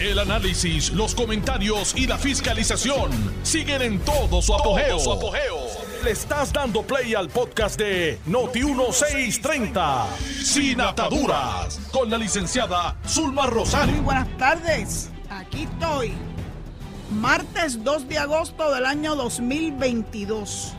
El 0.00 0.20
análisis, 0.20 0.92
los 0.92 1.12
comentarios 1.12 1.92
y 1.96 2.06
la 2.06 2.16
fiscalización 2.18 3.10
siguen 3.42 3.82
en 3.82 3.98
todo 3.98 4.40
su 4.40 4.54
apogeo. 4.54 4.96
Le 6.04 6.12
estás 6.12 6.52
dando 6.52 6.82
play 6.82 7.14
al 7.14 7.28
podcast 7.28 7.76
de 7.76 8.20
Noti1630, 8.28 10.06
Sin 10.44 10.80
Ataduras, 10.80 11.80
con 11.90 12.08
la 12.10 12.16
licenciada 12.16 12.96
Zulma 13.08 13.46
Rosario. 13.46 13.96
Muy 13.96 14.04
buenas 14.04 14.28
tardes, 14.38 15.10
aquí 15.30 15.64
estoy. 15.64 16.12
Martes 17.10 17.82
2 17.82 18.08
de 18.08 18.18
agosto 18.18 18.72
del 18.72 18.86
año 18.86 19.16
2022. 19.16 20.77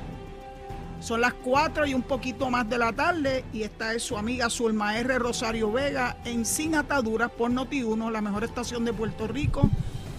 Son 0.99 1.21
las 1.21 1.33
4 1.33 1.85
y 1.85 1.93
un 1.93 2.01
poquito 2.01 2.49
más 2.49 2.69
de 2.69 2.77
la 2.77 2.91
tarde 2.91 3.45
y 3.53 3.63
esta 3.63 3.93
es 3.93 4.03
su 4.03 4.17
amiga 4.17 4.49
Zulma 4.49 4.97
R. 4.97 5.17
Rosario 5.17 5.71
Vega 5.71 6.17
en 6.25 6.45
Sin 6.45 6.75
Ataduras 6.75 7.31
por 7.31 7.51
Noti1, 7.51 8.11
la 8.11 8.21
mejor 8.21 8.43
estación 8.43 8.83
de 8.83 8.91
Puerto 8.91 9.25
Rico 9.25 9.69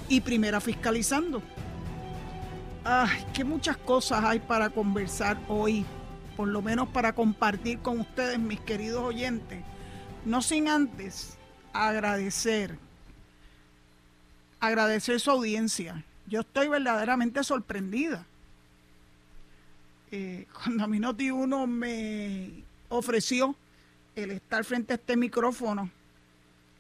y 0.09 0.23
primera 0.23 0.59
fiscalizando. 0.59 1.43
Ay, 2.83 3.27
que 3.35 3.45
muchas 3.45 3.77
cosas 3.77 4.25
hay 4.25 4.41
para 4.41 4.71
conversar 4.71 5.39
hoy, 5.49 5.85
por 6.35 6.49
lo 6.49 6.63
menos 6.63 6.89
para 6.89 7.15
compartir 7.15 7.81
con 7.81 8.01
ustedes, 8.01 8.39
mis 8.39 8.61
queridos 8.61 9.05
oyentes. 9.05 9.63
No 10.25 10.41
sin 10.41 10.67
antes 10.67 11.37
agradecer, 11.75 12.79
agradecer 14.61 15.21
su 15.21 15.31
audiencia. 15.31 16.05
Yo 16.27 16.41
estoy 16.41 16.69
verdaderamente 16.69 17.45
sorprendida 17.45 18.25
eh, 20.11 20.47
cuando 20.55 20.85
a 20.85 20.87
mi 20.87 20.99
Noti 20.99 21.31
uno 21.31 21.67
me 21.67 22.65
ofreció 22.89 23.55
el 24.17 24.33
estar 24.33 24.65
frente 24.65 24.93
a 24.93 24.97
este 24.97 25.17
micrófono 25.17 25.91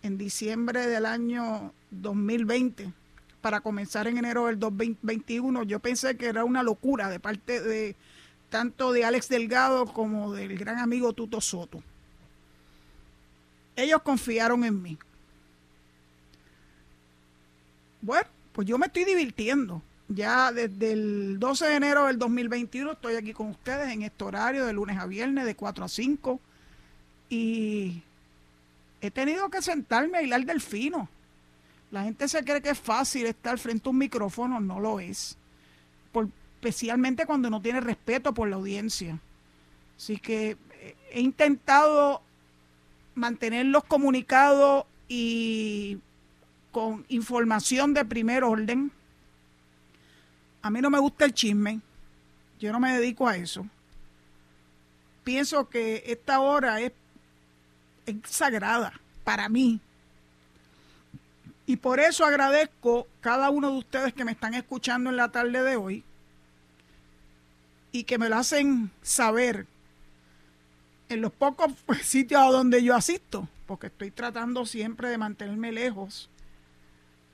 en 0.02 0.18
diciembre 0.18 0.86
del 0.86 1.06
año 1.06 1.72
2020 1.90 2.92
para 3.40 3.60
comenzar 3.60 4.06
en 4.06 4.18
enero 4.18 4.46
del 4.46 4.58
2021, 4.58 5.62
yo 5.62 5.80
pensé 5.80 6.16
que 6.16 6.26
era 6.26 6.44
una 6.44 6.62
locura 6.62 7.08
de 7.08 7.20
parte 7.20 7.60
de 7.60 7.96
tanto 8.50 8.92
de 8.92 9.04
Alex 9.04 9.28
Delgado 9.28 9.86
como 9.86 10.32
del 10.32 10.58
gran 10.58 10.78
amigo 10.78 11.12
Tuto 11.12 11.40
Soto. 11.40 11.82
Ellos 13.76 14.02
confiaron 14.02 14.64
en 14.64 14.82
mí. 14.82 14.98
Bueno, 18.02 18.28
pues 18.52 18.66
yo 18.66 18.76
me 18.76 18.86
estoy 18.86 19.04
divirtiendo 19.04 19.82
ya 20.10 20.50
desde 20.50 20.92
el 20.92 21.38
12 21.38 21.66
de 21.66 21.74
enero 21.76 22.06
del 22.06 22.18
2021 22.18 22.92
estoy 22.92 23.14
aquí 23.14 23.32
con 23.32 23.48
ustedes 23.48 23.92
en 23.92 24.02
este 24.02 24.24
horario 24.24 24.66
de 24.66 24.72
lunes 24.72 24.98
a 24.98 25.06
viernes 25.06 25.46
de 25.46 25.54
4 25.54 25.84
a 25.84 25.88
5 25.88 26.40
y 27.28 28.02
he 29.00 29.10
tenido 29.12 29.48
que 29.50 29.62
sentarme 29.62 30.18
a 30.18 30.22
hilar 30.22 30.44
del 30.44 30.60
fino. 30.60 31.08
La 31.92 32.02
gente 32.02 32.26
se 32.26 32.44
cree 32.44 32.60
que 32.60 32.70
es 32.70 32.78
fácil 32.78 33.26
estar 33.26 33.56
frente 33.58 33.88
a 33.88 33.90
un 33.90 33.98
micrófono, 33.98 34.60
no 34.60 34.80
lo 34.80 35.00
es. 35.00 35.36
especialmente 36.56 37.24
cuando 37.24 37.48
no 37.48 37.62
tiene 37.62 37.80
respeto 37.80 38.34
por 38.34 38.48
la 38.48 38.56
audiencia. 38.56 39.18
Así 39.96 40.18
que 40.18 40.58
eh, 40.72 40.96
he 41.10 41.20
intentado 41.20 42.20
mantenerlos 43.14 43.84
comunicados 43.84 44.84
y 45.08 45.98
con 46.72 47.04
información 47.08 47.94
de 47.94 48.04
primer 48.04 48.44
orden 48.44 48.92
a 50.62 50.70
mí 50.70 50.80
no 50.80 50.90
me 50.90 50.98
gusta 50.98 51.24
el 51.24 51.34
chisme, 51.34 51.80
yo 52.58 52.72
no 52.72 52.80
me 52.80 52.92
dedico 52.92 53.26
a 53.26 53.36
eso. 53.36 53.66
Pienso 55.24 55.68
que 55.68 56.02
esta 56.06 56.40
hora 56.40 56.80
es, 56.80 56.92
sagrada 58.24 58.92
para 59.24 59.48
mí. 59.48 59.80
Y 61.66 61.76
por 61.76 62.00
eso 62.00 62.24
agradezco 62.24 63.06
cada 63.20 63.50
uno 63.50 63.70
de 63.70 63.78
ustedes 63.78 64.12
que 64.12 64.24
me 64.24 64.32
están 64.32 64.54
escuchando 64.54 65.10
en 65.10 65.16
la 65.16 65.30
tarde 65.30 65.62
de 65.62 65.76
hoy 65.76 66.02
y 67.92 68.04
que 68.04 68.18
me 68.18 68.28
lo 68.28 68.36
hacen 68.36 68.90
saber 69.02 69.66
en 71.08 71.20
los 71.20 71.32
pocos 71.32 71.72
sitios 72.02 72.40
a 72.42 72.46
donde 72.46 72.82
yo 72.82 72.96
asisto, 72.96 73.48
porque 73.66 73.86
estoy 73.86 74.10
tratando 74.10 74.66
siempre 74.66 75.08
de 75.08 75.18
mantenerme 75.18 75.70
lejos 75.70 76.28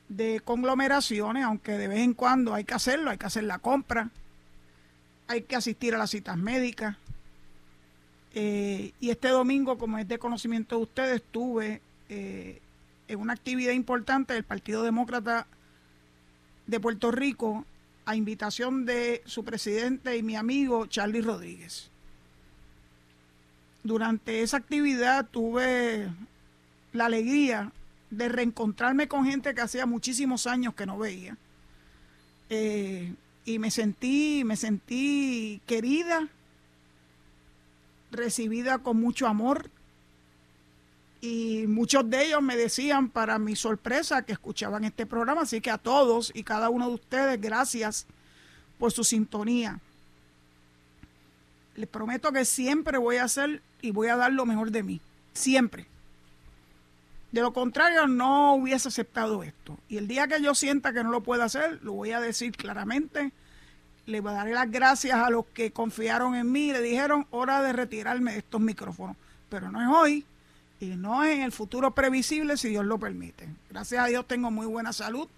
de 0.08 0.40
conglomeraciones, 0.44 1.44
aunque 1.44 1.72
de 1.72 1.88
vez 1.88 2.00
en 2.00 2.14
cuando 2.14 2.54
hay 2.54 2.64
que 2.64 2.74
hacerlo, 2.74 3.10
hay 3.10 3.18
que 3.18 3.26
hacer 3.26 3.44
la 3.44 3.58
compra, 3.58 4.10
hay 5.28 5.42
que 5.42 5.56
asistir 5.56 5.94
a 5.94 5.98
las 5.98 6.10
citas 6.10 6.36
médicas. 6.36 6.96
Eh, 8.34 8.92
y 9.00 9.10
este 9.10 9.28
domingo, 9.28 9.78
como 9.78 9.98
es 9.98 10.06
de 10.06 10.18
conocimiento 10.18 10.76
de 10.76 10.82
ustedes, 10.82 11.16
estuve 11.16 11.80
eh, 12.08 12.60
en 13.08 13.20
una 13.20 13.32
actividad 13.32 13.72
importante 13.72 14.34
del 14.34 14.44
Partido 14.44 14.82
Demócrata 14.82 15.46
de 16.66 16.80
Puerto 16.80 17.10
Rico 17.10 17.64
a 18.04 18.14
invitación 18.14 18.84
de 18.84 19.22
su 19.24 19.44
presidente 19.44 20.16
y 20.16 20.22
mi 20.22 20.36
amigo 20.36 20.86
Charlie 20.86 21.22
Rodríguez. 21.22 21.90
Durante 23.82 24.42
esa 24.42 24.56
actividad 24.56 25.26
tuve 25.26 26.08
la 26.92 27.06
alegría 27.06 27.72
de 28.10 28.28
reencontrarme 28.28 29.08
con 29.08 29.24
gente 29.24 29.54
que 29.54 29.60
hacía 29.60 29.86
muchísimos 29.86 30.46
años 30.46 30.74
que 30.74 30.86
no 30.86 30.98
veía. 30.98 31.36
Eh, 32.50 33.14
y 33.44 33.58
me 33.58 33.70
sentí, 33.70 34.42
me 34.44 34.56
sentí 34.56 35.60
querida, 35.66 36.28
recibida 38.10 38.78
con 38.78 39.00
mucho 39.00 39.26
amor. 39.26 39.70
Y 41.20 41.66
muchos 41.66 42.08
de 42.08 42.26
ellos 42.26 42.42
me 42.42 42.56
decían, 42.56 43.08
para 43.08 43.38
mi 43.38 43.56
sorpresa, 43.56 44.22
que 44.22 44.32
escuchaban 44.32 44.84
este 44.84 45.06
programa. 45.06 45.42
Así 45.42 45.60
que 45.60 45.70
a 45.70 45.78
todos 45.78 46.30
y 46.34 46.42
cada 46.42 46.68
uno 46.70 46.88
de 46.88 46.94
ustedes, 46.94 47.40
gracias 47.40 48.06
por 48.78 48.92
su 48.92 49.04
sintonía. 49.04 49.80
Les 51.74 51.88
prometo 51.88 52.32
que 52.32 52.44
siempre 52.44 52.98
voy 52.98 53.16
a 53.16 53.24
hacer 53.24 53.62
y 53.80 53.90
voy 53.90 54.08
a 54.08 54.16
dar 54.16 54.32
lo 54.32 54.46
mejor 54.46 54.70
de 54.70 54.82
mí. 54.82 55.00
Siempre. 55.32 55.86
De 57.32 57.40
lo 57.40 57.52
contrario, 57.52 58.06
no 58.06 58.54
hubiese 58.54 58.88
aceptado 58.88 59.42
esto. 59.42 59.76
Y 59.88 59.98
el 59.98 60.08
día 60.08 60.28
que 60.28 60.40
yo 60.40 60.54
sienta 60.54 60.92
que 60.92 61.02
no 61.02 61.10
lo 61.10 61.22
puedo 61.22 61.42
hacer, 61.42 61.80
lo 61.82 61.92
voy 61.92 62.12
a 62.12 62.20
decir 62.20 62.52
claramente. 62.52 63.32
Le 64.06 64.20
daré 64.20 64.54
las 64.54 64.70
gracias 64.70 65.18
a 65.18 65.30
los 65.30 65.44
que 65.46 65.72
confiaron 65.72 66.36
en 66.36 66.50
mí 66.50 66.68
y 66.68 66.72
le 66.72 66.80
dijeron 66.80 67.26
hora 67.30 67.62
de 67.62 67.72
retirarme 67.72 68.32
de 68.32 68.38
estos 68.38 68.60
micrófonos. 68.60 69.16
Pero 69.50 69.70
no 69.70 69.82
es 69.82 69.88
hoy 69.88 70.24
y 70.80 70.86
no 70.96 71.24
es 71.24 71.34
en 71.34 71.42
el 71.42 71.52
futuro 71.52 71.90
previsible 71.92 72.56
si 72.56 72.68
Dios 72.68 72.84
lo 72.84 72.98
permite. 72.98 73.48
Gracias 73.70 74.04
a 74.04 74.06
Dios 74.06 74.26
tengo 74.26 74.50
muy 74.50 74.66
buena 74.66 74.92
salud. 74.92 75.28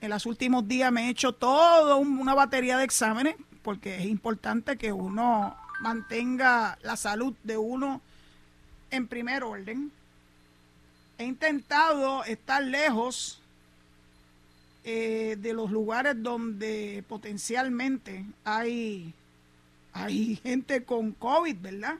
En 0.00 0.10
los 0.10 0.26
últimos 0.26 0.68
días 0.68 0.92
me 0.92 1.06
he 1.06 1.10
hecho 1.10 1.32
toda 1.32 1.96
una 1.96 2.34
batería 2.34 2.76
de 2.76 2.84
exámenes 2.84 3.36
porque 3.62 3.98
es 3.98 4.06
importante 4.06 4.76
que 4.76 4.92
uno 4.92 5.56
mantenga 5.80 6.78
la 6.82 6.96
salud 6.96 7.34
de 7.42 7.56
uno 7.56 8.00
en 8.90 9.06
primer 9.06 9.42
orden 9.44 9.92
he 11.20 11.24
intentado 11.24 12.24
estar 12.24 12.62
lejos 12.62 13.42
eh, 14.84 15.36
de 15.38 15.52
los 15.52 15.70
lugares 15.70 16.14
donde 16.16 17.04
potencialmente 17.06 18.24
hay, 18.42 19.12
hay 19.92 20.36
gente 20.36 20.82
con 20.82 21.12
COVID, 21.12 21.56
¿verdad? 21.60 21.96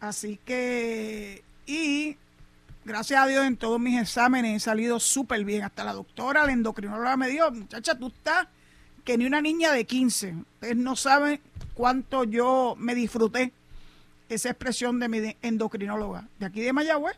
Así 0.00 0.40
que, 0.44 1.44
y 1.66 2.16
gracias 2.84 3.22
a 3.22 3.28
Dios 3.28 3.46
en 3.46 3.56
todos 3.56 3.78
mis 3.78 4.00
exámenes 4.00 4.56
he 4.56 4.60
salido 4.60 4.98
súper 4.98 5.44
bien. 5.44 5.62
Hasta 5.62 5.84
la 5.84 5.92
doctora, 5.92 6.44
la 6.44 6.50
endocrinóloga 6.50 7.16
me 7.16 7.28
dijo, 7.28 7.48
muchacha, 7.52 7.96
tú 7.96 8.08
estás 8.08 8.48
que 9.04 9.16
ni 9.16 9.24
una 9.26 9.40
niña 9.40 9.70
de 9.70 9.84
15. 9.84 10.34
Ustedes 10.54 10.76
no 10.76 10.96
saben 10.96 11.40
cuánto 11.74 12.24
yo 12.24 12.74
me 12.76 12.96
disfruté 12.96 13.52
esa 14.30 14.50
expresión 14.50 14.98
de 15.00 15.08
mi 15.08 15.36
endocrinóloga 15.42 16.28
de 16.38 16.46
aquí 16.46 16.60
de 16.60 16.72
Mayagüez, 16.72 17.16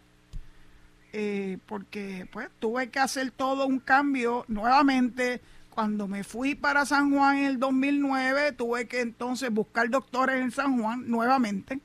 eh, 1.13 1.59
porque 1.67 2.27
pues 2.33 2.49
tuve 2.59 2.89
que 2.89 2.99
hacer 2.99 3.31
todo 3.31 3.67
un 3.67 3.79
cambio 3.79 4.45
nuevamente. 4.49 5.41
Cuando 5.71 6.09
me 6.09 6.25
fui 6.25 6.55
para 6.55 6.85
San 6.85 7.15
Juan 7.15 7.39
en 7.39 7.45
el 7.45 7.59
2009, 7.59 8.53
tuve 8.53 8.89
que 8.89 9.01
entonces 9.01 9.51
buscar 9.51 9.89
doctores 9.91 10.41
en 10.41 10.51
San 10.51 10.81
Juan 10.81 11.09
nuevamente. 11.09 11.81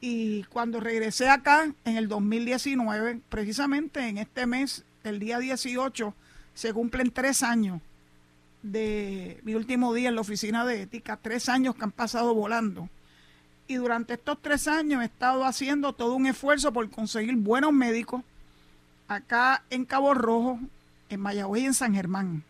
Y 0.00 0.44
cuando 0.44 0.80
regresé 0.80 1.28
acá 1.28 1.72
en 1.84 1.96
el 1.96 2.08
2019, 2.08 3.20
precisamente 3.28 4.06
en 4.08 4.18
este 4.18 4.46
mes, 4.46 4.84
el 5.04 5.18
día 5.18 5.38
18, 5.38 6.14
se 6.54 6.72
cumplen 6.72 7.10
tres 7.10 7.42
años 7.42 7.80
de 8.62 9.40
mi 9.44 9.54
último 9.54 9.92
día 9.94 10.08
en 10.08 10.14
la 10.14 10.20
oficina 10.20 10.64
de 10.64 10.82
ética, 10.82 11.18
tres 11.20 11.48
años 11.48 11.74
que 11.74 11.84
han 11.84 11.92
pasado 11.92 12.34
volando 12.34 12.88
y 13.72 13.76
durante 13.76 14.14
estos 14.14 14.40
tres 14.42 14.68
años 14.68 15.02
he 15.02 15.06
estado 15.06 15.44
haciendo 15.44 15.94
todo 15.94 16.14
un 16.14 16.26
esfuerzo 16.26 16.72
por 16.72 16.88
conseguir 16.90 17.34
buenos 17.36 17.72
médicos 17.72 18.22
acá 19.08 19.62
en 19.70 19.86
Cabo 19.86 20.12
Rojo, 20.12 20.60
en 21.08 21.20
Mayagüez 21.20 21.62
y 21.62 21.66
en 21.66 21.74
San 21.74 21.94
Germán. 21.94 22.44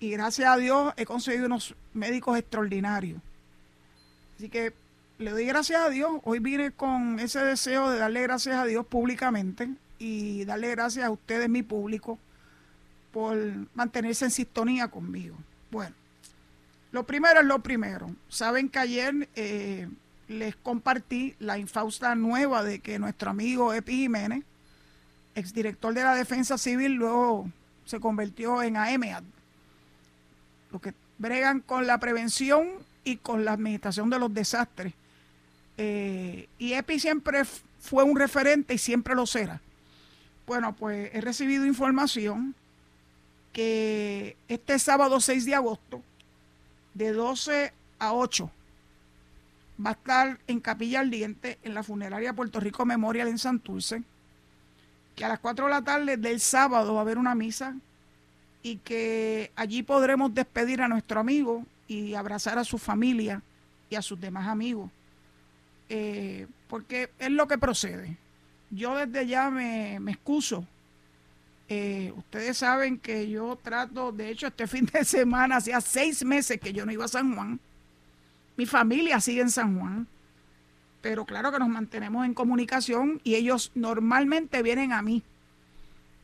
Y 0.00 0.10
gracias 0.10 0.48
a 0.48 0.56
Dios 0.56 0.94
he 0.96 1.04
conseguido 1.04 1.46
unos 1.46 1.74
médicos 1.92 2.38
extraordinarios. 2.38 3.20
Así 4.36 4.48
que 4.48 4.72
le 5.18 5.30
doy 5.30 5.44
gracias 5.44 5.82
a 5.82 5.90
Dios. 5.90 6.10
Hoy 6.24 6.38
vine 6.38 6.70
con 6.70 7.20
ese 7.20 7.40
deseo 7.40 7.90
de 7.90 7.98
darle 7.98 8.22
gracias 8.22 8.56
a 8.56 8.64
Dios 8.64 8.86
públicamente 8.86 9.68
y 9.98 10.44
darle 10.46 10.70
gracias 10.70 11.04
a 11.04 11.10
ustedes, 11.10 11.50
mi 11.50 11.62
público, 11.62 12.18
por 13.12 13.36
mantenerse 13.74 14.24
en 14.24 14.30
sintonía 14.30 14.88
conmigo. 14.88 15.36
Bueno, 15.70 15.94
lo 16.92 17.04
primero 17.04 17.40
es 17.40 17.46
lo 17.46 17.60
primero. 17.60 18.10
Saben 18.28 18.68
que 18.68 18.78
ayer 18.78 19.28
eh, 19.36 19.88
les 20.28 20.56
compartí 20.56 21.34
la 21.38 21.58
infausta 21.58 22.14
nueva 22.14 22.62
de 22.62 22.80
que 22.80 22.98
nuestro 22.98 23.30
amigo 23.30 23.72
Epi 23.74 23.92
Jiménez, 23.92 24.44
exdirector 25.34 25.94
de 25.94 26.04
la 26.04 26.14
Defensa 26.14 26.58
Civil, 26.58 26.94
luego 26.94 27.50
se 27.84 28.00
convirtió 28.00 28.62
en 28.62 28.76
AMEAD, 28.76 29.22
lo 30.72 30.80
que 30.80 30.94
bregan 31.18 31.60
con 31.60 31.86
la 31.86 31.98
prevención 31.98 32.68
y 33.04 33.16
con 33.16 33.44
la 33.44 33.52
administración 33.52 34.10
de 34.10 34.18
los 34.18 34.32
desastres. 34.32 34.94
Eh, 35.76 36.48
y 36.58 36.72
EPI 36.72 36.98
siempre 36.98 37.44
fue 37.80 38.04
un 38.04 38.16
referente 38.16 38.74
y 38.74 38.78
siempre 38.78 39.14
lo 39.14 39.26
será. 39.26 39.60
Bueno, 40.46 40.74
pues 40.74 41.10
he 41.14 41.20
recibido 41.20 41.64
información 41.66 42.54
que 43.52 44.36
este 44.48 44.78
sábado 44.78 45.20
6 45.20 45.44
de 45.46 45.54
agosto, 45.54 46.02
de 46.94 47.12
12 47.12 47.72
a 47.98 48.12
8, 48.12 48.50
va 49.84 49.90
a 49.90 49.92
estar 49.92 50.38
en 50.46 50.60
Capilla 50.60 51.00
Ardiente, 51.00 51.58
en 51.62 51.74
la 51.74 51.82
funeraria 51.82 52.32
Puerto 52.32 52.60
Rico 52.60 52.84
Memorial 52.84 53.28
en 53.28 53.38
Santurce, 53.38 54.02
que 55.14 55.24
a 55.24 55.28
las 55.28 55.38
4 55.38 55.66
de 55.66 55.70
la 55.70 55.82
tarde 55.82 56.16
del 56.16 56.40
sábado 56.40 56.94
va 56.94 57.00
a 57.00 57.02
haber 57.02 57.18
una 57.18 57.34
misa 57.34 57.74
y 58.62 58.76
que 58.76 59.50
allí 59.56 59.82
podremos 59.82 60.34
despedir 60.34 60.82
a 60.82 60.88
nuestro 60.88 61.20
amigo 61.20 61.64
y 61.86 62.14
abrazar 62.14 62.58
a 62.58 62.64
su 62.64 62.78
familia 62.78 63.42
y 63.90 63.94
a 63.94 64.02
sus 64.02 64.20
demás 64.20 64.46
amigos. 64.46 64.90
Eh, 65.88 66.46
porque 66.68 67.10
es 67.18 67.30
lo 67.30 67.48
que 67.48 67.58
procede. 67.58 68.16
Yo 68.70 68.94
desde 68.96 69.26
ya 69.26 69.50
me, 69.50 69.98
me 70.00 70.12
excuso. 70.12 70.64
Eh, 71.68 72.12
ustedes 72.16 72.56
saben 72.56 72.98
que 72.98 73.28
yo 73.28 73.58
trato, 73.62 74.10
de 74.10 74.30
hecho 74.30 74.46
este 74.46 74.66
fin 74.68 74.86
de 74.86 75.04
semana, 75.04 75.56
hacía 75.56 75.80
seis 75.80 76.24
meses 76.24 76.60
que 76.60 76.72
yo 76.72 76.86
no 76.86 76.92
iba 76.92 77.04
a 77.04 77.08
San 77.08 77.34
Juan. 77.34 77.60
Mi 78.56 78.66
familia 78.66 79.20
sigue 79.20 79.42
en 79.42 79.50
San 79.50 79.78
Juan. 79.78 80.06
Pero 81.00 81.24
claro 81.24 81.52
que 81.52 81.60
nos 81.60 81.68
mantenemos 81.68 82.26
en 82.26 82.34
comunicación 82.34 83.20
y 83.22 83.36
ellos 83.36 83.70
normalmente 83.74 84.62
vienen 84.62 84.92
a 84.92 85.00
mí. 85.00 85.22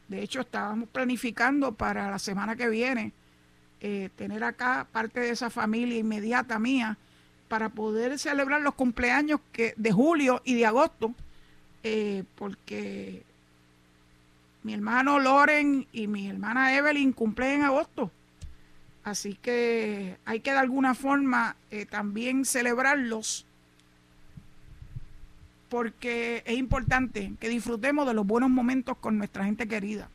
De 0.08 0.20
hecho, 0.20 0.41
estábamos 0.41 0.88
planificando 0.88 1.73
para 1.73 2.11
la 2.11 2.19
semana 2.19 2.56
que 2.56 2.69
viene 2.69 3.12
eh, 3.81 4.11
tener 4.17 4.43
acá 4.43 4.87
parte 4.90 5.20
de 5.20 5.31
esa 5.31 5.50
familia 5.50 5.99
inmediata 5.99 6.58
mía 6.58 6.99
para 7.49 7.69
poder 7.69 8.19
celebrar 8.19 8.62
los 8.62 8.75
cumpleaños 8.75 9.40
que, 9.52 9.75
de 9.76 9.93
julio 9.93 10.43
y 10.44 10.55
de 10.55 10.67
agosto, 10.67 11.14
eh, 11.82 12.25
porque 12.35 13.23
mi 14.64 14.75
hermano 14.75 15.20
Loren 15.20 15.87
y 15.93 16.08
mi 16.08 16.28
hermana 16.28 16.76
Evelyn 16.76 17.12
cumplen 17.12 17.61
en 17.61 17.62
agosto. 17.62 18.11
Así 19.05 19.34
que 19.34 20.16
hay 20.25 20.40
que 20.40 20.50
de 20.52 20.58
alguna 20.58 20.94
forma 20.94 21.56
eh, 21.70 21.87
también 21.87 22.44
celebrarlos 22.44 23.46
porque 25.69 26.43
es 26.46 26.56
importante 26.56 27.34
que 27.38 27.49
disfrutemos 27.49 28.06
de 28.06 28.14
los 28.14 28.26
buenos 28.26 28.49
momentos 28.49 28.96
con 28.99 29.19
nuestra 29.19 29.44
gente 29.44 29.69
querida. 29.69 30.08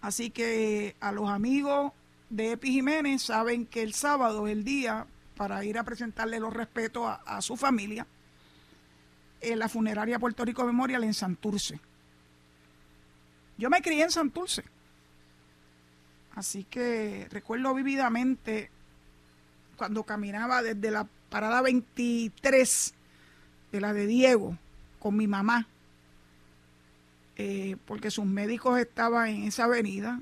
Así 0.00 0.30
que 0.30 0.96
a 1.00 1.12
los 1.12 1.30
amigos 1.30 1.92
de 2.28 2.52
Epi 2.52 2.72
Jiménez 2.72 3.22
saben 3.22 3.64
que 3.66 3.82
el 3.82 3.94
sábado 3.94 4.46
es 4.46 4.52
el 4.52 4.64
día 4.64 5.06
para 5.36 5.64
ir 5.64 5.78
a 5.78 5.84
presentarle 5.84 6.40
los 6.40 6.52
respetos 6.52 7.16
a, 7.24 7.40
su 7.40 7.56
familia 7.56 8.06
en 9.40 9.58
la 9.58 9.68
funeraria 9.68 10.18
Puerto 10.18 10.44
Rico 10.44 10.64
Memorial 10.64 11.04
en 11.04 11.14
Santurce. 11.14 11.80
Yo 13.56 13.70
me 13.70 13.82
crié 13.82 14.02
en 14.02 14.10
Santurce. 14.10 14.64
Así 16.34 16.64
que 16.64 17.28
recuerdo 17.30 17.72
vividamente 17.74 18.70
cuando 19.76 20.02
caminaba 20.02 20.62
desde 20.62 20.90
la 20.90 21.06
parada 21.30 21.62
23 21.62 22.94
de 23.72 23.80
la 23.80 23.92
de 23.92 24.06
Diego 24.06 24.56
con 24.98 25.16
mi 25.16 25.26
mamá, 25.26 25.66
eh, 27.36 27.76
porque 27.86 28.10
sus 28.10 28.24
médicos 28.24 28.78
estaban 28.78 29.28
en 29.28 29.42
esa 29.44 29.64
avenida, 29.64 30.20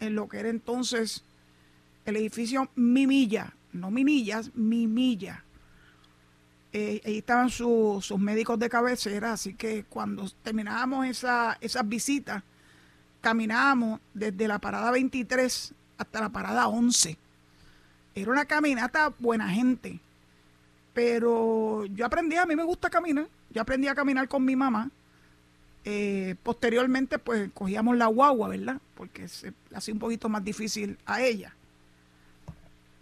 en 0.00 0.14
lo 0.14 0.28
que 0.28 0.40
era 0.40 0.48
entonces 0.48 1.22
el 2.06 2.16
edificio 2.16 2.70
Mimilla, 2.74 3.54
no 3.72 3.90
Minillas, 3.90 4.54
Mimilla. 4.54 5.44
Eh, 6.72 7.00
ahí 7.04 7.18
estaban 7.18 7.50
sus 7.50 8.18
médicos 8.18 8.58
de 8.58 8.68
cabecera, 8.68 9.32
así 9.32 9.54
que 9.54 9.84
cuando 9.84 10.28
terminábamos 10.42 11.06
esa, 11.06 11.58
esas 11.60 11.88
visitas, 11.88 12.42
caminábamos 13.20 14.00
desde 14.14 14.48
la 14.48 14.58
parada 14.58 14.90
23 14.90 15.74
hasta 15.98 16.20
la 16.20 16.28
parada 16.30 16.68
11. 16.68 17.16
Era 18.14 18.30
una 18.30 18.44
caminata 18.44 19.12
buena 19.18 19.48
gente. 19.48 20.00
Pero 20.92 21.86
yo 21.86 22.04
aprendí, 22.06 22.36
a 22.36 22.46
mí 22.46 22.56
me 22.56 22.64
gusta 22.64 22.90
caminar, 22.90 23.28
yo 23.50 23.62
aprendí 23.62 23.88
a 23.88 23.94
caminar 23.94 24.28
con 24.28 24.44
mi 24.44 24.56
mamá. 24.56 24.90
Eh, 25.84 26.34
posteriormente, 26.42 27.18
pues 27.18 27.50
cogíamos 27.54 27.96
la 27.96 28.06
guagua, 28.06 28.48
¿verdad? 28.48 28.80
Porque 28.94 29.28
se 29.28 29.52
hacía 29.74 29.94
un 29.94 30.00
poquito 30.00 30.28
más 30.28 30.44
difícil 30.44 30.98
a 31.06 31.22
ella. 31.22 31.54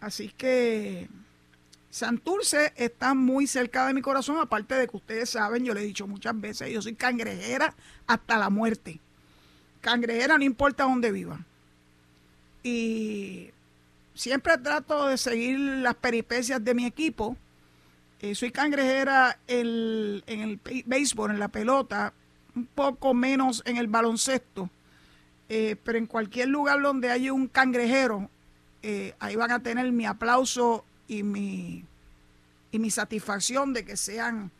Así 0.01 0.29
que 0.37 1.09
Santurce 1.91 2.73
está 2.77 3.15
muy 3.15 3.47
cerca 3.47 3.87
de 3.87 3.95
mi 3.95 4.03
corazón, 4.03 4.39
aparte 4.39 4.75
de 4.75 4.87
que 4.87 4.97
ustedes 4.97 5.31
saben, 5.31 5.65
yo 5.65 5.75
le 5.75 5.81
he 5.81 5.85
dicho 5.85 6.07
muchas 6.07 6.39
veces, 6.39 6.71
yo 6.71 6.83
soy 6.83 6.95
cangrejera 6.95 7.75
hasta 8.07 8.39
la 8.39 8.51
muerte. 8.51 9.01
Cangrejera 9.81 10.39
no 10.39 10.45
importa 10.45 10.85
dónde 10.85 11.13
viva. 11.13 11.41
Y 12.63 13.51
siempre 14.15 14.59
trato 14.59 15.07
de 15.07 15.17
seguir 15.17 15.59
las 15.59 15.95
peripecias 15.95 16.65
de 16.65 16.75
mi 16.75 16.87
equipo 16.87 17.37
eh, 18.21 18.35
soy 18.35 18.51
cangrejera 18.51 19.39
en 19.47 20.23
el 20.27 20.61
béisbol, 20.87 21.31
en 21.31 21.39
la 21.39 21.49
pelota, 21.49 22.13
un 22.57 22.67
poco 22.67 23.15
menos 23.15 23.63
en 23.65 23.77
el 23.77 23.87
baloncesto, 23.87 24.69
eh, 25.49 25.77
pero 25.85 25.99
en 25.99 26.07
cualquier 26.07 26.49
lugar 26.49 26.83
donde 26.83 27.13
haya 27.13 27.33
un 27.33 27.47
cangrejero, 27.47 28.29
eh, 28.83 29.15
ahí 29.21 29.37
van 29.37 29.53
a 29.53 29.61
tener 29.61 29.93
mi 29.93 30.05
aplauso 30.05 30.85
y 31.07 31.23
mi, 31.23 31.85
y 32.73 32.79
mi 32.81 32.91
satisfacción 32.91 33.73
de 33.73 33.85
que 33.85 33.97
sean 33.97 34.51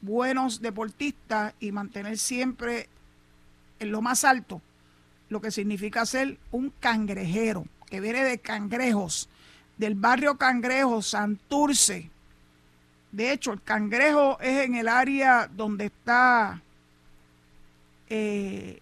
buenos 0.00 0.60
deportistas 0.60 1.54
y 1.60 1.70
mantener 1.70 2.18
siempre 2.18 2.88
en 3.82 3.92
lo 3.92 4.00
más 4.02 4.24
alto 4.24 4.60
lo 5.28 5.40
que 5.40 5.50
significa 5.50 6.04
ser 6.04 6.38
un 6.50 6.72
cangrejero, 6.80 7.66
que 7.86 8.00
viene 8.00 8.22
de 8.22 8.38
cangrejos, 8.38 9.28
del 9.78 9.94
barrio 9.94 10.36
Cangrejo, 10.36 11.00
Santurce, 11.00 12.10
de 13.12 13.30
hecho, 13.30 13.52
el 13.52 13.62
cangrejo 13.62 14.40
es 14.40 14.64
en 14.64 14.74
el 14.74 14.88
área 14.88 15.46
donde 15.46 15.86
está 15.86 16.62
eh, 18.08 18.80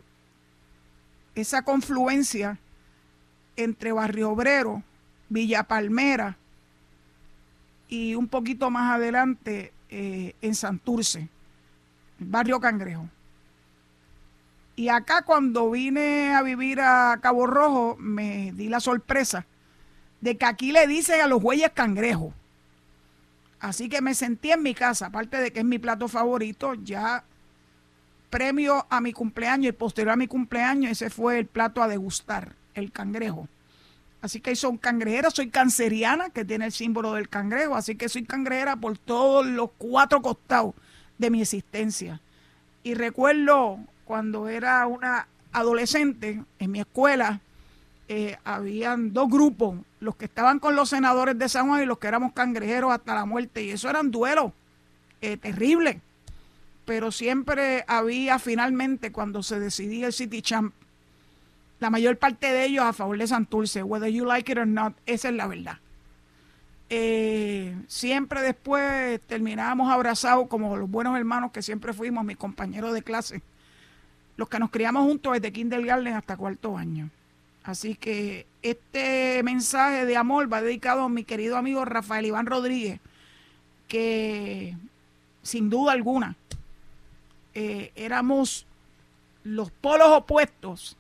esa 1.35 1.63
confluencia 1.63 2.57
entre 3.57 3.91
Barrio 3.91 4.31
Obrero, 4.31 4.85
Villa 5.29 5.65
Palmera 5.65 6.37
y 7.89 8.15
un 8.15 8.29
poquito 8.29 8.71
más 8.71 8.95
adelante 8.95 9.73
eh, 9.89 10.37
en 10.41 10.55
Santurce, 10.55 11.29
barrio 12.21 12.61
Cangrejo. 12.61 13.09
Y 14.81 14.89
acá 14.89 15.21
cuando 15.27 15.71
vine 15.71 16.33
a 16.33 16.41
vivir 16.41 16.81
a 16.81 17.19
Cabo 17.21 17.47
Rojo 17.47 17.97
me 17.99 18.53
di 18.53 18.71
la 18.71 18.81
sorpresa 18.81 19.45
de 20.23 20.39
que 20.39 20.47
aquí 20.47 20.73
le 20.73 20.87
dicen 20.87 21.21
a 21.21 21.27
los 21.27 21.43
bueyes 21.43 21.73
cangrejo. 21.73 22.33
Así 23.59 23.91
que 23.91 24.01
me 24.01 24.15
sentí 24.15 24.53
en 24.53 24.63
mi 24.63 24.75
casa, 24.75 25.09
aparte 25.09 25.37
de 25.37 25.53
que 25.53 25.59
es 25.59 25.67
mi 25.67 25.79
plato 25.79 26.09
favorito, 26.09 26.73
ya 26.73 27.25
premio 28.31 28.87
a 28.89 29.03
mi 29.03 29.13
cumpleaños 29.13 29.69
y 29.69 29.73
posterior 29.73 30.15
a 30.15 30.17
mi 30.17 30.27
cumpleaños, 30.27 30.93
ese 30.93 31.11
fue 31.11 31.39
el 31.39 31.45
plato 31.45 31.83
a 31.83 31.87
degustar, 31.87 32.55
el 32.73 32.91
cangrejo. 32.91 33.49
Así 34.23 34.41
que 34.41 34.57
soy 34.57 34.79
cangrejera, 34.79 35.31
soy 35.31 35.51
canceriana, 35.51 36.31
que 36.31 36.47
tiene 36.47 36.65
el 36.65 36.73
símbolo 36.73 37.13
del 37.13 37.29
cangrejo, 37.29 37.75
así 37.75 37.97
que 37.97 38.09
soy 38.09 38.25
cangrejera 38.25 38.77
por 38.77 38.97
todos 38.97 39.45
los 39.45 39.73
cuatro 39.77 40.23
costados 40.23 40.73
de 41.19 41.29
mi 41.29 41.43
existencia. 41.43 42.23
Y 42.83 42.95
recuerdo 42.95 43.79
cuando 44.11 44.49
era 44.49 44.89
una 44.89 45.29
adolescente 45.53 46.43
en 46.59 46.73
mi 46.73 46.81
escuela, 46.81 47.39
eh, 48.09 48.37
habían 48.43 49.13
dos 49.13 49.31
grupos, 49.31 49.77
los 50.01 50.17
que 50.17 50.25
estaban 50.25 50.59
con 50.59 50.75
los 50.75 50.89
senadores 50.89 51.39
de 51.39 51.49
San 51.49 51.69
Juan 51.69 51.85
y 51.85 51.87
los 51.87 51.99
que 51.99 52.09
éramos 52.09 52.33
cangrejeros 52.33 52.91
hasta 52.91 53.15
la 53.15 53.25
muerte. 53.25 53.63
Y 53.63 53.71
eso 53.71 53.89
eran 53.89 54.11
duelos 54.11 54.51
eh, 55.21 55.37
terribles. 55.37 55.99
Pero 56.87 57.13
siempre 57.13 57.85
había 57.87 58.41
finalmente, 58.41 59.13
cuando 59.13 59.45
se 59.45 59.61
decidía 59.61 60.09
el 60.09 60.13
City 60.13 60.43
Champ, 60.43 60.75
la 61.79 61.89
mayor 61.89 62.17
parte 62.19 62.53
de 62.53 62.65
ellos 62.65 62.85
a 62.85 62.93
favor 62.93 63.17
de 63.17 63.29
Santurce, 63.29 63.85
whether 63.85 64.11
you 64.11 64.25
like 64.25 64.51
it 64.51 64.59
or 64.59 64.67
not, 64.67 64.93
esa 65.07 65.29
es 65.29 65.35
la 65.37 65.47
verdad. 65.47 65.79
Eh, 66.89 67.77
siempre 67.87 68.43
después 68.43 69.21
terminábamos 69.29 69.89
abrazados 69.89 70.49
como 70.49 70.77
los 70.77 70.91
buenos 70.91 71.17
hermanos 71.17 71.53
que 71.53 71.63
siempre 71.63 71.93
fuimos, 71.93 72.25
mis 72.25 72.37
compañeros 72.37 72.93
de 72.93 73.03
clase, 73.03 73.41
los 74.41 74.49
que 74.49 74.59
nos 74.59 74.71
criamos 74.71 75.05
juntos 75.05 75.35
desde 75.35 75.53
kindergarten 75.53 76.15
hasta 76.15 76.35
cuarto 76.35 76.79
año. 76.79 77.11
Así 77.63 77.95
que 77.95 78.47
este 78.63 79.43
mensaje 79.43 80.07
de 80.07 80.17
amor 80.17 80.51
va 80.51 80.63
dedicado 80.63 81.03
a 81.03 81.09
mi 81.11 81.25
querido 81.25 81.59
amigo 81.59 81.85
Rafael 81.85 82.25
Iván 82.25 82.47
Rodríguez, 82.47 83.01
que 83.87 84.75
sin 85.43 85.69
duda 85.69 85.93
alguna 85.93 86.37
eh, 87.53 87.93
éramos 87.97 88.67
los 89.45 89.71
polos 89.71 90.09
opuestos 90.09 90.97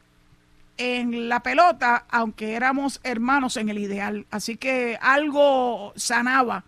en 0.76 1.30
la 1.30 1.42
pelota, 1.42 2.04
aunque 2.10 2.52
éramos 2.52 3.00
hermanos 3.04 3.56
en 3.56 3.70
el 3.70 3.78
ideal. 3.78 4.26
Así 4.30 4.58
que 4.58 4.98
algo 5.00 5.94
sanaba 5.96 6.64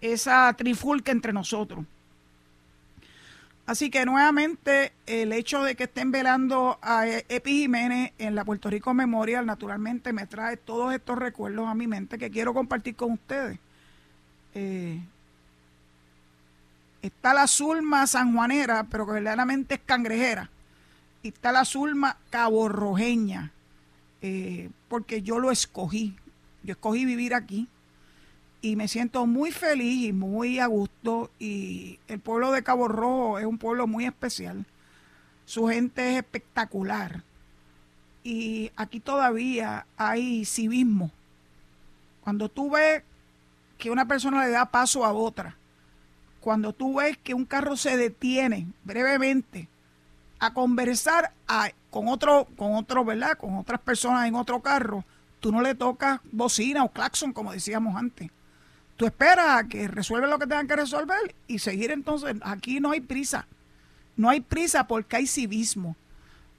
esa 0.00 0.50
trifulca 0.54 1.12
entre 1.12 1.34
nosotros. 1.34 1.84
Así 3.66 3.90
que 3.90 4.06
nuevamente 4.06 4.92
el 5.06 5.32
hecho 5.32 5.64
de 5.64 5.74
que 5.74 5.84
estén 5.84 6.12
velando 6.12 6.78
a 6.82 7.08
Epi 7.08 7.62
Jiménez 7.62 8.12
en 8.16 8.36
la 8.36 8.44
Puerto 8.44 8.70
Rico 8.70 8.94
Memorial 8.94 9.44
naturalmente 9.44 10.12
me 10.12 10.26
trae 10.26 10.56
todos 10.56 10.94
estos 10.94 11.18
recuerdos 11.18 11.66
a 11.66 11.74
mi 11.74 11.88
mente 11.88 12.16
que 12.16 12.30
quiero 12.30 12.54
compartir 12.54 12.94
con 12.94 13.12
ustedes. 13.12 13.58
Eh, 14.54 15.00
está 17.02 17.34
la 17.34 17.48
Zulma 17.48 18.06
sanjuanera, 18.06 18.84
pero 18.84 19.04
que 19.04 19.12
verdaderamente 19.14 19.74
es 19.74 19.80
cangrejera. 19.84 20.48
Y 21.24 21.28
está 21.28 21.50
la 21.50 21.64
Zulma 21.64 22.18
caborrojeña, 22.30 23.50
eh, 24.22 24.70
porque 24.88 25.22
yo 25.22 25.40
lo 25.40 25.50
escogí. 25.50 26.14
Yo 26.62 26.72
escogí 26.72 27.04
vivir 27.04 27.34
aquí 27.34 27.68
y 28.60 28.76
me 28.76 28.88
siento 28.88 29.26
muy 29.26 29.52
feliz 29.52 30.08
y 30.08 30.12
muy 30.12 30.58
a 30.58 30.66
gusto 30.66 31.30
y 31.38 31.98
el 32.08 32.20
pueblo 32.20 32.52
de 32.52 32.62
Cabo 32.62 32.88
Rojo 32.88 33.38
es 33.38 33.44
un 33.44 33.58
pueblo 33.58 33.86
muy 33.86 34.06
especial. 34.06 34.64
Su 35.44 35.68
gente 35.68 36.12
es 36.12 36.16
espectacular 36.18 37.22
y 38.24 38.72
aquí 38.76 38.98
todavía 38.98 39.86
hay 39.96 40.44
civismo. 40.44 41.10
Cuando 42.22 42.48
tú 42.48 42.70
ves 42.70 43.02
que 43.78 43.90
una 43.90 44.08
persona 44.08 44.44
le 44.44 44.50
da 44.50 44.66
paso 44.66 45.04
a 45.04 45.12
otra, 45.12 45.56
cuando 46.40 46.72
tú 46.72 46.96
ves 46.96 47.16
que 47.18 47.34
un 47.34 47.44
carro 47.44 47.76
se 47.76 47.96
detiene 47.96 48.66
brevemente 48.84 49.68
a 50.38 50.52
conversar 50.52 51.32
con 51.90 52.08
otro, 52.08 52.46
con 52.56 52.74
otro, 52.74 53.04
¿verdad? 53.04 53.38
Con 53.38 53.56
otras 53.56 53.80
personas 53.80 54.26
en 54.26 54.34
otro 54.34 54.60
carro, 54.60 55.04
tú 55.40 55.52
no 55.52 55.62
le 55.62 55.74
tocas 55.74 56.20
bocina 56.32 56.84
o 56.84 56.90
claxon, 56.90 57.32
como 57.32 57.52
decíamos 57.52 57.96
antes. 57.96 58.30
Tú 58.96 59.06
esperas 59.06 59.58
a 59.58 59.68
que 59.68 59.88
resuelva 59.88 60.26
lo 60.26 60.38
que 60.38 60.46
tengan 60.46 60.66
que 60.66 60.76
resolver 60.76 61.34
y 61.46 61.58
seguir 61.58 61.90
entonces. 61.90 62.36
Aquí 62.42 62.80
no 62.80 62.92
hay 62.92 63.00
prisa. 63.00 63.46
No 64.16 64.30
hay 64.30 64.40
prisa 64.40 64.86
porque 64.86 65.16
hay 65.16 65.26
civismo. 65.26 65.96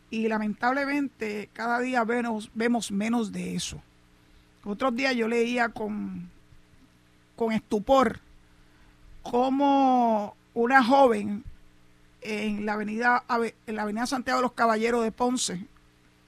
Y 0.10 0.28
lamentablemente 0.28 1.50
cada 1.54 1.80
día 1.80 2.04
vemos, 2.04 2.52
vemos 2.54 2.92
menos 2.92 3.32
de 3.32 3.56
eso. 3.56 3.82
Otros 4.64 4.96
días 4.96 5.16
yo 5.16 5.28
leía 5.28 5.70
con, 5.70 6.30
con 7.36 7.52
estupor 7.54 8.20
cómo 9.24 10.36
una 10.54 10.84
joven 10.84 11.44
en 12.22 12.66
la 12.66 12.74
avenida 12.74 13.24
en 13.66 13.76
la 13.76 13.84
avenida 13.84 14.06
Santiago 14.06 14.40
de 14.40 14.44
los 14.44 14.54
Caballeros 14.54 15.04
de 15.04 15.12
Ponce, 15.12 15.66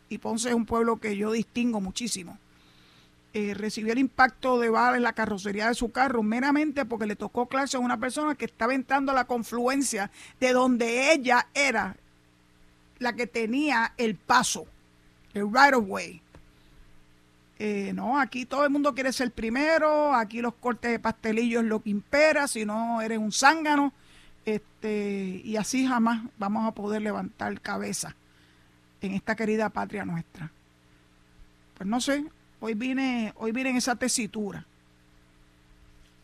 y 0.08 0.18
Ponce 0.18 0.50
es 0.50 0.56
un 0.56 0.66
pueblo 0.66 0.98
que 0.98 1.18
yo 1.18 1.32
distingo 1.32 1.82
muchísimo, 1.82 2.38
eh, 3.34 3.54
recibió 3.54 3.94
el 3.94 4.00
impacto 4.00 4.60
de 4.60 4.70
bala 4.70 4.98
en 4.98 5.04
la 5.04 5.14
carrocería 5.14 5.68
de 5.68 5.76
su 5.76 5.92
carro 5.92 6.24
meramente 6.24 6.86
porque 6.86 7.06
le 7.06 7.16
tocó 7.16 7.46
clase 7.46 7.78
a 7.78 7.80
una 7.80 8.00
persona 8.00 8.34
que 8.34 8.46
estaba 8.46 8.74
entrando 8.74 9.12
a 9.12 9.16
la 9.16 9.26
confluencia 9.26 10.10
de 10.40 10.52
donde 10.52 11.14
ella 11.14 11.48
era 11.54 11.96
la 12.98 13.14
que 13.14 13.28
tenía 13.28 13.94
el 13.98 14.16
paso, 14.16 14.66
el 15.34 15.44
right 15.44 15.76
of 15.76 15.86
way. 15.88 16.22
Eh, 17.60 17.92
no, 17.94 18.20
aquí 18.20 18.46
todo 18.46 18.64
el 18.64 18.72
mundo 18.72 18.96
quiere 18.96 19.14
ser 19.14 19.32
primero, 19.32 20.16
aquí 20.16 20.42
los 20.42 20.56
cortes 20.56 20.92
de 20.92 21.00
pastelillo 21.00 21.60
es 21.60 21.66
lo 21.66 21.82
que 21.82 21.90
impera, 21.92 22.48
si 22.48 22.66
no 22.66 23.02
eres 23.02 23.20
un 23.20 23.32
zángano, 23.32 23.94
este, 24.46 25.42
y 25.44 25.56
así 25.58 25.86
jamás 25.86 26.24
vamos 26.40 26.66
a 26.68 26.72
poder 26.72 27.02
levantar 27.02 27.60
cabeza 27.62 28.16
en 29.02 29.14
esta 29.14 29.36
querida 29.36 29.70
patria 29.70 30.06
nuestra. 30.06 30.52
Pues 31.76 31.88
no 31.88 32.02
sé, 32.02 32.26
Hoy 32.60 32.74
vine, 32.74 33.34
hoy 33.38 33.52
vine 33.52 33.72
en 33.72 33.78
esa 33.78 33.96
tesitura. 33.96 34.66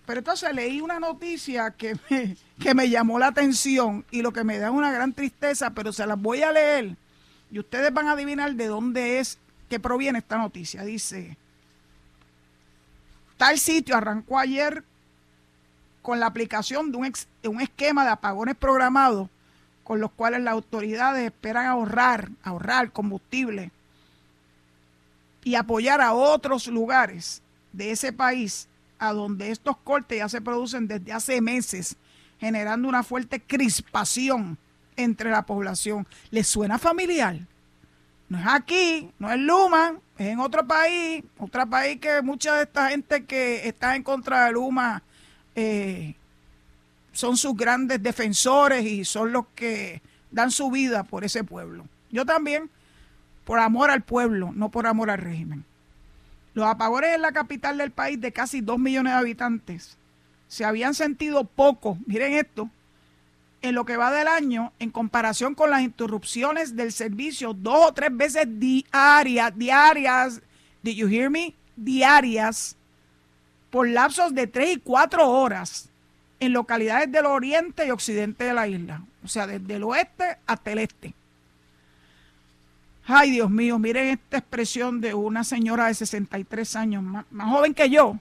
Pero 0.06 0.20
entonces 0.20 0.54
leí 0.54 0.82
una 0.82 1.00
noticia 1.00 1.72
que 1.72 1.96
me, 2.10 2.38
que 2.60 2.74
me 2.74 2.89
llamó 2.89 3.20
la 3.20 3.27
atención 3.27 4.06
y 4.12 4.22
lo 4.22 4.32
que 4.32 4.44
me 4.44 4.60
da 4.60 4.72
una 4.72 4.92
gran 4.92 5.13
tristeza, 5.13 5.72
pero 5.72 5.92
se 5.92 6.06
las 6.06 6.20
voy 6.22 6.44
a 6.44 6.51
leer 6.51 6.96
y 7.51 7.60
ustedes 7.60 7.94
van 7.94 8.08
a 8.08 8.12
adivinar 8.12 8.54
de 8.56 8.68
dónde 8.68 9.20
es 9.20 9.38
que 9.70 9.80
proviene 9.80 10.20
esta 10.20 10.38
noticia. 10.38 10.84
Dice, 10.84 11.38
tal 13.38 13.58
sitio 13.60 13.96
arrancó 13.96 14.39
ayer 14.39 14.84
con 16.01 16.20
la 16.20 16.25
aplicación 16.25 16.92
de 16.92 16.98
un, 16.98 17.13
de 17.42 17.50
un 17.50 17.62
esquema 17.62 18.04
de 18.04 18.12
apagones 18.12 18.56
programados 18.56 19.30
con 19.84 20.00
los 20.00 20.12
cuales 20.12 20.42
las 20.42 20.54
autoridades 20.54 21.25
esperan 21.25 21.68
ahorrar, 21.68 22.30
ahorrar 22.44 22.92
combustible 22.92 23.72
y 25.46 25.54
apoyar 25.54 26.02
a 26.02 26.12
otros 26.12 26.68
lugares 26.68 27.42
de 27.72 27.92
ese 27.92 28.12
país 28.12 28.68
a 28.98 29.14
donde 29.14 29.52
estos 29.52 29.78
cortes 29.78 30.18
ya 30.18 30.28
se 30.28 30.42
producen 30.42 30.88
desde 30.88 31.14
hace 31.14 31.40
meses, 31.40 31.96
generando 32.40 32.90
una 32.90 33.04
fuerte 33.04 33.40
crispación 33.40 34.58
entre 34.98 35.30
la 35.30 35.46
población. 35.46 36.08
¿Les 36.32 36.48
suena 36.48 36.80
familiar? 36.80 37.38
No 38.28 38.40
es 38.40 38.48
aquí, 38.48 39.12
no 39.20 39.32
es 39.32 39.38
Luma, 39.38 40.00
es 40.18 40.30
en 40.30 40.40
otro 40.40 40.66
país, 40.66 41.24
otro 41.38 41.70
país 41.70 42.00
que 42.02 42.24
mucha 42.24 42.56
de 42.56 42.64
esta 42.64 42.90
gente 42.90 43.24
que 43.25 43.68
está 43.68 43.96
en 43.96 44.02
contra 44.02 44.46
de 44.46 44.54
Luma 44.54 45.04
eh, 45.54 46.16
son 47.12 47.38
sus 47.38 47.56
grandes 47.56 48.02
defensores 48.02 48.84
y 48.84 49.06
son 49.06 49.32
los 49.32 49.46
que 49.54 50.02
dan 50.32 50.50
su 50.50 50.72
vida 50.72 51.04
por 51.04 51.24
ese 51.24 51.44
pueblo. 51.44 51.86
Yo 52.10 52.25
también 52.25 52.72
por 53.46 53.60
amor 53.60 53.92
al 53.92 54.02
pueblo, 54.02 54.52
no 54.54 54.70
por 54.70 54.88
amor 54.88 55.10
al 55.10 55.20
régimen. 55.20 55.64
Los 56.54 56.66
apagones 56.66 57.16
en 57.16 57.22
la 57.22 57.32
capital 57.32 57.78
del 57.78 57.92
país 57.92 58.20
de 58.20 58.32
casi 58.32 58.62
2 58.62 58.80
millones 58.80 59.14
de 59.14 59.20
habitantes 59.20 59.98
se 60.48 60.66
habían 60.66 60.94
sentido 60.94 61.44
poco, 61.44 61.98
miren 62.06 62.34
esto, 62.34 62.70
en 63.62 63.75
lo 63.75 63.86
que 63.86 63.98
va 63.98 64.12
del 64.12 64.28
año 64.28 64.74
en 64.80 64.92
comparación 64.92 65.56
con 65.56 65.70
las 65.70 65.82
interrupciones 65.82 66.75
del 66.75 66.92
servicio 66.92 67.54
dos 67.54 67.88
o 67.88 67.94
tres 67.94 68.16
veces 68.16 68.48
diarias, 68.60 69.58
diarias, 69.58 70.42
did 70.84 70.96
you 70.96 71.08
hear 71.08 71.30
me? 71.30 71.54
Diarias, 71.75 72.78
por 73.70 73.90
lapsos 73.90 74.34
de 74.34 74.48
tres 74.48 74.78
y 74.78 74.80
cuatro 74.80 75.30
horas 75.30 75.90
en 76.40 76.54
localidades 76.54 77.12
del 77.12 77.25
oriente 77.25 77.86
y 77.88 77.92
occidente 77.92 78.44
de 78.46 78.54
la 78.54 78.68
isla, 78.68 79.02
o 79.24 79.28
sea, 79.28 79.48
desde 79.48 79.75
el 79.75 79.84
oeste 79.84 80.38
hasta 80.46 80.72
el 80.72 80.80
este. 80.80 81.14
Ay, 83.08 83.30
Dios 83.30 83.52
mío, 83.52 83.78
miren 83.78 84.08
esta 84.08 84.40
expresión 84.40 85.00
de 85.00 85.14
una 85.14 85.44
señora 85.44 85.86
de 85.86 85.94
63 85.94 86.76
años, 86.76 87.04
más, 87.04 87.26
joven 87.52 87.76
que 87.76 87.88
yo. 87.88 88.18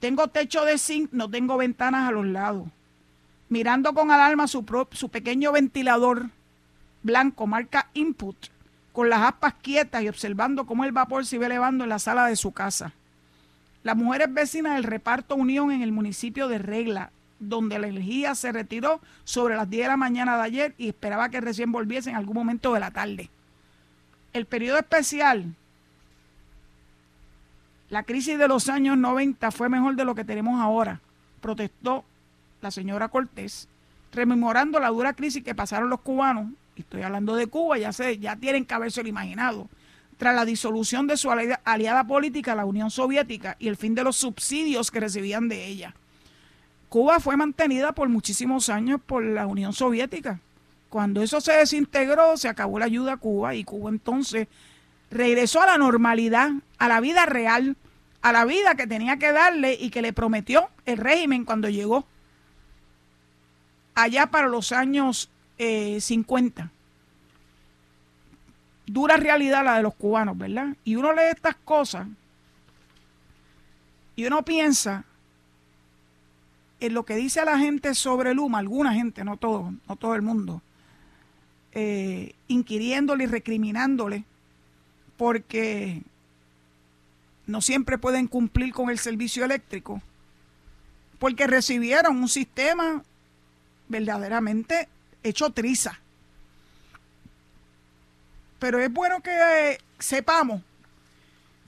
Tengo 0.00 0.26
techo 0.26 0.64
de 0.64 0.76
zinc, 0.76 1.12
no 1.12 1.30
tengo 1.30 1.56
ventanas 1.56 2.08
a 2.08 2.10
los 2.10 2.26
lados. 2.26 2.66
Mirando 3.48 3.94
con 3.94 4.10
alarma 4.10 4.48
su, 4.48 4.64
su 4.90 5.08
pequeño 5.08 5.52
ventilador 5.52 6.30
blanco, 7.04 7.46
marca 7.46 7.90
Input, 7.94 8.36
con 8.92 9.08
las 9.08 9.22
aspas 9.22 9.54
quietas 9.62 10.02
y 10.02 10.08
observando 10.08 10.66
cómo 10.66 10.84
el 10.84 10.90
vapor 10.90 11.24
se 11.24 11.36
iba 11.36 11.46
elevando 11.46 11.84
en 11.84 11.90
la 11.90 12.00
sala 12.00 12.26
de 12.26 12.34
su 12.34 12.50
casa. 12.50 12.92
La 13.84 13.94
mujer 13.94 14.22
es 14.22 14.34
vecina 14.34 14.74
del 14.74 14.82
reparto 14.82 15.36
Unión 15.36 15.70
en 15.70 15.82
el 15.82 15.92
municipio 15.92 16.48
de 16.48 16.58
Regla, 16.58 17.12
donde 17.38 17.78
la 17.78 17.86
energía 17.86 18.34
se 18.34 18.50
retiró 18.50 19.00
sobre 19.22 19.54
las 19.54 19.70
10 19.70 19.84
de 19.84 19.88
la 19.88 19.96
mañana 19.96 20.36
de 20.36 20.42
ayer 20.42 20.74
y 20.76 20.88
esperaba 20.88 21.28
que 21.28 21.40
recién 21.40 21.70
volviese 21.70 22.10
en 22.10 22.16
algún 22.16 22.34
momento 22.34 22.74
de 22.74 22.80
la 22.80 22.90
tarde 22.90 23.30
el 24.32 24.46
periodo 24.46 24.78
especial, 24.78 25.54
la 27.90 28.02
crisis 28.02 28.38
de 28.38 28.48
los 28.48 28.68
años 28.68 28.98
90 28.98 29.50
fue 29.50 29.68
mejor 29.68 29.96
de 29.96 30.04
lo 30.04 30.14
que 30.14 30.24
tenemos 30.24 30.60
ahora, 30.60 31.00
protestó 31.40 32.04
la 32.60 32.70
señora 32.70 33.08
Cortés, 33.08 33.68
rememorando 34.12 34.78
la 34.78 34.88
dura 34.88 35.14
crisis 35.14 35.42
que 35.42 35.54
pasaron 35.54 35.88
los 35.88 36.00
cubanos, 36.00 36.52
y 36.76 36.82
estoy 36.82 37.02
hablando 37.02 37.34
de 37.34 37.46
Cuba, 37.46 37.78
ya 37.78 37.92
sé, 37.92 38.18
ya 38.18 38.36
tienen 38.36 38.64
que 38.64 38.74
haberse 38.74 39.00
imaginado, 39.00 39.68
tras 40.18 40.34
la 40.34 40.44
disolución 40.44 41.06
de 41.06 41.16
su 41.16 41.30
aliada 41.30 42.04
política, 42.04 42.54
la 42.54 42.64
Unión 42.64 42.90
Soviética, 42.90 43.56
y 43.58 43.68
el 43.68 43.76
fin 43.76 43.94
de 43.94 44.04
los 44.04 44.16
subsidios 44.16 44.90
que 44.90 45.00
recibían 45.00 45.48
de 45.48 45.66
ella. 45.66 45.94
Cuba 46.88 47.20
fue 47.20 47.36
mantenida 47.36 47.92
por 47.92 48.08
muchísimos 48.08 48.68
años 48.68 49.00
por 49.04 49.22
la 49.22 49.46
Unión 49.46 49.72
Soviética, 49.72 50.40
cuando 50.88 51.22
eso 51.22 51.40
se 51.40 51.52
desintegró, 51.52 52.36
se 52.36 52.48
acabó 52.48 52.78
la 52.78 52.86
ayuda 52.86 53.14
a 53.14 53.16
Cuba 53.18 53.54
y 53.54 53.64
Cuba 53.64 53.90
entonces 53.90 54.48
regresó 55.10 55.62
a 55.62 55.66
la 55.66 55.78
normalidad, 55.78 56.50
a 56.78 56.88
la 56.88 57.00
vida 57.00 57.26
real, 57.26 57.76
a 58.22 58.32
la 58.32 58.44
vida 58.44 58.74
que 58.74 58.86
tenía 58.86 59.18
que 59.18 59.32
darle 59.32 59.74
y 59.74 59.90
que 59.90 60.02
le 60.02 60.12
prometió 60.12 60.68
el 60.86 60.98
régimen 60.98 61.44
cuando 61.44 61.68
llegó 61.68 62.06
allá 63.94 64.26
para 64.26 64.48
los 64.48 64.72
años 64.72 65.30
50. 65.58 66.62
Eh, 66.62 66.68
dura 68.86 69.16
realidad 69.16 69.64
la 69.64 69.76
de 69.76 69.82
los 69.82 69.94
cubanos, 69.94 70.38
¿verdad? 70.38 70.76
Y 70.84 70.96
uno 70.96 71.12
lee 71.12 71.30
estas 71.30 71.56
cosas 71.56 72.06
y 74.16 74.26
uno 74.26 74.44
piensa 74.44 75.04
en 76.80 76.94
lo 76.94 77.04
que 77.04 77.16
dice 77.16 77.44
la 77.44 77.58
gente 77.58 77.94
sobre 77.94 78.34
Luma, 78.34 78.58
alguna 78.58 78.94
gente, 78.94 79.24
no 79.24 79.36
todo, 79.36 79.72
no 79.88 79.96
todo 79.96 80.14
el 80.14 80.22
mundo, 80.22 80.62
eh, 81.72 82.34
inquiriéndole 82.48 83.24
y 83.24 83.26
recriminándole 83.26 84.24
porque 85.16 86.02
no 87.46 87.60
siempre 87.60 87.98
pueden 87.98 88.28
cumplir 88.28 88.72
con 88.72 88.90
el 88.90 88.98
servicio 88.98 89.44
eléctrico, 89.44 90.00
porque 91.18 91.46
recibieron 91.46 92.16
un 92.16 92.28
sistema 92.28 93.02
verdaderamente 93.88 94.88
hecho 95.22 95.50
triza. 95.50 95.98
Pero 98.58 98.78
es 98.78 98.92
bueno 98.92 99.20
que 99.20 99.78
sepamos 99.98 100.62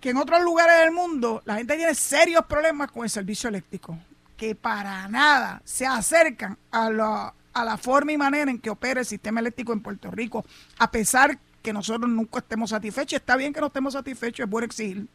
que 0.00 0.10
en 0.10 0.16
otros 0.16 0.42
lugares 0.42 0.80
del 0.80 0.92
mundo 0.92 1.42
la 1.44 1.56
gente 1.56 1.76
tiene 1.76 1.94
serios 1.94 2.44
problemas 2.46 2.90
con 2.90 3.04
el 3.04 3.10
servicio 3.10 3.48
eléctrico, 3.48 3.98
que 4.36 4.54
para 4.54 5.08
nada 5.08 5.60
se 5.64 5.86
acercan 5.86 6.56
a 6.70 6.90
la, 6.90 7.34
a 7.52 7.64
la 7.64 7.76
forma 7.76 8.12
y 8.12 8.18
manera 8.18 8.50
en 8.50 8.58
que 8.58 8.70
opera 8.70 9.00
el 9.00 9.06
sistema 9.06 9.40
eléctrico 9.40 9.72
en 9.72 9.80
Puerto 9.80 10.10
Rico, 10.10 10.44
a 10.78 10.90
pesar 10.90 11.38
que 11.62 11.72
nosotros 11.72 12.10
nunca 12.10 12.38
estemos 12.38 12.70
satisfechos. 12.70 13.20
Está 13.20 13.36
bien 13.36 13.52
que 13.52 13.60
no 13.60 13.66
estemos 13.66 13.92
satisfechos, 13.92 14.44
es 14.44 14.50
bueno 14.50 14.66
exigir. 14.66 15.06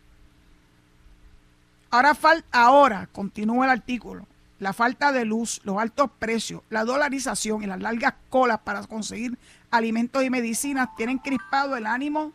Ahora, 1.90 2.14
falta, 2.14 2.48
ahora, 2.52 3.08
continúa 3.12 3.66
el 3.66 3.72
artículo, 3.72 4.28
la 4.60 4.74
falta 4.74 5.12
de 5.12 5.26
luz, 5.26 5.62
los 5.64 5.78
altos 5.78 6.10
precios, 6.20 6.62
la 6.70 6.84
dolarización 6.84 7.64
y 7.64 7.68
las 7.68 7.80
largas 7.80 8.16
colas 8.30 8.60
para 8.60 8.86
conseguir 8.86 9.38
alimentos 9.72 10.24
y 10.24 10.30
medicinas 10.30 10.90
tienen 10.98 11.20
crispado 11.20 11.76
el 11.78 11.86
ánimo 11.86 12.34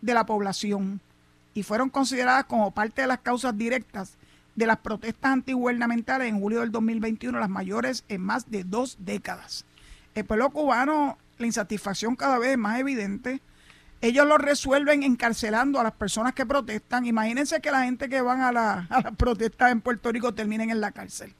de 0.00 0.14
la 0.14 0.26
población 0.26 1.00
y 1.54 1.62
fueron 1.62 1.88
consideradas 1.88 2.44
como 2.44 2.70
parte 2.70 3.02
de 3.02 3.08
las 3.08 3.20
causas 3.20 3.56
directas 3.56 4.18
de 4.56 4.66
las 4.66 4.78
protestas 4.78 5.32
antigubernamentales 5.32 6.28
en 6.28 6.40
julio 6.40 6.60
del 6.60 6.72
2021, 6.72 7.38
las 7.38 7.48
mayores 7.50 8.04
en 8.08 8.22
más 8.22 8.50
de 8.50 8.64
dos 8.64 8.96
décadas. 8.98 9.64
El 10.14 10.24
pueblo 10.24 10.50
cubano, 10.50 11.18
la 11.38 11.46
insatisfacción 11.46 12.16
cada 12.16 12.38
vez 12.38 12.52
es 12.52 12.58
más 12.58 12.80
evidente. 12.80 13.40
Ellos 14.00 14.26
lo 14.26 14.38
resuelven 14.38 15.02
encarcelando 15.02 15.78
a 15.78 15.82
las 15.82 15.92
personas 15.92 16.32
que 16.32 16.46
protestan. 16.46 17.04
Imagínense 17.04 17.60
que 17.60 17.70
la 17.70 17.84
gente 17.84 18.08
que 18.08 18.22
van 18.22 18.40
a, 18.40 18.50
la, 18.50 18.86
a 18.90 19.02
las 19.02 19.16
protestas 19.16 19.72
en 19.72 19.82
Puerto 19.82 20.10
Rico 20.10 20.34
terminen 20.34 20.70
en 20.70 20.80
la 20.80 20.90
cárcel. 20.90 21.34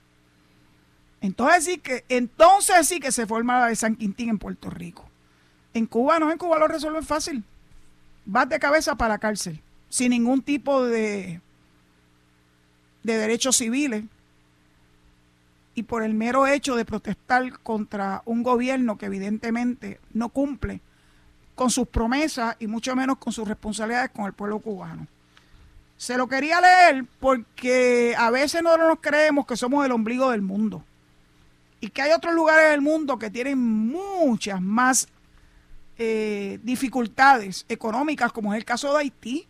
Entonces 1.22 1.64
sí 1.64 1.78
que, 1.78 2.04
entonces 2.10 2.86
sí 2.86 3.00
que 3.00 3.12
se 3.12 3.26
forma 3.26 3.60
la 3.60 3.66
de 3.68 3.76
San 3.76 3.96
Quintín 3.96 4.28
en 4.28 4.38
Puerto 4.38 4.68
Rico. 4.68 5.08
En 5.72 5.86
Cuba 5.86 6.18
no, 6.18 6.30
en 6.30 6.38
Cuba 6.38 6.58
lo 6.58 6.68
resuelven 6.68 7.02
fácil. 7.02 7.42
Vas 8.26 8.48
de 8.48 8.58
cabeza 8.58 8.94
para 8.96 9.14
la 9.14 9.18
cárcel, 9.18 9.62
sin 9.88 10.10
ningún 10.10 10.42
tipo 10.42 10.84
de, 10.84 11.40
de 13.06 13.16
derechos 13.16 13.56
civiles 13.56 14.04
y 15.76 15.84
por 15.84 16.02
el 16.02 16.12
mero 16.12 16.46
hecho 16.46 16.74
de 16.74 16.84
protestar 16.84 17.60
contra 17.60 18.22
un 18.24 18.42
gobierno 18.42 18.98
que 18.98 19.06
evidentemente 19.06 20.00
no 20.12 20.30
cumple 20.30 20.80
con 21.54 21.70
sus 21.70 21.86
promesas 21.86 22.56
y 22.58 22.66
mucho 22.66 22.96
menos 22.96 23.18
con 23.18 23.32
sus 23.32 23.46
responsabilidades 23.46 24.10
con 24.10 24.26
el 24.26 24.32
pueblo 24.32 24.58
cubano. 24.58 25.06
Se 25.96 26.16
lo 26.16 26.28
quería 26.28 26.60
leer 26.60 27.04
porque 27.20 28.14
a 28.18 28.30
veces 28.30 28.62
no 28.62 28.76
nos 28.76 28.98
creemos 29.00 29.46
que 29.46 29.56
somos 29.56 29.86
el 29.86 29.92
ombligo 29.92 30.30
del 30.30 30.42
mundo 30.42 30.82
y 31.80 31.88
que 31.88 32.02
hay 32.02 32.12
otros 32.12 32.34
lugares 32.34 32.70
del 32.70 32.80
mundo 32.80 33.18
que 33.18 33.30
tienen 33.30 33.58
muchas 33.58 34.60
más 34.60 35.08
eh, 35.96 36.58
dificultades 36.64 37.64
económicas, 37.68 38.32
como 38.32 38.52
es 38.52 38.58
el 38.58 38.64
caso 38.64 38.92
de 38.92 39.00
Haití. 39.00 39.46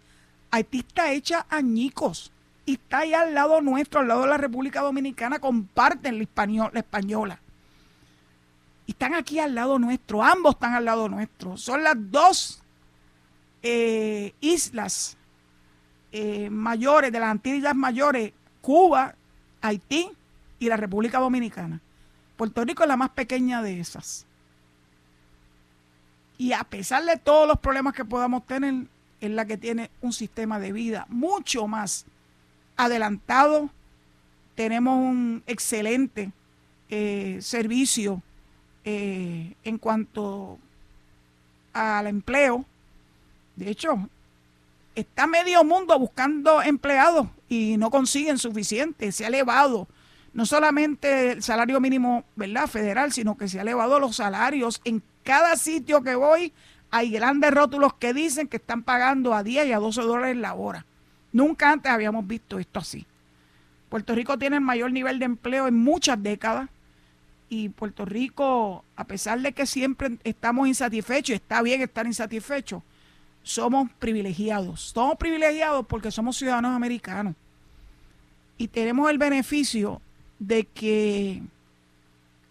Haití 0.51 0.81
está 0.81 1.11
hecha 1.13 1.47
añicos 1.49 2.31
y 2.67 2.75
está 2.75 2.99
ahí 2.99 3.15
al 3.15 3.33
lado 3.33 3.61
nuestro, 3.63 4.01
al 4.01 4.09
lado 4.09 4.23
de 4.23 4.29
la 4.29 4.37
República 4.37 4.83
Dominicana, 4.83 5.39
comparten 5.39 6.19
la, 6.19 6.71
la 6.73 6.81
española. 6.81 7.41
Y 8.87 8.91
están 8.91 9.15
aquí 9.15 9.39
al 9.39 9.55
lado 9.55 9.79
nuestro, 9.79 10.23
ambos 10.23 10.57
están 10.57 10.75
al 10.75 10.85
lado 10.85 11.09
nuestro. 11.09 11.57
Son 11.57 11.85
las 11.85 11.95
dos 11.97 12.61
eh, 13.63 14.35
islas 14.41 15.17
eh, 16.11 16.51
mayores, 16.51 17.13
de 17.13 17.21
las 17.21 17.31
Antillas 17.31 17.75
mayores, 17.75 18.33
Cuba, 18.61 19.15
Haití 19.63 20.11
y 20.59 20.69
la 20.69 20.77
República 20.77 21.21
Dominicana. 21.21 21.81
Puerto 22.37 22.65
Rico 22.65 22.83
es 22.83 22.89
la 22.89 22.97
más 22.97 23.11
pequeña 23.11 23.63
de 23.63 23.79
esas. 23.79 24.27
Y 26.37 26.53
a 26.53 26.65
pesar 26.65 27.05
de 27.05 27.17
todos 27.17 27.47
los 27.47 27.61
problemas 27.61 27.95
que 27.95 28.05
podamos 28.05 28.45
tener, 28.45 28.75
es 29.21 29.31
la 29.31 29.47
que 29.47 29.57
tiene 29.57 29.91
un 30.01 30.13
sistema 30.13 30.59
de 30.59 30.73
vida 30.73 31.07
mucho 31.09 31.67
más 31.67 32.07
adelantado. 32.77 33.71
Tenemos 34.55 34.99
un 34.99 35.43
excelente 35.47 36.31
eh, 36.89 37.39
servicio 37.41 38.23
eh, 38.85 39.55
en 39.65 39.79
cuanto 39.79 40.59
al 41.73 42.07
empleo. 42.07 42.65
De 43.57 43.71
hecho, 43.71 44.09
está 44.95 45.27
medio 45.27 45.65
mundo 45.65 45.99
buscando 45.99 46.63
empleados 46.63 47.29
y 47.49 47.77
no 47.77 47.91
consiguen 47.91 48.39
suficiente. 48.39 49.13
Se 49.13 49.25
ha 49.25 49.29
elevado 49.29 49.89
no 50.33 50.45
solamente 50.45 51.33
el 51.33 51.43
salario 51.43 51.81
mínimo 51.81 52.25
¿verdad? 52.37 52.67
federal, 52.67 53.13
sino 53.13 53.37
que 53.37 53.49
se 53.49 53.59
ha 53.59 53.63
elevado 53.63 53.99
los 53.99 54.17
salarios. 54.17 54.81
En 54.85 55.03
cada 55.25 55.57
sitio 55.57 56.03
que 56.03 56.15
voy 56.15 56.53
hay 56.91 57.11
grandes 57.11 57.51
rótulos 57.53 57.95
que 57.95 58.15
dicen 58.15 58.49
que 58.49 58.59
están 58.59 58.83
pagando 58.83 59.35
a 59.35 59.43
10 59.43 59.67
y 59.67 59.73
a 59.73 59.79
12 59.79 60.03
dólares 60.03 60.37
la 60.37 60.55
hora. 60.55 60.87
Nunca 61.37 61.71
antes 61.71 61.93
habíamos 61.93 62.27
visto 62.27 62.59
esto 62.59 62.81
así. 62.81 63.05
Puerto 63.91 64.15
Rico 64.15 64.39
tiene 64.39 64.57
el 64.57 64.63
mayor 64.63 64.91
nivel 64.91 65.19
de 65.19 65.27
empleo 65.27 65.69
en 65.69 65.77
muchas 65.77 66.23
décadas 66.23 66.71
y 67.51 67.69
Puerto 67.69 68.07
Rico, 68.07 68.87
a 68.97 69.05
pesar 69.05 69.43
de 69.43 69.53
que 69.53 69.67
siempre 69.67 70.17
estamos 70.25 70.67
insatisfechos, 70.67 71.35
está 71.35 71.61
bien 71.61 71.83
estar 71.83 72.07
insatisfechos, 72.07 72.83
somos 73.43 73.91
privilegiados. 73.99 74.81
Somos 74.81 75.19
privilegiados 75.19 75.85
porque 75.85 76.11
somos 76.11 76.39
ciudadanos 76.39 76.75
americanos 76.75 77.35
y 78.57 78.69
tenemos 78.69 79.11
el 79.11 79.19
beneficio 79.19 80.01
de 80.39 80.65
que 80.65 81.43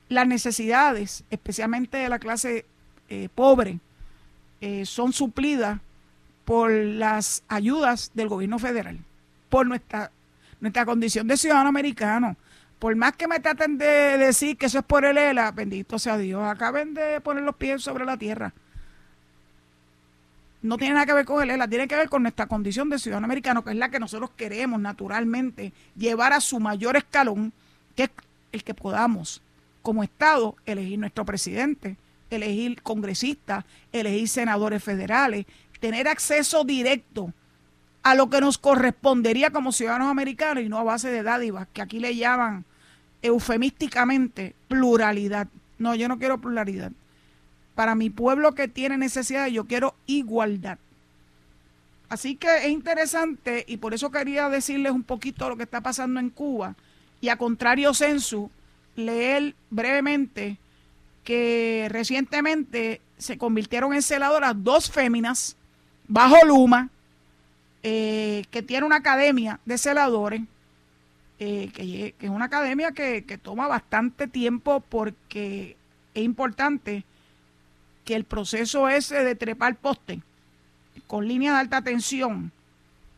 las 0.09 0.27
necesidades, 0.27 1.23
especialmente 1.31 1.97
de 1.97 2.09
la 2.09 2.19
clase 2.19 2.65
eh, 3.09 3.29
pobre, 3.33 3.79
eh, 4.61 4.85
son 4.85 5.11
suplidas 5.11 5.79
por 6.45 6.71
las 6.71 7.43
ayudas 7.47 8.11
del 8.13 8.29
gobierno 8.29 8.59
federal, 8.59 8.99
por 9.49 9.65
nuestra, 9.65 10.11
nuestra 10.61 10.85
condición 10.85 11.27
de 11.27 11.37
ciudadano 11.37 11.69
americano. 11.69 12.37
Por 12.79 12.95
más 12.95 13.13
que 13.13 13.27
me 13.27 13.39
traten 13.39 13.77
de 13.77 14.17
decir 14.17 14.57
que 14.57 14.67
eso 14.67 14.79
es 14.79 14.85
por 14.85 15.05
el 15.05 15.17
ELA, 15.17 15.51
bendito 15.51 15.97
sea 15.97 16.17
Dios, 16.17 16.43
acaben 16.43 16.93
de 16.93 17.19
poner 17.21 17.43
los 17.43 17.55
pies 17.55 17.81
sobre 17.81 18.05
la 18.05 18.17
tierra. 18.17 18.53
No 20.61 20.77
tiene 20.77 20.95
nada 20.95 21.05
que 21.05 21.13
ver 21.13 21.25
con 21.25 21.41
el 21.41 21.51
ELA, 21.51 21.67
tiene 21.67 21.87
que 21.87 21.95
ver 21.95 22.09
con 22.09 22.21
nuestra 22.21 22.47
condición 22.47 22.89
de 22.89 22.99
ciudadano 22.99 23.25
americano, 23.25 23.63
que 23.63 23.71
es 23.71 23.75
la 23.75 23.89
que 23.89 23.99
nosotros 23.99 24.31
queremos 24.35 24.79
naturalmente 24.79 25.73
llevar 25.95 26.33
a 26.33 26.41
su 26.41 26.59
mayor 26.59 26.95
escalón 26.97 27.53
que 27.95 28.03
es 28.03 28.09
el 28.51 28.63
que 28.63 28.73
podamos, 28.73 29.41
como 29.81 30.03
Estado, 30.03 30.55
elegir 30.65 30.99
nuestro 30.99 31.25
presidente, 31.25 31.97
elegir 32.29 32.81
congresistas, 32.81 33.65
elegir 33.91 34.27
senadores 34.27 34.83
federales, 34.83 35.45
tener 35.85 36.07
acceso 36.07 36.63
directo 36.63 37.31
a 38.01 38.15
lo 38.15 38.31
que 38.31 38.41
nos 38.41 38.57
correspondería 38.57 39.51
como 39.51 39.71
ciudadanos 39.71 40.07
americanos 40.07 40.63
y 40.63 40.67
no 40.67 40.79
a 40.79 40.83
base 40.83 41.11
de 41.11 41.21
dádivas, 41.21 41.67
que 41.73 41.83
aquí 41.83 41.99
le 41.99 42.15
llaman 42.15 42.65
eufemísticamente 43.21 44.55
pluralidad. 44.67 45.47
No, 45.77 45.93
yo 45.93 46.07
no 46.07 46.17
quiero 46.17 46.41
pluralidad. 46.41 46.91
Para 47.75 47.93
mi 47.93 48.09
pueblo 48.09 48.55
que 48.55 48.67
tiene 48.67 48.97
necesidad, 48.97 49.45
yo 49.45 49.65
quiero 49.65 49.93
igualdad. 50.07 50.79
Así 52.09 52.35
que 52.35 52.47
es 52.65 52.69
interesante 52.69 53.63
y 53.67 53.77
por 53.77 53.93
eso 53.93 54.09
quería 54.09 54.49
decirles 54.49 54.91
un 54.91 55.03
poquito 55.03 55.49
lo 55.49 55.55
que 55.55 55.63
está 55.63 55.81
pasando 55.81 56.19
en 56.19 56.31
Cuba 56.31 56.73
y 57.21 57.29
a 57.29 57.37
contrario 57.37 57.93
censo, 57.93 58.49
leer 58.95 59.53
brevemente 59.69 60.57
que 61.23 61.85
recientemente 61.91 63.01
se 63.19 63.37
convirtieron 63.37 63.93
en 63.93 64.01
celadoras 64.01 64.55
dos 64.57 64.89
féminas 64.89 65.57
bajo 66.07 66.45
Luma, 66.45 66.89
eh, 67.83 68.45
que 68.51 68.61
tiene 68.63 68.85
una 68.85 68.97
academia 68.97 69.59
de 69.65 69.77
celadores, 69.77 70.41
eh, 71.39 71.69
que, 71.73 72.15
es 72.19 72.29
una 72.29 72.45
academia 72.45 72.91
que, 72.91 73.23
que 73.25 73.37
toma 73.37 73.67
bastante 73.67 74.27
tiempo 74.27 74.79
porque 74.79 75.75
es 76.13 76.23
importante 76.23 77.03
que 78.05 78.15
el 78.15 78.23
proceso 78.23 78.87
ese 78.87 79.23
de 79.23 79.35
trepar 79.35 79.75
poste 79.75 80.21
con 81.07 81.27
línea 81.27 81.53
de 81.53 81.59
alta 81.59 81.81
tensión, 81.81 82.51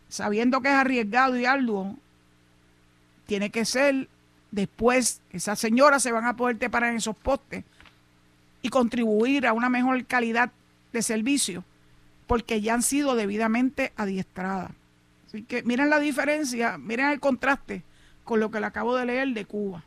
sabiendo 0.09 0.61
que 0.61 0.69
es 0.69 0.73
arriesgado 0.73 1.37
y 1.37 1.45
arduo, 1.45 1.95
tiene 3.27 3.49
que 3.49 3.65
ser 3.65 4.07
después, 4.51 5.21
esas 5.31 5.59
señoras 5.59 6.03
se 6.03 6.11
van 6.11 6.25
a 6.25 6.35
poder 6.35 6.57
preparar 6.57 6.91
en 6.91 6.97
esos 6.97 7.15
postes 7.15 7.63
y 8.61 8.69
contribuir 8.69 9.45
a 9.45 9.53
una 9.53 9.69
mejor 9.69 10.03
calidad 10.05 10.51
de 10.93 11.01
servicio. 11.01 11.63
Porque 12.27 12.61
ya 12.61 12.73
han 12.73 12.83
sido 12.83 13.15
debidamente 13.15 13.93
adiestradas. 13.95 14.71
Así 15.27 15.43
que 15.43 15.63
miren 15.63 15.89
la 15.89 15.99
diferencia, 15.99 16.77
miren 16.77 17.07
el 17.07 17.19
contraste 17.19 17.83
con 18.23 18.39
lo 18.39 18.51
que 18.51 18.59
le 18.59 18.65
acabo 18.65 18.95
de 18.95 19.05
leer 19.05 19.29
de 19.29 19.45
Cuba. 19.45 19.83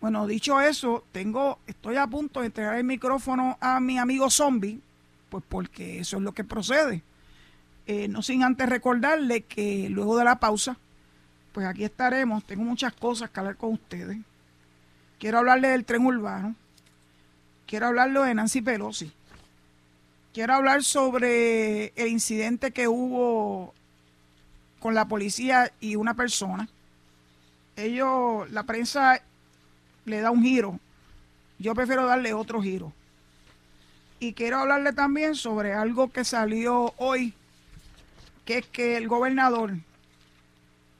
Bueno, 0.00 0.26
dicho 0.26 0.60
eso, 0.60 1.04
tengo, 1.12 1.58
estoy 1.66 1.96
a 1.96 2.06
punto 2.06 2.40
de 2.40 2.46
entregar 2.46 2.76
el 2.76 2.84
micrófono 2.84 3.58
a 3.60 3.80
mi 3.80 3.98
amigo 3.98 4.30
Zombie, 4.30 4.80
pues 5.28 5.44
porque 5.48 6.00
eso 6.00 6.16
es 6.16 6.22
lo 6.22 6.32
que 6.32 6.42
procede. 6.42 7.02
Eh, 7.86 8.08
no 8.08 8.22
sin 8.22 8.42
antes 8.42 8.68
recordarle 8.68 9.42
que 9.42 9.88
luego 9.90 10.16
de 10.16 10.24
la 10.24 10.40
pausa, 10.40 10.76
pues 11.52 11.66
aquí 11.66 11.84
estaremos. 11.84 12.44
Tengo 12.44 12.64
muchas 12.64 12.92
cosas 12.92 13.30
que 13.30 13.40
hablar 13.40 13.56
con 13.56 13.72
ustedes. 13.72 14.18
Quiero 15.18 15.38
hablarle 15.38 15.68
del 15.68 15.84
tren 15.84 16.06
urbano. 16.06 16.54
Quiero 17.66 17.88
hablarle 17.88 18.20
de 18.20 18.34
Nancy 18.34 18.62
Pelosi. 18.62 19.12
Quiero 20.32 20.54
hablar 20.54 20.84
sobre 20.84 21.92
el 21.96 22.08
incidente 22.08 22.70
que 22.70 22.86
hubo 22.86 23.74
con 24.78 24.94
la 24.94 25.08
policía 25.08 25.72
y 25.80 25.96
una 25.96 26.14
persona. 26.14 26.68
Ellos, 27.76 28.48
la 28.50 28.62
prensa 28.62 29.22
le 30.04 30.20
da 30.20 30.30
un 30.30 30.42
giro. 30.42 30.78
Yo 31.58 31.74
prefiero 31.74 32.06
darle 32.06 32.32
otro 32.32 32.62
giro. 32.62 32.92
Y 34.20 34.34
quiero 34.34 34.58
hablarle 34.58 34.92
también 34.92 35.34
sobre 35.34 35.72
algo 35.72 36.12
que 36.12 36.24
salió 36.24 36.94
hoy, 36.98 37.34
que 38.44 38.58
es 38.58 38.66
que 38.66 38.96
el 38.96 39.08
gobernador 39.08 39.74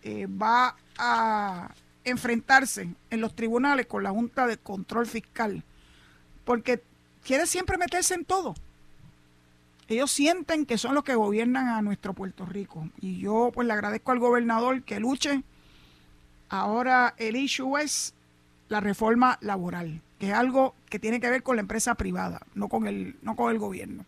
eh, 0.02 0.26
va 0.26 0.74
a 0.98 1.72
enfrentarse 2.02 2.88
en 3.10 3.20
los 3.20 3.36
tribunales 3.36 3.86
con 3.86 4.02
la 4.02 4.10
Junta 4.10 4.46
de 4.46 4.56
Control 4.56 5.06
Fiscal, 5.06 5.62
porque 6.44 6.82
quiere 7.22 7.46
siempre 7.46 7.78
meterse 7.78 8.14
en 8.14 8.24
todo. 8.24 8.54
Ellos 9.90 10.12
sienten 10.12 10.66
que 10.66 10.78
son 10.78 10.94
los 10.94 11.02
que 11.02 11.16
gobiernan 11.16 11.66
a 11.66 11.82
nuestro 11.82 12.14
Puerto 12.14 12.46
Rico. 12.46 12.88
Y 13.00 13.18
yo 13.18 13.50
pues 13.52 13.66
le 13.66 13.72
agradezco 13.72 14.12
al 14.12 14.20
gobernador 14.20 14.84
que 14.84 15.00
luche. 15.00 15.42
Ahora 16.48 17.12
el 17.18 17.34
issue 17.34 17.76
es 17.76 18.14
la 18.68 18.78
reforma 18.78 19.36
laboral, 19.40 20.00
que 20.20 20.28
es 20.28 20.34
algo 20.34 20.76
que 20.88 21.00
tiene 21.00 21.18
que 21.18 21.28
ver 21.28 21.42
con 21.42 21.56
la 21.56 21.62
empresa 21.62 21.96
privada, 21.96 22.40
no 22.54 22.68
con 22.68 22.86
el, 22.86 23.16
no 23.22 23.34
con 23.34 23.50
el 23.50 23.58
gobierno. 23.58 24.04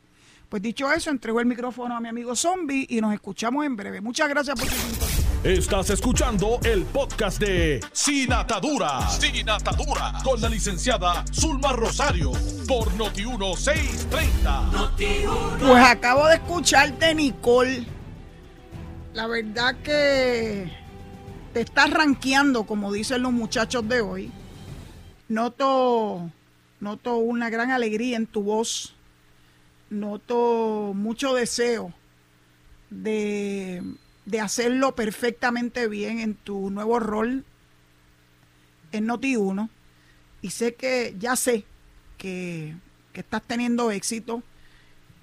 Pues 0.48 0.62
dicho 0.62 0.92
eso, 0.92 1.10
entrego 1.10 1.40
el 1.40 1.46
micrófono 1.46 1.96
a 1.96 2.00
mi 2.00 2.08
amigo 2.08 2.36
Zombie 2.36 2.86
y 2.88 3.00
nos 3.00 3.12
escuchamos 3.12 3.66
en 3.66 3.74
breve. 3.74 4.00
Muchas 4.00 4.28
gracias 4.28 4.56
por 4.60 4.68
su 4.68 5.11
Estás 5.44 5.90
escuchando 5.90 6.58
el 6.64 6.84
podcast 6.84 7.38
de 7.40 7.80
Sin 7.92 8.32
Atadura. 8.32 9.08
Sin 9.08 9.50
Atadura. 9.50 10.12
Con 10.22 10.40
la 10.40 10.48
licenciada 10.48 11.24
Zulma 11.32 11.72
Rosario. 11.72 12.30
Por 12.68 12.92
Noti1630. 12.92 15.58
pues 15.58 15.84
acabo 15.84 16.28
de 16.28 16.36
escucharte, 16.36 17.12
Nicole. 17.14 17.84
La 19.14 19.26
verdad 19.26 19.74
que 19.82 20.70
te 21.52 21.60
estás 21.60 21.90
rankeando, 21.90 22.64
como 22.64 22.92
dicen 22.92 23.22
los 23.22 23.32
muchachos 23.32 23.88
de 23.88 24.00
hoy 24.00 24.30
noto, 25.32 26.30
noto 26.80 27.16
una 27.16 27.50
gran 27.50 27.70
alegría 27.70 28.16
en 28.16 28.26
tu 28.26 28.42
voz, 28.42 28.94
noto 29.90 30.92
mucho 30.94 31.34
deseo 31.34 31.92
de, 32.90 33.82
hacerlo 34.40 34.94
perfectamente 34.94 35.88
bien 35.88 36.20
en 36.20 36.34
tu 36.34 36.70
nuevo 36.70 36.98
rol 36.98 37.44
en 38.92 39.08
Noti1 39.08 39.68
y 40.42 40.50
sé 40.50 40.74
que, 40.74 41.14
ya 41.18 41.36
sé 41.36 41.64
que, 42.18 42.74
que 43.12 43.20
estás 43.20 43.42
teniendo 43.42 43.90
éxito 43.90 44.42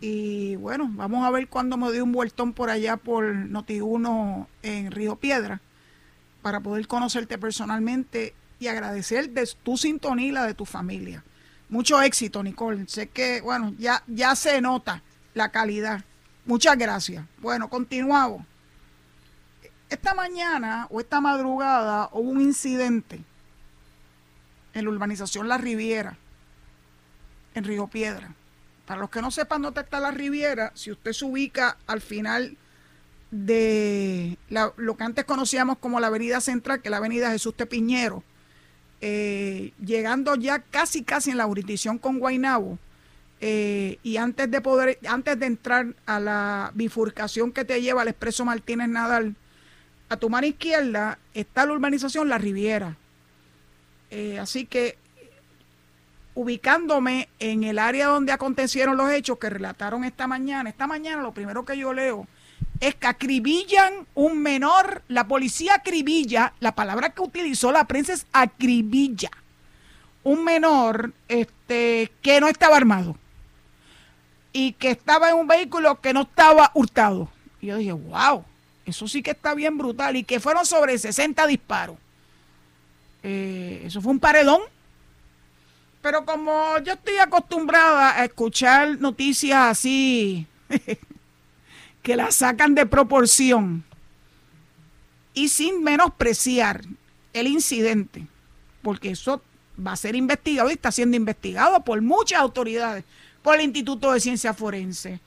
y 0.02 0.56
bueno, 0.56 0.90
vamos 0.92 1.26
a 1.26 1.32
ver 1.32 1.48
cuándo 1.48 1.76
me 1.78 1.88
doy 1.88 2.00
un 2.00 2.12
vueltón 2.12 2.54
por 2.54 2.70
allá 2.70 2.98
por 2.98 3.26
Noti1 3.26 4.48
en 4.64 4.92
Río 4.92 5.18
Piedra 5.18 5.62
para 6.42 6.62
poder 6.62 6.88
conocerte 6.88 7.38
personalmente 7.38 8.34
y 8.60 8.68
agradecer 8.68 9.30
de 9.32 9.50
tu 9.64 9.78
sintonía 9.78 10.28
y 10.28 10.32
la 10.32 10.46
de 10.46 10.54
tu 10.54 10.66
familia. 10.66 11.24
Mucho 11.70 12.02
éxito, 12.02 12.42
Nicole. 12.44 12.86
Sé 12.88 13.10
que, 13.10 13.42
bueno, 13.42 13.74
ya, 13.78 14.04
ya 14.08 14.36
se 14.36 14.60
nota 14.62 15.04
la 15.34 15.50
calidad. 15.50 16.04
Muchas 16.46 16.78
gracias. 16.78 17.26
Bueno, 17.40 17.70
continuamos. 17.70 18.46
Esta 19.90 20.14
mañana 20.14 20.88
o 20.92 21.00
esta 21.00 21.20
madrugada 21.20 22.10
hubo 22.12 22.30
un 22.30 22.42
incidente 22.42 23.20
en 24.74 24.86
la 24.86 24.92
urbanización 24.92 25.48
La 25.48 25.58
Riviera, 25.58 26.16
en 27.56 27.64
Río 27.64 27.88
Piedra. 27.88 28.36
Para 28.86 29.02
los 29.02 29.10
que 29.10 29.22
no 29.22 29.32
sepan 29.32 29.64
dónde 29.64 29.82
está 29.82 30.00
La 30.00 30.12
Riviera, 30.12 30.72
si 30.76 30.92
usted 30.92 31.14
se 31.14 31.26
ubica 31.26 31.78
al 31.88 32.02
final 32.02 32.56
de 33.32 34.38
lo 34.50 34.96
que 34.96 35.04
antes 35.04 35.26
conocíamos 35.26 35.78
como 35.80 36.00
la 36.00 36.08
Avenida 36.08 36.40
Central, 36.40 36.82
que 36.82 36.90
es 36.90 36.92
la 36.92 36.98
Avenida 36.98 37.32
Jesús 37.32 37.56
Tepiñero, 37.56 38.24
eh, 39.02 39.74
llegando 39.84 40.36
ya 40.36 40.60
casi 40.60 41.04
casi 41.04 41.32
en 41.32 41.38
la 41.38 41.46
jurisdicción 41.46 41.98
con 41.98 42.20
Guainabo, 42.20 42.78
eh, 43.42 43.98
y 44.04 44.18
antes 44.18 44.52
de 44.52 44.62
poder, 44.62 45.00
antes 45.08 45.40
de 45.40 45.46
entrar 45.46 45.96
a 46.06 46.20
la 46.20 46.72
bifurcación 46.76 47.52
que 47.52 47.66
te 47.66 47.82
lleva 47.82 48.02
al 48.02 48.10
expreso 48.10 48.46
Martínez 48.46 48.90
Nadal, 48.90 49.36
a 50.10 50.18
tu 50.18 50.30
mano 50.30 50.48
izquierda 50.48 51.20
está 51.34 51.66
la 51.66 51.74
urbanización 51.74 52.28
La 52.28 52.38
Riviera. 52.38 52.98
Eh, 54.10 54.40
así 54.40 54.66
que 54.66 54.98
ubicándome 56.34 57.30
en 57.40 57.64
el 57.64 57.80
área 57.80 58.08
donde 58.08 58.32
acontecieron 58.32 58.98
los 58.98 59.12
hechos 59.12 59.38
que 59.38 59.50
relataron 59.50 60.04
esta 60.04 60.26
mañana, 60.26 60.70
esta 60.70 60.88
mañana 60.88 61.22
lo 61.22 61.34
primero 61.34 61.66
que 61.66 61.78
yo 61.78 61.94
leo 61.94 62.28
es 62.80 62.96
que 62.96 63.08
acribillan 63.08 64.08
un 64.16 64.42
menor, 64.42 65.04
la 65.10 65.28
policía 65.28 65.76
acribilla, 65.76 66.54
la 66.60 66.76
palabra 66.76 67.10
que 67.10 67.22
utilizó 67.22 67.72
la 67.72 67.86
prensa 67.86 68.14
es 68.14 68.26
acribilla, 68.32 69.32
un 70.24 70.44
menor 70.44 71.14
este, 71.28 72.12
que 72.22 72.40
no 72.40 72.48
estaba 72.48 72.78
armado 72.78 73.18
y 74.54 74.74
que 74.74 74.92
estaba 74.92 75.30
en 75.30 75.36
un 75.36 75.48
vehículo 75.48 76.00
que 76.00 76.14
no 76.14 76.22
estaba 76.22 76.72
hurtado. 76.74 77.30
Y 77.62 77.68
yo 77.68 77.78
dije, 77.78 77.92
wow, 77.92 78.46
eso 78.90 79.08
sí 79.08 79.24
que 79.24 79.32
está 79.32 79.54
bien 79.54 79.78
brutal 79.78 80.16
y 80.16 80.24
que 80.24 80.40
fueron 80.40 80.66
sobre 80.66 80.98
60 80.98 81.48
disparos. 81.48 81.98
Eh, 83.24 83.84
eso 83.86 84.02
fue 84.02 84.12
un 84.12 84.20
paredón. 84.20 84.62
Pero 86.02 86.26
como 86.26 86.78
yo 86.80 86.94
estoy 86.94 87.18
acostumbrada 87.18 88.20
a 88.20 88.26
escuchar 88.26 89.00
noticias 89.00 89.58
así 89.58 90.48
que 92.04 92.16
la 92.16 92.32
sacan 92.32 92.74
de 92.74 92.86
proporción 92.86 93.84
y 95.34 95.50
sin 95.50 95.84
menospreciar 95.84 96.82
el 97.34 97.48
incidente, 97.48 98.26
porque 98.82 99.12
eso 99.12 99.42
va 99.86 99.94
a 99.94 99.98
ser 99.98 100.16
investigado 100.16 100.70
y 100.70 100.74
está 100.74 100.92
siendo 100.92 101.18
investigado 101.18 101.84
por 101.84 102.02
muchas 102.02 102.40
autoridades, 102.40 103.04
por 103.42 103.56
el 103.56 103.62
Instituto 103.62 104.12
de 104.12 104.20
Ciencias 104.20 104.56
Forenses, 104.58 105.20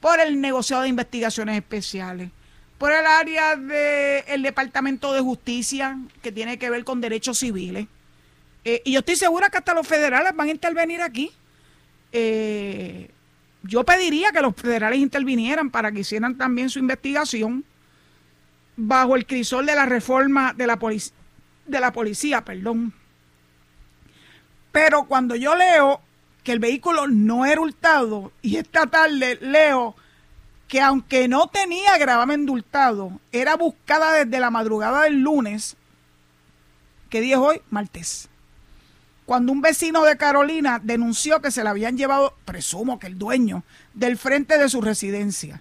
por 0.00 0.20
el 0.20 0.40
negociado 0.40 0.82
de 0.82 0.88
investigaciones 0.88 1.56
especiales, 1.56 2.30
por 2.78 2.92
el 2.92 3.06
área 3.06 3.56
del 3.56 4.42
Departamento 4.42 5.12
de 5.12 5.20
Justicia 5.20 5.98
que 6.22 6.32
tiene 6.32 6.58
que 6.58 6.70
ver 6.70 6.84
con 6.84 7.00
derechos 7.00 7.38
civiles. 7.38 7.86
Eh, 8.64 8.82
y 8.84 8.92
yo 8.92 8.98
estoy 8.98 9.16
segura 9.16 9.48
que 9.48 9.58
hasta 9.58 9.74
los 9.74 9.86
federales 9.86 10.34
van 10.34 10.48
a 10.48 10.52
intervenir 10.52 11.00
aquí. 11.00 11.32
Eh, 12.12 13.10
yo 13.62 13.84
pediría 13.84 14.30
que 14.32 14.40
los 14.40 14.54
federales 14.54 14.98
intervinieran 14.98 15.70
para 15.70 15.90
que 15.90 16.00
hicieran 16.00 16.36
también 16.36 16.68
su 16.68 16.78
investigación 16.78 17.64
bajo 18.76 19.16
el 19.16 19.26
crisol 19.26 19.66
de 19.66 19.74
la 19.74 19.86
reforma 19.86 20.52
de 20.52 20.66
la, 20.66 20.78
de 21.66 21.80
la 21.80 21.92
policía, 21.92 22.44
perdón. 22.44 22.92
Pero 24.70 25.04
cuando 25.04 25.34
yo 25.34 25.56
leo 25.56 26.02
que 26.44 26.52
el 26.52 26.58
vehículo 26.58 27.08
no 27.08 27.46
era 27.46 27.60
hurtado 27.60 28.32
y 28.42 28.56
esta 28.56 28.86
tarde 28.86 29.38
leo 29.40 29.96
que 30.68 30.80
aunque 30.80 31.28
no 31.28 31.48
tenía 31.48 31.96
gravamen 31.98 32.48
hurtado, 32.48 33.12
era 33.32 33.56
buscada 33.56 34.12
desde 34.12 34.40
la 34.40 34.50
madrugada 34.50 35.02
del 35.02 35.20
lunes, 35.20 35.76
¿qué 37.08 37.20
día 37.20 37.36
es 37.36 37.40
hoy? 37.40 37.62
Martes 37.70 38.28
cuando 39.26 39.50
un 39.50 39.60
vecino 39.60 40.04
de 40.04 40.16
Carolina 40.16 40.80
denunció 40.82 41.42
que 41.42 41.50
se 41.50 41.64
la 41.64 41.70
habían 41.70 41.98
llevado, 41.98 42.34
presumo 42.44 43.00
que 43.00 43.08
el 43.08 43.18
dueño, 43.18 43.64
del 43.92 44.16
frente 44.16 44.56
de 44.56 44.68
su 44.68 44.80
residencia. 44.80 45.60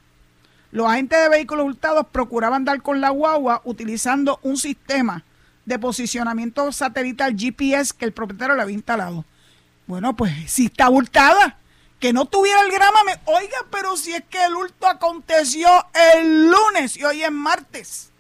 Los 0.71 0.87
agentes 0.87 1.19
de 1.19 1.29
vehículos 1.29 1.65
hurtados 1.65 2.05
procuraban 2.11 2.63
dar 2.63 2.83
con 2.83 3.01
la 3.01 3.09
guagua 3.09 3.61
utilizando 3.65 4.39
un 4.43 4.57
sistema 4.57 5.23
de 5.65 5.79
posicionamiento 5.79 6.71
satelital 6.71 7.35
GPS 7.35 7.91
que 7.91 8.05
el 8.05 8.11
propietario 8.11 8.55
le 8.55 8.61
había 8.61 8.75
instalado. 8.75 9.25
Bueno, 9.87 10.15
pues 10.15 10.31
si 10.45 10.65
está 10.65 10.89
hurtada, 10.89 11.57
que 12.05 12.13
no 12.13 12.25
tuviera 12.25 12.61
el 12.61 12.71
grama, 12.71 12.99
oiga, 13.25 13.57
pero 13.71 13.97
si 13.97 14.13
es 14.13 14.23
que 14.25 14.45
el 14.45 14.55
hurto 14.55 14.85
aconteció 14.85 15.67
el 16.19 16.51
lunes 16.51 16.95
y 16.97 17.03
hoy 17.03 17.23
es 17.23 17.31
martes. 17.31 18.11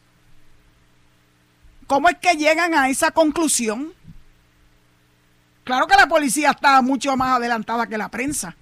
¿Cómo 1.85 2.09
es 2.09 2.17
que 2.17 2.33
llegan 2.33 2.73
a 2.73 2.89
esa 2.89 3.11
conclusión? 3.11 3.93
Claro 5.63 5.85
que 5.85 5.95
la 5.97 6.07
policía 6.07 6.49
estaba 6.49 6.81
mucho 6.81 7.15
más 7.15 7.37
adelantada 7.37 7.85
que 7.85 7.99
la 7.99 8.09
prensa. 8.09 8.57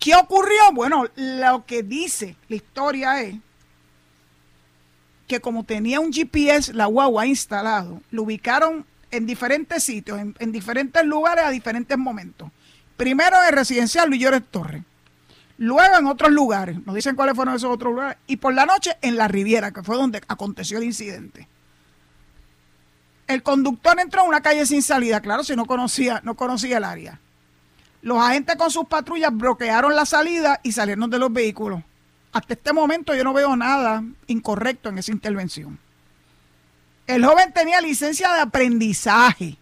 ¿Qué 0.00 0.16
ocurrió? 0.16 0.72
Bueno, 0.72 1.04
lo 1.14 1.64
que 1.66 1.84
dice 1.84 2.34
la 2.48 2.56
historia 2.56 3.22
es 3.22 3.36
que 5.28 5.38
como 5.38 5.62
tenía 5.62 6.00
un 6.00 6.12
GPS, 6.12 6.74
la 6.74 6.86
guagua 6.86 7.26
instalado, 7.26 8.02
lo 8.10 8.24
ubicaron 8.24 8.84
en 9.10 9.26
diferentes 9.26 9.82
sitios, 9.82 10.18
en, 10.18 10.52
diferentes 10.52 11.04
lugares 11.04 11.44
a 11.44 11.50
diferentes 11.50 11.96
momentos. 11.96 12.50
Primero 12.96 13.36
en 13.44 13.54
residencial 13.54 14.08
Luis 14.08 14.20
Llores 14.20 14.42
Torres. 14.50 14.82
Luego 15.56 15.98
en 15.98 16.06
otros 16.06 16.30
lugares, 16.30 16.84
nos 16.86 16.94
dicen 16.94 17.16
cuáles 17.16 17.34
fueron 17.34 17.54
esos 17.54 17.72
otros 17.72 17.92
lugares. 17.92 18.18
Y 18.26 18.36
por 18.36 18.54
la 18.54 18.64
noche 18.64 18.96
en 19.02 19.16
la 19.16 19.28
Riviera, 19.28 19.72
que 19.72 19.82
fue 19.82 19.96
donde 19.96 20.22
aconteció 20.28 20.78
el 20.78 20.84
incidente. 20.84 21.48
El 23.26 23.42
conductor 23.42 23.98
entró 24.00 24.22
en 24.22 24.28
una 24.28 24.40
calle 24.40 24.64
sin 24.66 24.82
salida, 24.82 25.20
claro, 25.20 25.44
si 25.44 25.54
no 25.56 25.66
conocía, 25.66 26.20
no 26.24 26.34
conocía 26.34 26.78
el 26.78 26.84
área. 26.84 27.20
Los 28.00 28.18
agentes 28.18 28.56
con 28.56 28.70
sus 28.70 28.86
patrullas 28.86 29.30
bloquearon 29.32 29.94
la 29.94 30.06
salida 30.06 30.60
y 30.62 30.72
salieron 30.72 31.10
de 31.10 31.18
los 31.18 31.32
vehículos. 31.32 31.82
Hasta 32.32 32.54
este 32.54 32.72
momento 32.72 33.14
yo 33.14 33.24
no 33.24 33.32
veo 33.32 33.56
nada 33.56 34.02
incorrecto 34.28 34.88
en 34.88 34.98
esa 34.98 35.12
intervención. 35.12 35.78
El 37.08 37.24
joven 37.24 37.52
tenía 37.54 37.80
licencia 37.80 38.30
de 38.34 38.40
aprendizaje. 38.40 39.56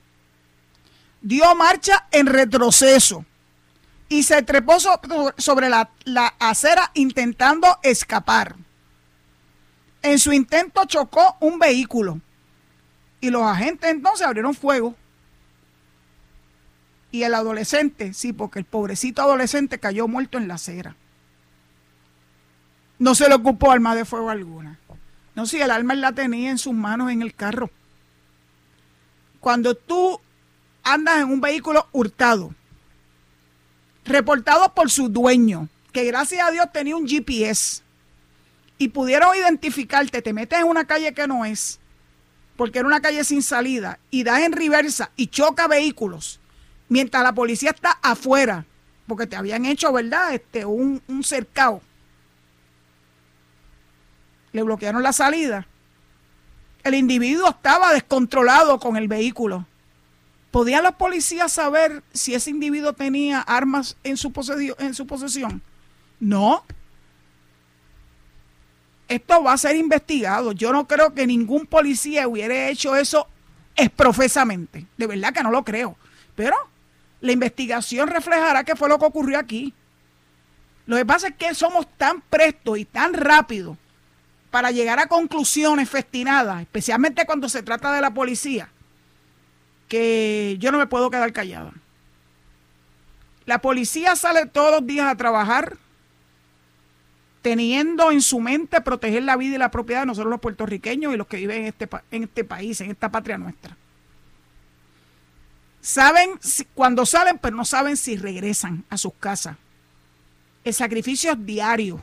Dio 1.23 1.55
marcha 1.55 2.09
en 2.11 2.27
retroceso 2.27 3.25
y 4.09 4.25
se 4.25 4.43
trepó 4.43 4.79
sobre 4.81 5.69
la, 5.69 5.89
acera 6.41 6.91
intentando 6.95 7.69
escapar. 7.85 8.57
En 10.03 10.19
su 10.19 10.33
intento 10.33 10.85
chocó 10.87 11.37
un 11.39 11.61
vehículo 11.61 12.21
y 13.21 13.31
los 13.31 13.43
agentes 13.45 13.91
entonces 13.93 14.27
abrieron 14.27 14.53
fuego. 14.53 14.97
Y 17.13 17.23
el 17.23 17.33
adolescente, 17.33 18.13
sí, 18.13 18.33
porque 18.33 18.59
el 18.59 18.65
pobrecito 18.65 19.23
adolescente 19.23 19.79
cayó 19.79 20.09
muerto 20.09 20.37
en 20.37 20.49
la 20.49 20.55
acera. 20.55 20.97
No 22.99 23.15
se 23.15 23.29
le 23.29 23.37
ocupó 23.37 23.71
arma 23.71 23.95
de 23.95 24.05
fuego 24.05 24.31
alguna. 24.31 24.81
No, 25.37 25.47
si 25.47 25.61
el 25.61 25.71
arma 25.71 25.95
la 25.95 26.13
tenía 26.13 26.51
en 26.51 26.57
sus 26.57 26.73
manos 26.73 27.13
en 27.13 27.21
el 27.21 27.35
carro. 27.35 27.71
Cuando 29.39 29.75
tú 29.75 30.19
andas 30.83 31.19
en 31.19 31.31
un 31.31 31.43
vehículo 31.43 31.87
hurtado, 31.93 32.55
reportado 34.07 34.73
por 34.75 34.91
su 34.91 35.11
dueño, 35.11 35.69
que 35.93 36.05
gracias 36.05 36.49
a 36.49 36.51
Dios 36.51 36.67
tenía 36.73 36.97
un 36.97 37.07
GPS, 37.07 37.83
y 38.79 38.89
pudieron 38.89 39.37
identificarte, 39.37 40.23
te 40.23 40.33
metes 40.33 40.59
en 40.59 40.67
una 40.67 40.87
calle 40.87 41.13
que 41.13 41.27
no 41.27 41.45
es, 41.45 41.81
porque 42.57 42.79
era 42.79 42.89
una 42.89 43.03
calle 43.03 43.23
sin 43.23 43.43
salida, 43.43 43.99
y 44.11 44.25
das 44.25 44.41
en 44.41 44.53
reversa 44.53 45.11
y 45.17 45.27
choca 45.27 45.69
vehículos, 45.69 46.41
mientras 46.89 47.23
la 47.23 47.35
policía 47.35 47.71
está 47.71 47.99
afuera, 48.03 48.65
porque 49.07 49.27
te 49.27 49.37
habían 49.37 49.67
hecho, 49.67 49.93
¿verdad? 49.93 50.33
Este, 50.33 50.65
un, 50.65 51.03
un 51.09 51.23
cercado 51.23 51.83
le 54.57 54.63
bloquearon 54.65 55.03
la 55.03 55.13
salida. 55.13 55.69
El 56.83 56.95
individuo 56.95 57.49
estaba 57.49 57.93
descontrolado 57.93 58.81
con 58.81 58.97
el 58.97 59.07
vehículo. 59.07 59.67
¿Podían 60.51 60.83
los 60.83 60.95
policías 60.95 61.53
saber 61.53 62.03
si 62.13 62.35
ese 62.35 62.51
individuo 62.51 62.93
tenía 62.95 63.41
armas 63.41 63.97
en 64.03 64.17
su, 64.17 64.33
posesión? 64.33 65.63
No. 66.19 66.65
Esto 69.09 69.43
va 69.43 69.53
a 69.53 69.59
ser 69.59 69.77
investigado. 69.77 70.53
Yo 70.53 70.73
no 70.73 70.89
creo 70.89 71.13
que 71.13 71.27
ningún 71.27 71.67
policía 71.67 72.27
hubiera 72.27 72.69
hecho 72.69 72.97
eso 72.97 73.29
exprofesamente. 73.77 74.87
De 74.97 75.07
verdad 75.07 75.35
que 75.35 75.43
no 75.43 75.51
lo 75.51 75.65
creo. 75.65 75.97
Pero 76.35 76.57
la 77.21 77.33
investigación 77.33 78.09
reflejará 78.09 78.65
qué 78.65 78.75
fue 78.75 78.89
lo 78.89 78.99
que 78.99 79.05
ocurrió 79.05 79.39
aquí. 79.39 79.75
Lo 80.87 80.97
que 80.97 81.05
pasa 81.05 81.29
es 81.29 81.35
que 81.35 81.55
somos 81.55 81.87
tan 81.99 82.23
prestos 82.23 82.79
y 82.79 82.85
tan 82.85 83.13
rápidos 83.13 83.77
para 84.57 84.71
llegar 84.71 84.99
a 84.99 85.07
conclusiones 85.07 85.87
festinadas, 85.87 86.63
especialmente 86.63 87.27
cuando 87.27 87.47
se 87.47 87.63
trata 87.63 87.93
de 87.93 88.01
la 88.01 88.15
policía, 88.15 88.71
que 89.87 90.57
yo 90.59 90.73
no 90.73 90.79
me 90.79 90.87
puedo 90.87 91.11
quedar 91.11 91.31
callada. 91.35 91.75
La 93.45 93.61
policía 93.61 94.17
sale 94.17 94.47
todos 94.47 94.71
los 94.71 94.87
días 94.87 95.09
a 95.09 95.15
trabajar 95.15 95.77
teniendo 97.43 98.11
en 98.11 98.23
su 98.23 98.41
mente 98.41 98.81
proteger 98.81 99.25
la 99.25 99.37
vida 99.37 99.57
y 99.57 99.59
la 99.59 99.71
propiedad 99.71 100.01
de 100.01 100.07
nosotros 100.07 100.31
los 100.31 100.41
puertorriqueños 100.41 101.13
y 101.13 101.19
los 101.19 101.27
que 101.27 101.37
viven 101.37 101.59
en 101.59 101.67
este, 101.67 101.87
en 102.11 102.23
este 102.23 102.43
país, 102.43 102.81
en 102.81 102.91
esta 102.91 103.11
patria 103.11 103.37
nuestra. 103.37 103.77
Saben 105.83 106.31
cuando 106.73 107.05
salen, 107.05 107.37
pero 107.37 107.55
no 107.55 107.67
saben 107.67 107.99
si 107.99 108.17
regresan 108.17 108.87
a 108.89 108.97
sus 108.97 109.13
casas. 109.21 109.59
El 110.65 110.73
sacrificio 110.73 111.33
es 111.33 111.45
diario 111.45 112.03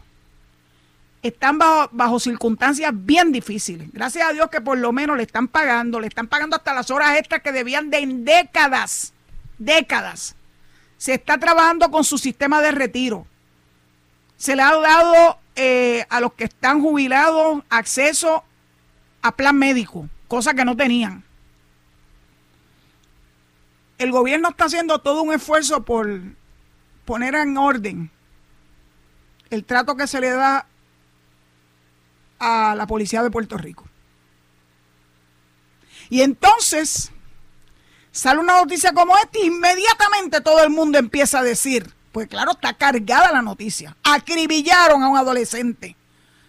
están 1.24 1.58
bajo, 1.58 2.20
circunstancias 2.20 2.92
bien 2.94 3.32
difíciles. 3.32 3.90
Gracias 3.94 4.30
a 4.30 4.34
Dios 4.34 4.50
que 4.50 4.62
por 4.62 4.78
lo 4.78 4.92
menos 4.92 5.18
le 5.18 5.24
están 5.24 5.48
pagando, 5.48 6.00
le 6.00 6.08
están 6.08 6.28
pagando 6.28 6.58
hasta 6.58 6.74
las 6.74 6.92
horas 6.92 7.18
extras 7.18 7.42
que 7.42 7.54
debían 7.54 7.90
de 7.90 8.00
en 8.00 8.26
décadas, 8.26 9.14
décadas. 9.58 10.36
Se 10.98 11.14
está 11.14 11.38
trabajando 11.38 11.90
con 11.90 12.04
su 12.04 12.18
sistema 12.18 12.62
de 12.62 12.72
retiro. 12.72 13.26
Se 14.36 14.56
le 14.56 14.62
ha 14.62 14.76
dado 14.76 15.40
eh, 15.56 16.06
a 16.10 16.20
los 16.20 16.34
que 16.34 16.44
están 16.44 16.82
jubilados 16.82 17.64
acceso 17.70 18.44
a 19.22 19.32
plan 19.32 19.58
médico, 19.58 20.10
cosa 20.28 20.54
que 20.54 20.66
no 20.66 20.76
tenían. 20.76 21.24
El 23.98 24.12
gobierno 24.12 24.50
está 24.50 24.66
haciendo 24.66 25.00
todo 25.00 25.22
un 25.22 25.34
esfuerzo 25.34 25.84
por 25.84 26.20
poner 27.06 27.36
en 27.36 27.58
orden 27.58 28.12
el 29.50 29.64
trato 29.64 29.96
que 29.96 30.08
se 30.08 30.20
le 30.20 30.32
da 30.32 30.66
a 32.44 32.76
la 32.76 32.86
policía 32.86 33.24
de 33.24 33.32
Puerto 33.32 33.58
Rico. 33.58 33.86
Y 36.10 36.22
entonces 36.22 37.12
sale 38.12 38.42
una 38.42 38.58
noticia 38.58 38.92
como 38.92 39.18
esta 39.18 39.40
y 39.40 39.48
inmediatamente 39.48 40.42
todo 40.42 40.62
el 40.62 40.70
mundo 40.70 41.00
empieza 41.00 41.40
a 41.40 41.44
decir, 41.44 41.94
pues 42.12 42.28
claro, 42.28 42.52
está 42.52 42.74
cargada 42.74 43.32
la 43.32 43.42
noticia. 43.42 43.96
Acribillaron 44.04 45.02
a 45.02 45.08
un 45.08 45.18
adolescente. 45.18 45.96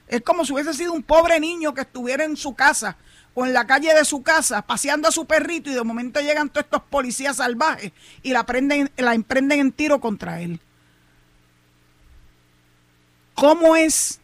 Es 0.08 0.20
como 0.22 0.44
si 0.44 0.52
hubiese 0.52 0.74
sido 0.74 0.92
un 0.92 1.04
pobre 1.04 1.38
niño 1.38 1.72
que 1.72 1.82
estuviera 1.82 2.24
en 2.24 2.36
su 2.36 2.54
casa 2.54 2.96
o 3.32 3.46
en 3.46 3.52
la 3.52 3.66
calle 3.66 3.94
de 3.94 4.04
su 4.04 4.22
casa 4.22 4.62
paseando 4.62 5.08
a 5.08 5.12
su 5.12 5.26
perrito 5.26 5.70
y 5.70 5.74
de 5.74 5.82
momento 5.84 6.20
llegan 6.20 6.48
todos 6.48 6.64
estos 6.64 6.82
policías 6.82 7.36
salvajes 7.36 7.92
y 8.22 8.32
la, 8.32 8.44
prenden, 8.44 8.90
la 8.96 9.14
emprenden 9.14 9.60
en 9.60 9.72
tiro 9.72 10.00
contra 10.00 10.40
él. 10.40 10.60
¿Cómo 13.34 13.76
es 13.76 14.20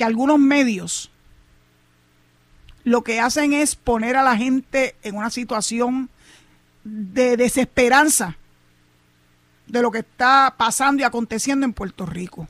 que 0.00 0.04
algunos 0.04 0.38
medios 0.38 1.10
lo 2.84 3.04
que 3.04 3.20
hacen 3.20 3.52
es 3.52 3.76
poner 3.76 4.16
a 4.16 4.22
la 4.22 4.34
gente 4.34 4.96
en 5.02 5.14
una 5.14 5.28
situación 5.28 6.08
de 6.84 7.36
desesperanza 7.36 8.38
de 9.66 9.82
lo 9.82 9.90
que 9.90 9.98
está 9.98 10.54
pasando 10.56 11.02
y 11.02 11.04
aconteciendo 11.04 11.66
en 11.66 11.74
Puerto 11.74 12.06
Rico. 12.06 12.48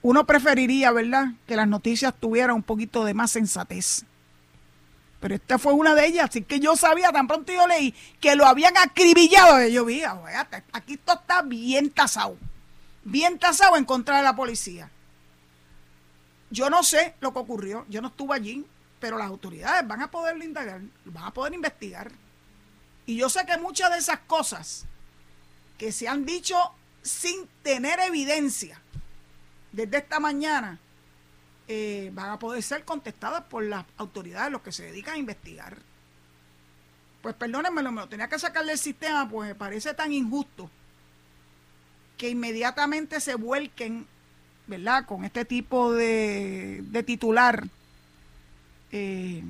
Uno 0.00 0.24
preferiría, 0.24 0.92
¿verdad?, 0.92 1.34
que 1.46 1.56
las 1.56 1.68
noticias 1.68 2.14
tuvieran 2.18 2.56
un 2.56 2.62
poquito 2.62 3.04
de 3.04 3.12
más 3.12 3.32
sensatez. 3.32 4.06
Pero 5.20 5.34
esta 5.34 5.58
fue 5.58 5.74
una 5.74 5.94
de 5.94 6.06
ellas, 6.06 6.30
así 6.30 6.40
que 6.40 6.58
yo 6.58 6.74
sabía, 6.74 7.12
tan 7.12 7.26
pronto 7.26 7.52
yo 7.52 7.66
leí, 7.66 7.94
que 8.18 8.34
lo 8.34 8.46
habían 8.46 8.78
acribillado. 8.78 9.68
Yo 9.68 9.84
vi, 9.84 10.00
aquí 10.72 10.94
esto 10.94 11.12
está 11.12 11.42
bien 11.42 11.90
tasado, 11.90 12.38
bien 13.04 13.38
tasado 13.38 13.76
en 13.76 13.84
contra 13.84 14.16
de 14.16 14.22
la 14.22 14.34
policía. 14.34 14.90
Yo 16.50 16.68
no 16.68 16.82
sé 16.82 17.14
lo 17.20 17.32
que 17.32 17.38
ocurrió, 17.38 17.86
yo 17.88 18.02
no 18.02 18.08
estuve 18.08 18.34
allí, 18.34 18.66
pero 18.98 19.16
las 19.16 19.28
autoridades 19.28 19.86
van 19.86 20.02
a 20.02 20.10
poder 20.10 20.36
indagar, 20.42 20.80
van 21.04 21.24
a 21.24 21.32
poder 21.32 21.54
investigar. 21.54 22.10
Y 23.06 23.16
yo 23.16 23.28
sé 23.28 23.46
que 23.46 23.56
muchas 23.56 23.90
de 23.90 23.98
esas 23.98 24.20
cosas 24.20 24.86
que 25.78 25.92
se 25.92 26.08
han 26.08 26.26
dicho 26.26 26.56
sin 27.02 27.46
tener 27.62 27.98
evidencia 28.00 28.80
desde 29.72 29.98
esta 29.98 30.20
mañana 30.20 30.78
eh, 31.68 32.10
van 32.12 32.30
a 32.30 32.38
poder 32.38 32.62
ser 32.62 32.84
contestadas 32.84 33.44
por 33.44 33.64
las 33.64 33.84
autoridades, 33.96 34.50
los 34.50 34.62
que 34.62 34.72
se 34.72 34.84
dedican 34.84 35.14
a 35.14 35.18
investigar. 35.18 35.78
Pues 37.22 37.34
perdónenme, 37.34 37.82
me 37.82 37.92
lo 38.00 38.08
tenía 38.08 38.28
que 38.28 38.38
sacar 38.38 38.64
del 38.64 38.78
sistema, 38.78 39.28
pues 39.28 39.50
me 39.50 39.54
parece 39.54 39.94
tan 39.94 40.12
injusto 40.12 40.70
que 42.16 42.28
inmediatamente 42.28 43.20
se 43.20 43.34
vuelquen 43.34 44.06
Con 45.06 45.24
este 45.24 45.44
tipo 45.44 45.92
de, 45.92 47.04
titular, 47.06 47.66
eh, 48.92 49.44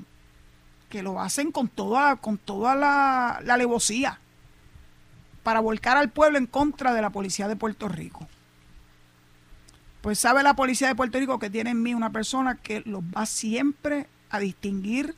que 0.88 1.02
lo 1.02 1.20
hacen 1.20 1.52
con 1.52 1.68
toda, 1.68 2.16
con 2.16 2.38
toda 2.38 2.74
la, 2.74 3.40
la 3.44 3.54
alevosía 3.54 4.18
para 5.42 5.60
volcar 5.60 5.96
al 5.96 6.10
pueblo 6.10 6.38
en 6.38 6.46
contra 6.46 6.92
de 6.94 7.02
la 7.02 7.10
policía 7.10 7.48
de 7.48 7.56
Puerto 7.56 7.88
Rico. 7.88 8.28
Pues 10.00 10.18
sabe 10.18 10.42
la 10.42 10.54
policía 10.54 10.88
de 10.88 10.94
Puerto 10.94 11.18
Rico 11.18 11.38
que 11.38 11.50
tiene 11.50 11.70
en 11.70 11.82
mí 11.82 11.94
una 11.94 12.10
persona 12.10 12.54
que 12.54 12.82
los 12.86 13.02
va 13.02 13.26
siempre 13.26 14.06
a 14.30 14.38
distinguir, 14.38 15.14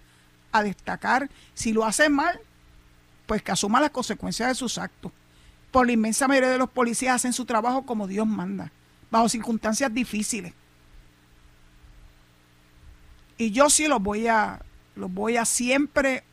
a 0.50 0.62
destacar. 0.62 1.30
Si 1.54 1.72
lo 1.72 1.84
hace 1.84 2.08
mal, 2.08 2.40
pues 3.26 3.42
que 3.42 3.52
asuma 3.52 3.80
las 3.80 3.90
consecuencias 3.90 4.48
de 4.48 4.54
sus 4.54 4.78
actos. 4.78 5.12
por 5.70 5.86
la 5.86 5.92
inmensa 5.92 6.28
mayoría 6.28 6.50
de 6.50 6.58
los 6.58 6.68
policías 6.68 7.16
hacen 7.16 7.32
su 7.32 7.46
trabajo 7.46 7.86
como 7.86 8.06
Dios 8.06 8.26
manda, 8.26 8.70
bajo 9.12 9.28
circunstancias 9.28 9.92
difíciles. 9.92 10.54
Y 13.36 13.50
yo 13.50 13.68
sí 13.68 13.86
los 13.86 14.02
voy 14.02 14.26
a, 14.26 14.62
los 14.96 15.12
voy 15.12 15.36
a 15.36 15.44
siempre 15.44 16.24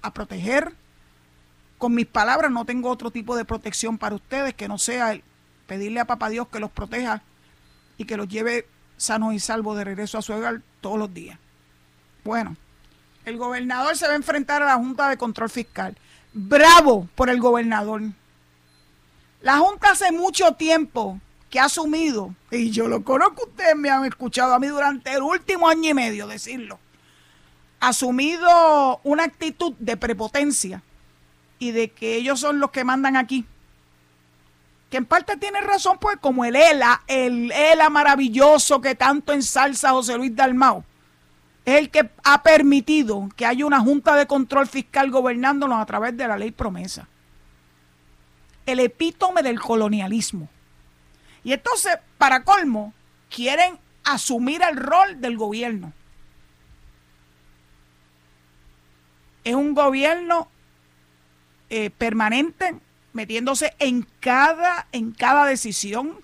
a 0.00 0.14
proteger. 0.14 0.72
Con 1.76 1.92
mis 1.92 2.06
palabras 2.06 2.52
no 2.52 2.64
tengo 2.64 2.88
otro 2.88 3.10
tipo 3.10 3.36
de 3.36 3.44
protección 3.44 3.98
para 3.98 4.14
ustedes 4.14 4.54
que 4.54 4.68
no 4.68 4.78
sea 4.78 5.20
pedirle 5.66 5.98
a 5.98 6.04
Papá 6.04 6.28
Dios 6.28 6.46
que 6.48 6.60
los 6.60 6.70
proteja 6.70 7.20
y 7.98 8.04
que 8.04 8.16
los 8.16 8.28
lleve 8.28 8.68
sanos 8.96 9.34
y 9.34 9.40
salvos 9.40 9.76
de 9.76 9.82
regreso 9.82 10.16
a 10.16 10.22
su 10.22 10.32
hogar 10.32 10.62
todos 10.80 10.98
los 10.98 11.12
días. 11.12 11.36
Bueno, 12.22 12.56
el 13.24 13.38
gobernador 13.38 13.96
se 13.96 14.06
va 14.06 14.12
a 14.12 14.16
enfrentar 14.16 14.62
a 14.62 14.66
la 14.66 14.76
Junta 14.76 15.08
de 15.08 15.18
Control 15.18 15.50
Fiscal. 15.50 15.98
Bravo 16.32 17.08
por 17.16 17.28
el 17.28 17.40
gobernador. 17.40 18.02
La 19.40 19.58
Junta 19.58 19.90
hace 19.90 20.12
mucho 20.12 20.52
tiempo 20.52 21.20
que 21.54 21.60
ha 21.60 21.66
asumido, 21.66 22.34
y 22.50 22.72
yo 22.72 22.88
lo 22.88 23.04
conozco, 23.04 23.44
ustedes 23.46 23.76
me 23.76 23.88
han 23.88 24.04
escuchado 24.04 24.54
a 24.54 24.58
mí 24.58 24.66
durante 24.66 25.12
el 25.12 25.22
último 25.22 25.68
año 25.68 25.88
y 25.88 25.94
medio 25.94 26.26
decirlo, 26.26 26.80
asumido 27.78 28.98
una 29.04 29.22
actitud 29.22 29.72
de 29.78 29.96
prepotencia 29.96 30.82
y 31.60 31.70
de 31.70 31.92
que 31.92 32.16
ellos 32.16 32.40
son 32.40 32.58
los 32.58 32.72
que 32.72 32.82
mandan 32.82 33.14
aquí. 33.14 33.46
Que 34.90 34.96
en 34.96 35.04
parte 35.04 35.36
tiene 35.36 35.60
razón, 35.60 35.98
pues, 36.00 36.16
como 36.20 36.44
el 36.44 36.56
ELA, 36.56 37.04
el 37.06 37.52
ELA 37.52 37.88
maravilloso 37.88 38.80
que 38.80 38.96
tanto 38.96 39.32
ensalza 39.32 39.92
José 39.92 40.16
Luis 40.16 40.34
Dalmao, 40.34 40.84
es 41.64 41.76
el 41.76 41.88
que 41.88 42.10
ha 42.24 42.42
permitido 42.42 43.28
que 43.36 43.46
haya 43.46 43.64
una 43.64 43.78
junta 43.78 44.16
de 44.16 44.26
control 44.26 44.66
fiscal 44.66 45.08
gobernándonos 45.12 45.80
a 45.80 45.86
través 45.86 46.16
de 46.16 46.26
la 46.26 46.36
ley 46.36 46.50
promesa. 46.50 47.06
El 48.66 48.80
epítome 48.80 49.44
del 49.44 49.60
colonialismo. 49.60 50.48
Y 51.44 51.52
entonces, 51.52 51.98
para 52.18 52.42
colmo, 52.42 52.94
quieren 53.30 53.78
asumir 54.02 54.62
el 54.62 54.76
rol 54.76 55.20
del 55.20 55.36
gobierno. 55.36 55.92
Es 59.44 59.54
un 59.54 59.74
gobierno 59.74 60.48
eh, 61.68 61.90
permanente, 61.90 62.74
metiéndose 63.12 63.74
en 63.78 64.06
cada, 64.20 64.86
en 64.90 65.12
cada 65.12 65.44
decisión. 65.44 66.18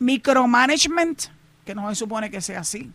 Micromanagement, 0.00 1.26
que 1.64 1.74
no 1.76 1.88
se 1.90 1.94
supone 1.94 2.30
que 2.30 2.40
sea 2.40 2.60
así. 2.60 2.90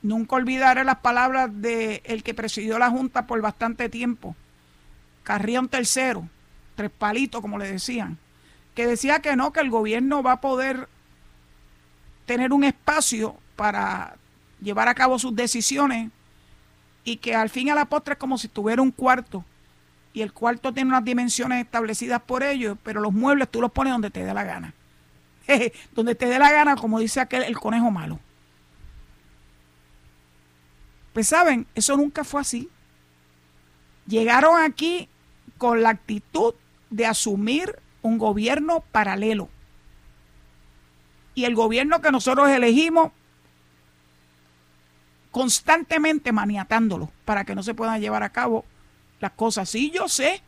Nunca 0.00 0.36
olvidaré 0.36 0.84
las 0.84 0.98
palabras 0.98 1.50
de 1.52 2.02
el 2.04 2.22
que 2.22 2.34
presidió 2.34 2.78
la 2.78 2.90
Junta 2.90 3.26
por 3.26 3.40
bastante 3.40 3.88
tiempo, 3.88 4.34
Carrión 5.22 5.68
tercero, 5.68 6.28
tres 6.74 6.90
palitos, 6.90 7.40
como 7.40 7.58
le 7.58 7.70
decían, 7.70 8.18
que 8.74 8.86
decía 8.86 9.20
que 9.20 9.36
no, 9.36 9.52
que 9.52 9.60
el 9.60 9.70
gobierno 9.70 10.22
va 10.22 10.32
a 10.32 10.40
poder 10.40 10.88
tener 12.26 12.52
un 12.52 12.64
espacio 12.64 13.36
para 13.56 14.16
llevar 14.60 14.88
a 14.88 14.94
cabo 14.94 15.18
sus 15.18 15.34
decisiones 15.34 16.10
y 17.04 17.16
que 17.16 17.34
al 17.34 17.50
fin 17.50 17.68
y 17.68 17.70
a 17.70 17.74
la 17.74 17.84
postre 17.84 18.14
es 18.14 18.18
como 18.18 18.38
si 18.38 18.48
tuviera 18.48 18.80
un 18.80 18.92
cuarto 18.92 19.44
y 20.12 20.22
el 20.22 20.32
cuarto 20.32 20.72
tiene 20.72 20.90
unas 20.90 21.04
dimensiones 21.04 21.64
establecidas 21.64 22.20
por 22.22 22.42
ellos, 22.42 22.76
pero 22.82 23.00
los 23.00 23.12
muebles 23.12 23.48
tú 23.50 23.60
los 23.60 23.72
pones 23.72 23.92
donde 23.92 24.10
te 24.10 24.24
dé 24.24 24.34
la 24.34 24.44
gana. 24.44 24.74
donde 25.94 26.14
te 26.14 26.26
dé 26.26 26.38
la 26.38 26.52
gana, 26.52 26.76
como 26.76 27.00
dice 27.00 27.20
aquel, 27.20 27.42
el 27.42 27.58
conejo 27.58 27.90
malo. 27.90 28.20
Pues 31.12 31.28
saben, 31.28 31.66
eso 31.74 31.96
nunca 31.96 32.24
fue 32.24 32.40
así. 32.40 32.68
Llegaron 34.06 34.60
aquí 34.60 35.08
con 35.58 35.82
la 35.82 35.90
actitud 35.90 36.54
de 36.92 37.06
asumir 37.06 37.78
un 38.02 38.18
gobierno 38.18 38.84
paralelo. 38.92 39.48
Y 41.34 41.44
el 41.44 41.54
gobierno 41.54 42.00
que 42.00 42.12
nosotros 42.12 42.50
elegimos 42.50 43.12
constantemente 45.30 46.30
maniatándolo 46.30 47.10
para 47.24 47.44
que 47.44 47.54
no 47.54 47.62
se 47.62 47.74
puedan 47.74 48.00
llevar 48.00 48.22
a 48.22 48.30
cabo 48.30 48.64
las 49.18 49.32
cosas. 49.32 49.68
Sí, 49.70 49.90
yo 49.90 50.08
sé 50.08 50.42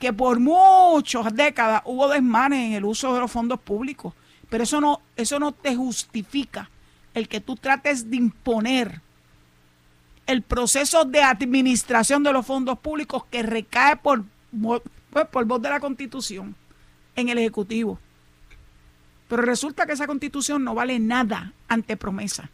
que 0.00 0.12
por 0.12 0.40
muchas 0.40 1.32
décadas 1.34 1.82
hubo 1.84 2.08
desmanes 2.08 2.66
en 2.66 2.72
el 2.72 2.84
uso 2.84 3.14
de 3.14 3.20
los 3.20 3.30
fondos 3.30 3.60
públicos, 3.60 4.12
pero 4.50 4.64
eso 4.64 4.80
no, 4.80 5.00
eso 5.16 5.38
no 5.38 5.52
te 5.52 5.76
justifica 5.76 6.68
el 7.14 7.28
que 7.28 7.40
tú 7.40 7.54
trates 7.54 8.10
de 8.10 8.16
imponer 8.16 9.00
el 10.26 10.42
proceso 10.42 11.04
de 11.04 11.22
administración 11.22 12.22
de 12.22 12.32
los 12.32 12.44
fondos 12.44 12.78
públicos 12.78 13.24
que 13.30 13.42
recae 13.42 13.96
por, 13.96 14.24
pues, 15.12 15.26
por 15.28 15.44
voz 15.44 15.60
de 15.60 15.70
la 15.70 15.80
Constitución 15.80 16.56
en 17.14 17.28
el 17.28 17.38
Ejecutivo. 17.38 17.98
Pero 19.28 19.42
resulta 19.42 19.86
que 19.86 19.92
esa 19.92 20.06
Constitución 20.06 20.64
no 20.64 20.74
vale 20.74 20.98
nada 20.98 21.52
ante 21.68 21.96
promesa. 21.96 22.50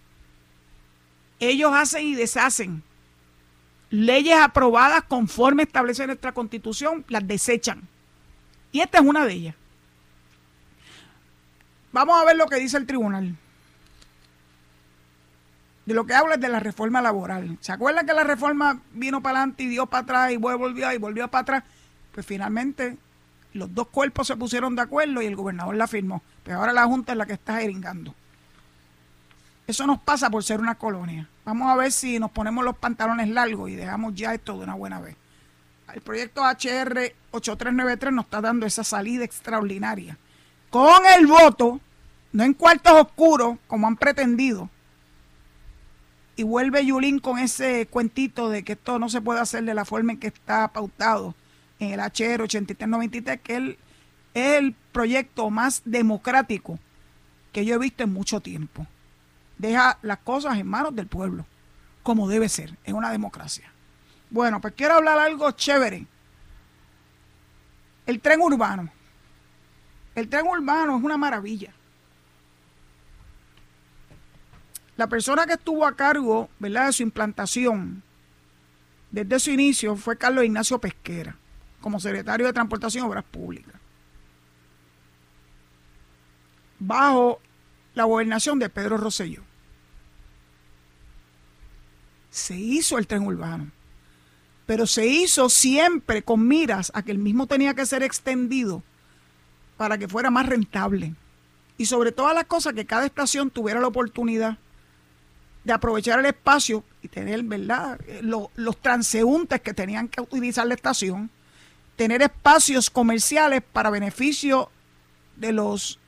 Ellos 1.40 1.73
hacen 1.73 2.05
y 2.07 2.14
deshacen. 2.14 2.83
Leyes 3.90 4.38
aprobadas 4.38 5.05
conforme 5.05 5.62
establece 5.62 6.07
nuestra 6.07 6.33
Constitución, 6.33 7.05
las 7.09 7.27
desechan. 7.27 7.88
Y 8.73 8.81
esta 8.81 8.99
es 8.99 9.05
una 9.05 9.25
de 9.25 9.33
ellas. 9.33 9.55
Vamos 11.92 12.21
a 12.21 12.25
ver 12.25 12.37
lo 12.37 12.47
que 12.47 12.57
dice 12.57 12.77
el 12.77 12.87
tribunal 12.87 13.35
de 15.88 15.94
lo 15.94 16.05
que 16.05 16.12
habla 16.12 16.35
es 16.35 16.40
de 16.42 16.51
la 16.51 16.61
reforma 16.61 17.01
laboral. 17.01 17.57
¿Se 17.62 17.73
acuerdan 17.73 18.05
que 18.05 18.12
la 18.12 18.23
reforma 18.23 18.83
vino 18.92 19.23
para 19.23 19.38
adelante 19.38 19.62
y 19.62 19.68
dio 19.68 19.87
para 19.87 20.03
atrás 20.03 20.33
y 20.33 20.37
volvió 20.37 20.92
y 20.92 20.99
volvió 20.99 21.29
para 21.29 21.40
atrás? 21.40 21.64
Pues 22.12 22.27
finalmente 22.27 22.97
los 23.53 23.75
dos 23.75 23.88
cuerpos 23.88 24.27
se 24.27 24.37
pusieron 24.37 24.77
de 24.77 24.83
acuerdo 24.83 25.23
y 25.23 25.27
el 25.27 25.37
gobernador 25.37 25.77
la 25.77 25.87
firmó. 25.87 26.23
Pero 26.44 26.59
ahora 26.59 26.73
la 26.73 26.87
Junta 26.87 27.12
es 27.12 27.18
la 27.18 27.27
que 27.27 27.35
está 27.35 27.61
jeringando. 27.61 28.14
Eso 29.66 29.87
nos 29.87 30.01
pasa 30.01 30.31
por 30.31 30.42
ser 30.42 30.61
una 30.61 30.77
colonia. 30.77 31.29
Vamos 31.44 31.68
a 31.68 31.77
ver 31.77 31.92
si 31.92 32.18
nos 32.18 32.31
ponemos 32.31 32.64
los 32.64 32.77
pantalones 32.77 33.29
largos 33.29 33.71
y 33.71 33.77
dejamos 33.77 34.14
ya 34.14 34.35
esto 34.35 34.57
de 34.57 34.64
una 34.64 34.75
buena 34.75 35.01
vez. 35.01 35.16
El 35.92 36.01
proyecto 36.01 36.42
HR 36.42 37.14
8393 37.31 38.12
nos 38.12 38.25
está 38.27 38.40
dando 38.40 38.66
esa 38.66 38.85
salida 38.85 39.25
extraordinaria. 39.25 40.18
Con 40.71 41.07
el 41.16 41.27
voto, 41.27 41.81
no 42.33 42.44
en 42.44 42.55
cuartos 42.55 42.92
oscuros, 42.92 43.59
como 43.66 43.87
han 43.87 43.97
pretendido, 43.97 44.68
y 46.37 46.44
vuelve 46.44 46.87
Yulín 46.87 47.18
con 47.18 47.38
ese 47.38 47.88
cuentito 47.88 48.49
de 48.49 48.62
que 48.62 48.75
esto 48.75 48.99
no 48.99 49.09
se 49.09 49.21
puede 49.21 49.40
hacer 49.40 49.64
de 49.64 49.75
la 49.75 49.85
forma 49.85 50.12
en 50.12 50.21
que 50.21 50.29
está 50.29 50.68
pautado 50.68 51.35
en 51.79 51.93
el 51.93 52.01
HR 52.01 52.43
8393, 52.43 53.41
que 53.41 53.57
es 53.57 53.77
el 54.35 54.75
proyecto 54.93 55.51
más 55.51 55.83
democrático 55.85 56.79
que 57.53 57.64
yo 57.64 57.77
he 57.77 57.79
visto 57.79 58.05
en 58.05 58.12
mucho 58.12 58.41
tiempo. 58.41 58.87
Deja 59.57 59.99
las 60.03 60.19
cosas 60.19 60.59
en 60.59 60.67
manos 60.67 60.95
del 60.95 61.07
pueblo, 61.07 61.47
como 62.03 62.29
debe 62.29 62.49
ser, 62.49 62.77
en 62.85 62.95
una 62.95 63.11
democracia. 63.11 63.71
Bueno, 64.31 64.61
pues 64.61 64.75
quiero 64.77 64.95
hablar 64.95 65.19
algo 65.19 65.51
chévere. 65.53 66.07
El 68.07 68.21
tren 68.21 68.41
urbano. 68.41 68.91
El 70.14 70.29
tren 70.29 70.47
urbano 70.47 70.99
es 70.99 71.05
una 71.05 71.17
maravilla. 71.17 71.73
La 74.97 75.07
persona 75.07 75.47
que 75.47 75.53
estuvo 75.53 75.87
a 75.87 75.95
cargo 75.95 76.49
¿verdad? 76.59 76.87
de 76.87 76.93
su 76.93 77.03
implantación 77.05 78.03
desde 79.11 79.38
su 79.38 79.51
inicio 79.51 79.97
fue 79.97 80.19
Carlos 80.19 80.45
Ignacio 80.45 80.81
Pesquera, 80.81 81.37
como 81.88 82.01
secretario 82.01 82.44
de 82.44 82.53
Transportación 82.53 83.03
y 83.03 83.09
Obras 83.09 83.24
Públicas, 83.24 83.72
bajo 86.79 87.40
la 87.94 88.05
gobernación 88.05 88.59
de 88.59 88.68
Pedro 88.68 88.98
Rosselló. 88.98 89.42
Se 92.28 92.55
hizo 92.55 92.99
el 92.99 93.07
tren 93.07 93.22
urbano, 93.22 93.70
pero 94.66 94.86
se 94.86 95.07
hizo 95.07 95.49
siempre 95.49 96.22
con 96.22 96.47
miras 96.47 96.93
a 96.95 97.03
que 97.03 97.11
el 97.11 97.16
mismo 97.16 97.47
tenía 97.47 97.72
que 97.72 97.86
ser 97.86 98.03
extendido 98.03 98.82
para 99.78 99.97
que 99.97 100.09
fuera 100.09 100.30
más 100.30 100.45
rentable. 100.45 101.14
Y 101.78 101.86
sobre 101.86 102.12
todas 102.12 102.34
las 102.34 102.45
cosas 102.45 102.74
que 102.74 102.84
cada 102.84 103.07
estación 103.07 103.49
tuviera 103.49 103.80
la 103.80 103.89
oportunidad 103.89 104.59
de 105.64 105.72
aprovechar 105.72 106.18
el 106.18 106.26
espacio 106.26 106.84
y 107.01 107.09
tener, 107.09 107.43
¿verdad?, 107.45 107.99
los 108.20 108.76
transeúntes 108.82 109.62
que 109.62 109.72
tenían 109.72 110.09
que 110.09 110.20
utilizar 110.20 110.66
la 110.66 110.74
estación, 110.74 111.30
tener 111.99 112.22
espacios 112.22 112.90
comerciales 112.90 113.61
para 113.61 113.90
beneficio 113.90 114.70
de 115.34 115.53
los 115.53 115.99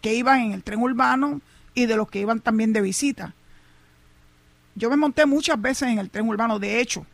que 0.00 0.14
iban 0.14 0.40
en 0.40 0.52
el 0.52 0.62
tren 0.62 0.80
urbano 0.80 1.40
y 1.74 1.86
de 1.86 1.96
los 1.96 2.08
que 2.08 2.20
iban 2.20 2.38
también 2.38 2.72
de 2.72 2.80
visita. 2.80 3.34
Yo 4.76 4.88
me 4.88 4.96
monté 4.96 5.26
muchas 5.26 5.60
veces 5.60 5.88
en 5.88 5.98
el 5.98 6.10
tren 6.10 6.28
urbano, 6.28 6.60
de 6.60 6.80
hecho, 6.80 7.04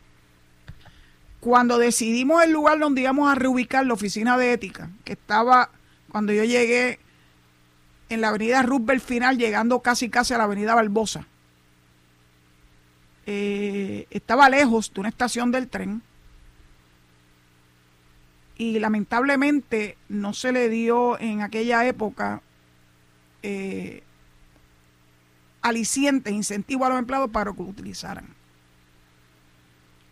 cuando 1.39 1.79
decidimos 1.79 2.43
el 2.43 2.51
lugar 2.51 2.77
donde 2.77 3.01
íbamos 3.01 3.31
a 3.31 3.33
reubicar 3.33 3.87
la 3.87 3.95
oficina 3.95 4.37
de 4.37 4.53
ética, 4.53 4.91
que 5.05 5.13
estaba 5.13 5.71
cuando 6.11 6.31
yo 6.31 6.43
llegué 6.43 6.99
en 8.09 8.21
la 8.21 8.29
avenida 8.29 8.61
Roosevelt 8.61 9.03
final, 9.03 9.39
llegando 9.39 9.79
casi 9.79 10.07
casi 10.07 10.35
a 10.35 10.37
la 10.37 10.43
avenida 10.43 10.75
Barbosa, 10.75 11.25
eh, 13.25 14.05
estaba 14.11 14.49
lejos 14.49 14.93
de 14.93 14.99
una 14.99 15.09
estación 15.09 15.49
del 15.49 15.67
tren. 15.67 16.03
Y 18.59 18.77
lamentablemente 18.77 19.97
no 20.09 20.33
se 20.33 20.51
le 20.51 20.67
dio 20.67 21.17
en 21.19 21.41
aquella 21.41 21.87
época 21.87 22.41
eh, 23.41 24.03
alicientes, 25.61 26.33
incentivos 26.33 26.85
a 26.85 26.89
los 26.89 26.99
empleados 26.99 27.31
para 27.31 27.53
que 27.53 27.63
lo 27.63 27.69
utilizaran. 27.69 28.27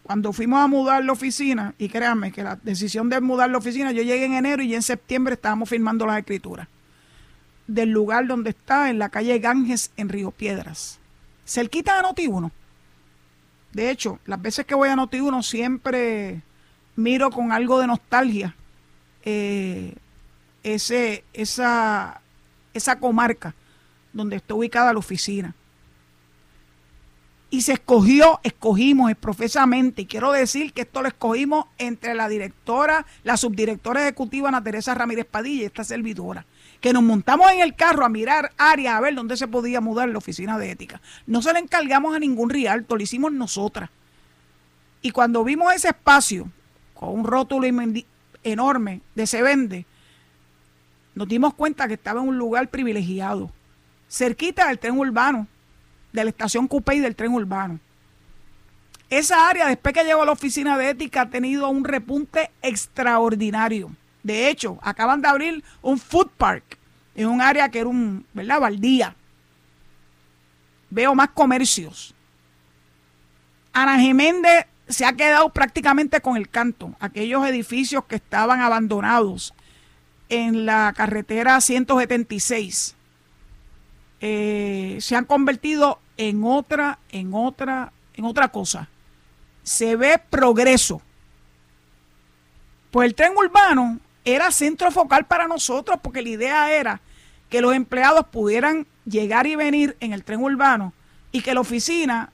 Cuando 0.01 0.31
fuimos 0.31 0.61
a 0.61 0.67
mudar 0.67 1.03
la 1.03 1.11
oficina, 1.11 1.75
y 1.77 1.89
créanme 1.89 2.31
que 2.31 2.41
la 2.41 2.55
decisión 2.55 3.09
de 3.09 3.19
mudar 3.19 3.49
la 3.49 3.57
oficina, 3.57 3.91
yo 3.91 4.01
llegué 4.01 4.23
en 4.23 4.33
enero 4.35 4.63
y 4.63 4.73
en 4.73 4.81
septiembre 4.81 5.33
estábamos 5.33 5.67
firmando 5.67 6.05
las 6.05 6.17
escrituras 6.17 6.69
del 7.67 7.89
lugar 7.89 8.27
donde 8.27 8.51
está, 8.51 8.89
en 8.89 8.97
la 8.97 9.09
calle 9.09 9.39
Ganges, 9.39 9.91
en 9.97 10.07
Río 10.07 10.31
Piedras. 10.31 10.99
Cerquita 11.45 11.97
de 11.97 12.07
Noti1. 12.07 12.49
De 13.73 13.91
hecho, 13.91 14.19
las 14.25 14.41
veces 14.41 14.65
que 14.65 14.73
voy 14.73 14.87
a 14.87 14.95
Noti1 14.95 15.43
siempre 15.43 16.43
miro 16.97 17.29
con 17.29 17.53
algo 17.53 17.79
de 17.79 17.87
nostalgia 17.87 18.55
eh, 19.23 19.93
ese, 20.63 21.23
esa, 21.31 22.19
esa 22.73 22.99
comarca 22.99 23.55
donde 24.11 24.35
está 24.35 24.55
ubicada 24.55 24.91
la 24.91 24.99
oficina. 24.99 25.55
Y 27.49 27.61
se 27.61 27.73
escogió, 27.73 28.41
escogimos 28.43 29.13
profesamente, 29.15 30.01
y 30.01 30.05
quiero 30.05 30.33
decir 30.33 30.73
que 30.73 30.81
esto 30.81 31.01
lo 31.01 31.07
escogimos 31.07 31.67
entre 31.77 32.13
la 32.13 32.27
directora, 32.27 33.05
la 33.23 33.37
subdirectora 33.37 34.01
ejecutiva 34.01 34.49
Ana 34.49 34.61
Teresa 34.61 34.93
Ramírez 34.93 35.25
Padilla 35.25 35.63
y 35.63 35.65
esta 35.65 35.85
servidora, 35.85 36.45
que 36.81 36.91
nos 36.91 37.03
montamos 37.03 37.49
en 37.51 37.61
el 37.61 37.73
carro 37.75 38.03
a 38.03 38.09
mirar 38.09 38.51
áreas 38.57 38.95
a 38.95 38.99
ver 38.99 39.15
dónde 39.15 39.37
se 39.37 39.47
podía 39.47 39.79
mudar 39.79 40.09
la 40.09 40.17
oficina 40.17 40.57
de 40.57 40.71
ética. 40.71 40.99
No 41.25 41.41
se 41.41 41.53
le 41.53 41.59
encargamos 41.59 42.13
a 42.15 42.19
ningún 42.19 42.49
rialto, 42.49 42.97
lo 42.97 43.03
hicimos 43.03 43.31
nosotras. 43.31 43.89
Y 45.01 45.11
cuando 45.11 45.45
vimos 45.45 45.73
ese 45.73 45.89
espacio 45.89 46.51
con 46.99 47.09
un 47.09 47.25
rótulo 47.25 47.67
enorme 48.43 49.01
de 49.15 49.27
se 49.27 49.41
vende, 49.41 49.85
nos 51.15 51.27
dimos 51.27 51.53
cuenta 51.53 51.87
que 51.87 51.95
estaba 51.95 52.21
en 52.21 52.27
un 52.27 52.37
lugar 52.37 52.69
privilegiado 52.69 53.51
cerquita 54.09 54.67
del 54.67 54.79
tren 54.79 54.97
urbano, 54.97 55.47
de 56.13 56.23
la 56.23 56.29
estación 56.29 56.67
Coupé 56.67 56.95
y 56.95 56.99
del 56.99 57.15
tren 57.15 57.33
urbano. 57.33 57.79
Esa 59.09 59.47
área, 59.47 59.67
después 59.67 59.93
que 59.93 60.03
llegó 60.03 60.23
a 60.23 60.25
la 60.25 60.31
oficina 60.31 60.77
de 60.77 60.89
ética, 60.89 61.21
ha 61.21 61.29
tenido 61.29 61.69
un 61.69 61.83
repunte 61.83 62.51
extraordinario. 62.61 63.91
De 64.23 64.49
hecho, 64.49 64.77
acaban 64.81 65.21
de 65.21 65.27
abrir 65.29 65.63
un 65.81 65.97
food 65.97 66.29
park 66.37 66.77
en 67.15 67.27
un 67.27 67.41
área 67.41 67.69
que 67.69 67.79
era 67.79 67.89
un, 67.89 68.25
¿verdad? 68.33 68.59
Baldía. 68.59 69.15
Veo 70.89 71.15
más 71.15 71.29
comercios. 71.29 72.13
Ana 73.71 73.99
Geméndez 73.99 74.65
se 74.87 75.05
ha 75.05 75.13
quedado 75.13 75.49
prácticamente 75.49 76.21
con 76.21 76.37
el 76.37 76.49
canto. 76.49 76.95
Aquellos 76.99 77.45
edificios 77.45 78.05
que 78.05 78.15
estaban 78.15 78.61
abandonados 78.61 79.53
en 80.29 80.65
la 80.65 80.93
carretera 80.95 81.59
176 81.61 82.95
eh, 84.19 84.97
se 84.99 85.15
han 85.15 85.25
convertido 85.25 85.99
en 86.17 86.43
otra, 86.43 86.99
en 87.09 87.33
otra, 87.33 87.91
en 88.15 88.25
otra 88.25 88.49
cosa. 88.49 88.89
Se 89.63 89.95
ve 89.95 90.19
progreso. 90.29 91.01
Pues 92.91 93.07
el 93.07 93.15
tren 93.15 93.33
urbano 93.37 93.99
era 94.25 94.51
centro 94.51 94.91
focal 94.91 95.25
para 95.25 95.47
nosotros 95.47 95.99
porque 96.01 96.21
la 96.21 96.29
idea 96.29 96.71
era 96.71 97.01
que 97.49 97.61
los 97.61 97.73
empleados 97.75 98.25
pudieran 98.27 98.87
llegar 99.05 99.47
y 99.47 99.55
venir 99.55 99.95
en 99.99 100.13
el 100.13 100.23
tren 100.23 100.41
urbano 100.41 100.93
y 101.31 101.41
que 101.41 101.53
la 101.53 101.61
oficina 101.61 102.31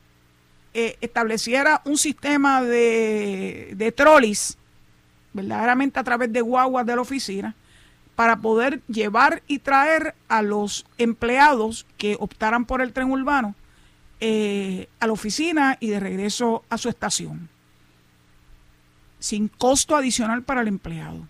eh, 0.73 0.97
estableciera 1.01 1.81
un 1.85 1.97
sistema 1.97 2.61
de, 2.61 3.73
de 3.75 3.91
trolis, 3.91 4.57
verdaderamente 5.33 5.99
a 5.99 6.03
través 6.03 6.31
de 6.31 6.41
guaguas 6.41 6.85
de 6.85 6.95
la 6.95 7.01
oficina, 7.01 7.55
para 8.15 8.37
poder 8.37 8.81
llevar 8.87 9.41
y 9.47 9.59
traer 9.59 10.15
a 10.27 10.41
los 10.41 10.85
empleados 10.97 11.85
que 11.97 12.15
optaran 12.19 12.65
por 12.65 12.81
el 12.81 12.93
tren 12.93 13.11
urbano 13.11 13.55
eh, 14.19 14.87
a 14.99 15.07
la 15.07 15.13
oficina 15.13 15.77
y 15.79 15.87
de 15.87 15.99
regreso 15.99 16.63
a 16.69 16.77
su 16.77 16.89
estación, 16.89 17.49
sin 19.19 19.47
costo 19.47 19.95
adicional 19.95 20.43
para 20.43 20.61
el 20.61 20.67
empleado. 20.67 21.27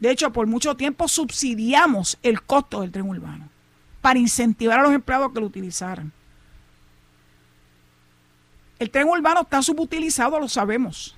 De 0.00 0.10
hecho, 0.10 0.32
por 0.32 0.46
mucho 0.46 0.76
tiempo 0.76 1.08
subsidiamos 1.08 2.18
el 2.22 2.42
costo 2.42 2.80
del 2.80 2.90
tren 2.90 3.08
urbano 3.08 3.48
para 4.00 4.18
incentivar 4.18 4.80
a 4.80 4.82
los 4.82 4.92
empleados 4.92 5.32
que 5.32 5.40
lo 5.40 5.46
utilizaran. 5.46 6.12
El 8.80 8.90
tren 8.90 9.06
urbano 9.06 9.42
está 9.42 9.62
subutilizado, 9.62 10.40
lo 10.40 10.48
sabemos 10.48 11.14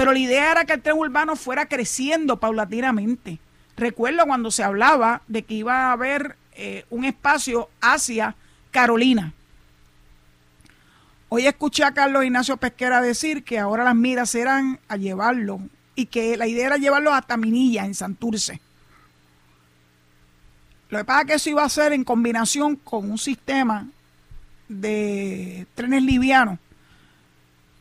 pero 0.00 0.12
la 0.12 0.18
idea 0.18 0.52
era 0.52 0.64
que 0.64 0.72
el 0.72 0.80
tren 0.80 0.96
urbano 0.96 1.36
fuera 1.36 1.66
creciendo 1.66 2.38
paulatinamente. 2.38 3.38
Recuerdo 3.76 4.24
cuando 4.24 4.50
se 4.50 4.62
hablaba 4.62 5.20
de 5.28 5.42
que 5.42 5.52
iba 5.52 5.88
a 5.88 5.92
haber 5.92 6.36
eh, 6.52 6.86
un 6.88 7.04
espacio 7.04 7.68
hacia 7.82 8.34
Carolina. 8.70 9.34
Hoy 11.28 11.46
escuché 11.46 11.84
a 11.84 11.92
Carlos 11.92 12.24
Ignacio 12.24 12.56
Pesquera 12.56 13.02
decir 13.02 13.44
que 13.44 13.58
ahora 13.58 13.84
las 13.84 13.94
miras 13.94 14.34
eran 14.34 14.80
a 14.88 14.96
llevarlo 14.96 15.60
y 15.94 16.06
que 16.06 16.38
la 16.38 16.46
idea 16.46 16.68
era 16.68 16.76
llevarlo 16.78 17.12
hasta 17.12 17.36
Minilla, 17.36 17.84
en 17.84 17.94
Santurce. 17.94 18.58
Lo 20.88 20.96
que 20.96 21.04
pasa 21.04 21.20
es 21.20 21.26
que 21.26 21.34
eso 21.34 21.50
iba 21.50 21.62
a 21.62 21.68
ser 21.68 21.92
en 21.92 22.04
combinación 22.04 22.76
con 22.76 23.10
un 23.10 23.18
sistema 23.18 23.86
de 24.70 25.66
trenes 25.74 26.02
livianos 26.04 26.58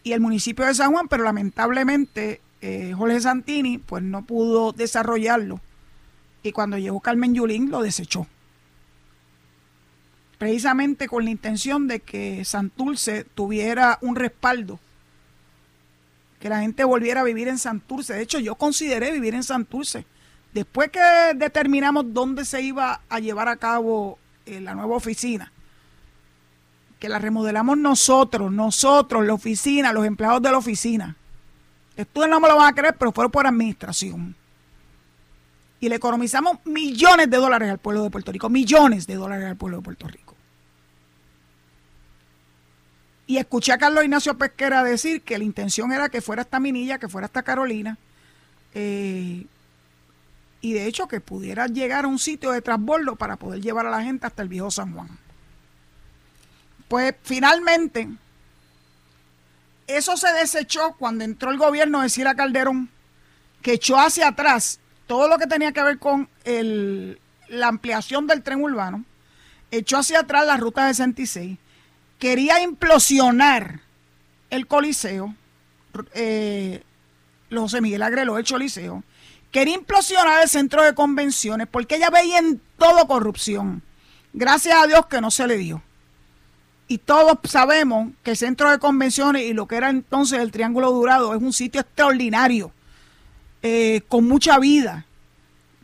y 0.03 0.13
el 0.13 0.19
municipio 0.19 0.65
de 0.65 0.73
San 0.73 0.91
Juan, 0.91 1.07
pero 1.07 1.23
lamentablemente 1.23 2.41
eh, 2.61 2.93
Jorge 2.97 3.21
Santini 3.21 3.77
pues 3.77 4.03
no 4.03 4.25
pudo 4.25 4.71
desarrollarlo 4.71 5.61
y 6.41 6.51
cuando 6.51 6.77
llegó 6.77 6.99
Carmen 6.99 7.35
Yulín 7.35 7.69
lo 7.69 7.81
desechó. 7.81 8.27
Precisamente 10.39 11.07
con 11.07 11.25
la 11.25 11.31
intención 11.31 11.87
de 11.87 11.99
que 11.99 12.43
Santurce 12.43 13.25
tuviera 13.35 13.99
un 14.01 14.15
respaldo, 14.15 14.79
que 16.39 16.49
la 16.49 16.61
gente 16.61 16.85
volviera 16.85 17.21
a 17.21 17.25
vivir 17.25 17.49
en 17.49 17.57
Santurce. 17.57 18.13
De 18.13 18.21
hecho, 18.21 18.39
yo 18.39 18.55
consideré 18.55 19.11
vivir 19.11 19.35
en 19.35 19.43
Santurce. 19.43 20.05
Después 20.53 20.89
que 20.89 21.01
determinamos 21.35 22.13
dónde 22.13 22.45
se 22.45 22.61
iba 22.61 23.01
a 23.09 23.19
llevar 23.19 23.49
a 23.49 23.57
cabo 23.57 24.17
eh, 24.45 24.61
la 24.61 24.73
nueva 24.73 24.95
oficina, 24.95 25.51
que 26.99 27.09
la 27.09 27.17
remodelamos 27.17 27.77
nosotros, 27.77 28.51
nosotros, 28.51 29.25
la 29.25 29.33
oficina, 29.33 29.93
los 29.93 30.05
empleados 30.05 30.41
de 30.41 30.51
la 30.51 30.57
oficina. 30.57 31.15
Ustedes 31.97 32.29
no 32.29 32.39
me 32.39 32.47
lo 32.47 32.57
van 32.57 32.67
a 32.67 32.75
creer, 32.75 32.95
pero 32.97 33.11
fue 33.11 33.29
por 33.29 33.47
administración. 33.47 34.35
Y 35.79 35.87
le 35.87 35.95
economizamos 35.95 36.59
millones 36.65 37.29
de 37.29 37.37
dólares 37.37 37.69
al 37.69 37.77
pueblo 37.77 38.03
de 38.03 38.09
Puerto 38.09 38.31
Rico, 38.31 38.49
millones 38.49 39.07
de 39.07 39.15
dólares 39.15 39.47
al 39.47 39.55
pueblo 39.55 39.77
de 39.77 39.83
Puerto 39.83 40.07
Rico. 40.07 40.35
Y 43.27 43.37
escuché 43.37 43.71
a 43.71 43.77
Carlos 43.77 44.03
Ignacio 44.03 44.37
Pesquera 44.37 44.83
decir 44.83 45.21
que 45.21 45.37
la 45.37 45.43
intención 45.43 45.91
era 45.91 46.09
que 46.09 46.21
fuera 46.21 46.41
esta 46.41 46.59
Minilla, 46.59 46.97
que 46.97 47.07
fuera 47.07 47.27
esta 47.27 47.43
Carolina, 47.43 47.97
eh, 48.73 49.45
y 50.61 50.73
de 50.73 50.85
hecho 50.87 51.07
que 51.07 51.21
pudiera 51.21 51.67
llegar 51.67 52.05
a 52.05 52.07
un 52.07 52.19
sitio 52.19 52.51
de 52.51 52.61
transbordo 52.61 53.15
para 53.15 53.37
poder 53.37 53.61
llevar 53.61 53.85
a 53.85 53.91
la 53.91 54.03
gente 54.03 54.25
hasta 54.25 54.41
el 54.41 54.49
viejo 54.49 54.71
San 54.71 54.93
Juan. 54.93 55.09
Pues 56.89 57.13
finalmente, 57.21 58.09
eso 59.85 60.17
se 60.17 60.33
desechó 60.33 60.95
cuando 60.97 61.23
entró 61.23 61.51
el 61.51 61.59
gobierno 61.59 62.01
de 62.01 62.09
Cira 62.09 62.33
Calderón, 62.33 62.89
que 63.61 63.73
echó 63.73 63.99
hacia 63.99 64.29
atrás 64.29 64.79
todo 65.05 65.27
lo 65.27 65.37
que 65.37 65.45
tenía 65.45 65.71
que 65.71 65.83
ver 65.83 65.99
con 65.99 66.27
la 67.47 67.67
ampliación 67.67 68.25
del 68.25 68.41
tren 68.41 68.63
urbano, 68.63 69.05
echó 69.69 69.99
hacia 69.99 70.21
atrás 70.21 70.47
la 70.47 70.57
ruta 70.57 70.87
66, 70.87 71.59
quería 72.17 72.59
implosionar 72.59 73.81
el 74.49 74.65
Coliseo, 74.65 75.35
eh, 76.15 76.81
José 77.51 77.81
Miguel 77.81 78.01
Agrelo, 78.01 78.39
el 78.39 78.45
Choliseo, 78.45 79.03
quería 79.51 79.75
implosionar 79.75 80.41
el 80.41 80.49
centro 80.49 80.81
de 80.81 80.95
convenciones 80.95 81.67
porque 81.69 81.97
ella 81.97 82.09
veía 82.09 82.39
en 82.39 82.59
todo 82.79 83.07
corrupción. 83.07 83.83
Gracias 84.33 84.75
a 84.75 84.87
Dios 84.87 85.05
que 85.05 85.21
no 85.21 85.29
se 85.29 85.45
le 85.45 85.57
dio 85.57 85.83
y 86.91 86.97
todos 86.97 87.37
sabemos 87.43 88.09
que 88.23 88.31
el 88.31 88.37
centro 88.37 88.71
de 88.71 88.79
convenciones 88.79 89.43
y 89.43 89.53
lo 89.53 89.67
que 89.67 89.75
era 89.75 89.91
entonces 89.91 90.39
el 90.39 90.51
Triángulo 90.51 90.91
Dorado 90.91 91.35
es 91.35 91.41
un 91.41 91.53
sitio 91.53 91.81
extraordinario, 91.81 92.71
eh, 93.61 94.01
con 94.07 94.27
mucha 94.27 94.57
vida. 94.57 95.05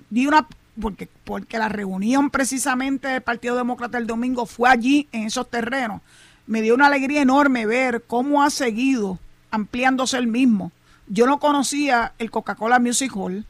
una, 0.10 0.48
porque, 0.82 1.08
porque 1.24 1.60
la 1.60 1.70
reunión 1.70 2.32
precisamente 2.32 3.08
del 3.08 3.22
Partido 3.22 3.56
Demócrata 3.56 4.00
el 4.00 4.08
domingo 4.08 4.48
fue 4.48 4.68
allí, 4.68 5.08
en 5.12 5.26
esos 5.26 5.48
terrenos. 5.48 6.02
Me 6.48 6.64
dio 6.64 6.74
una 6.74 6.88
alegría 6.88 7.22
enorme 7.22 7.68
ver 7.68 8.04
cómo 8.08 8.42
ha 8.42 8.50
seguido 8.50 9.20
ampliándose 9.52 10.18
el 10.18 10.26
mismo. 10.26 10.72
Yo 11.06 11.28
no 11.28 11.40
conocía 11.40 12.14
el 12.18 12.32
Coca-Cola 12.32 12.80
Music 12.80 13.12
Hall 13.16 13.46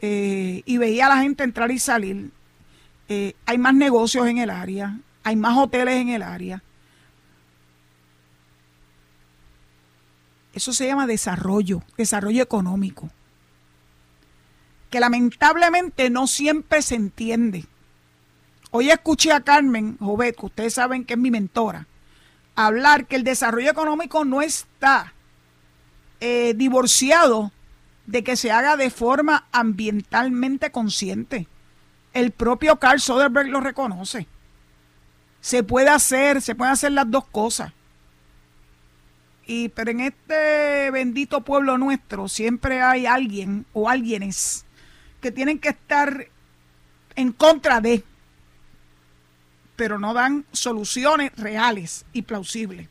eh, 0.00 0.62
y 0.64 0.76
veía 0.76 1.06
a 1.06 1.16
la 1.16 1.22
gente 1.22 1.42
entrar 1.42 1.72
y 1.72 1.80
salir. 1.80 2.30
Eh, 3.08 3.34
hay 3.46 3.58
más 3.58 3.74
negocios 3.74 4.28
en 4.28 4.38
el 4.38 4.50
área, 4.50 5.00
hay 5.24 5.34
más 5.34 5.58
hoteles 5.58 5.96
en 5.96 6.10
el 6.10 6.22
área 6.22 6.62
Eso 10.54 10.72
se 10.72 10.86
llama 10.86 11.06
desarrollo, 11.06 11.82
desarrollo 11.96 12.42
económico. 12.42 13.10
Que 14.88 15.00
lamentablemente 15.00 16.10
no 16.10 16.28
siempre 16.28 16.80
se 16.80 16.94
entiende. 16.94 17.66
Hoy 18.70 18.90
escuché 18.90 19.32
a 19.32 19.40
Carmen 19.40 19.98
Jovet, 19.98 20.36
que 20.36 20.46
ustedes 20.46 20.74
saben 20.74 21.04
que 21.04 21.14
es 21.14 21.18
mi 21.18 21.32
mentora, 21.32 21.88
hablar 22.54 23.06
que 23.06 23.16
el 23.16 23.24
desarrollo 23.24 23.70
económico 23.70 24.24
no 24.24 24.42
está 24.42 25.12
eh, 26.20 26.54
divorciado 26.54 27.52
de 28.06 28.22
que 28.22 28.36
se 28.36 28.52
haga 28.52 28.76
de 28.76 28.90
forma 28.90 29.48
ambientalmente 29.50 30.70
consciente. 30.70 31.48
El 32.12 32.30
propio 32.30 32.78
Carl 32.78 33.00
Soderbergh 33.00 33.48
lo 33.48 33.60
reconoce. 33.60 34.28
Se 35.40 35.64
puede 35.64 35.88
hacer, 35.88 36.40
se 36.40 36.54
pueden 36.54 36.72
hacer 36.72 36.92
las 36.92 37.10
dos 37.10 37.26
cosas. 37.26 37.72
Y 39.46 39.68
pero 39.70 39.90
en 39.90 40.00
este 40.00 40.90
bendito 40.90 41.42
pueblo 41.42 41.76
nuestro 41.76 42.28
siempre 42.28 42.80
hay 42.80 43.06
alguien 43.06 43.66
o 43.72 43.88
alguienes 43.88 44.64
que 45.20 45.30
tienen 45.30 45.58
que 45.58 45.70
estar 45.70 46.28
en 47.16 47.32
contra 47.32 47.80
de, 47.80 48.04
pero 49.76 49.98
no 49.98 50.14
dan 50.14 50.44
soluciones 50.52 51.32
reales 51.36 52.04
y 52.12 52.22
plausibles. 52.22 52.88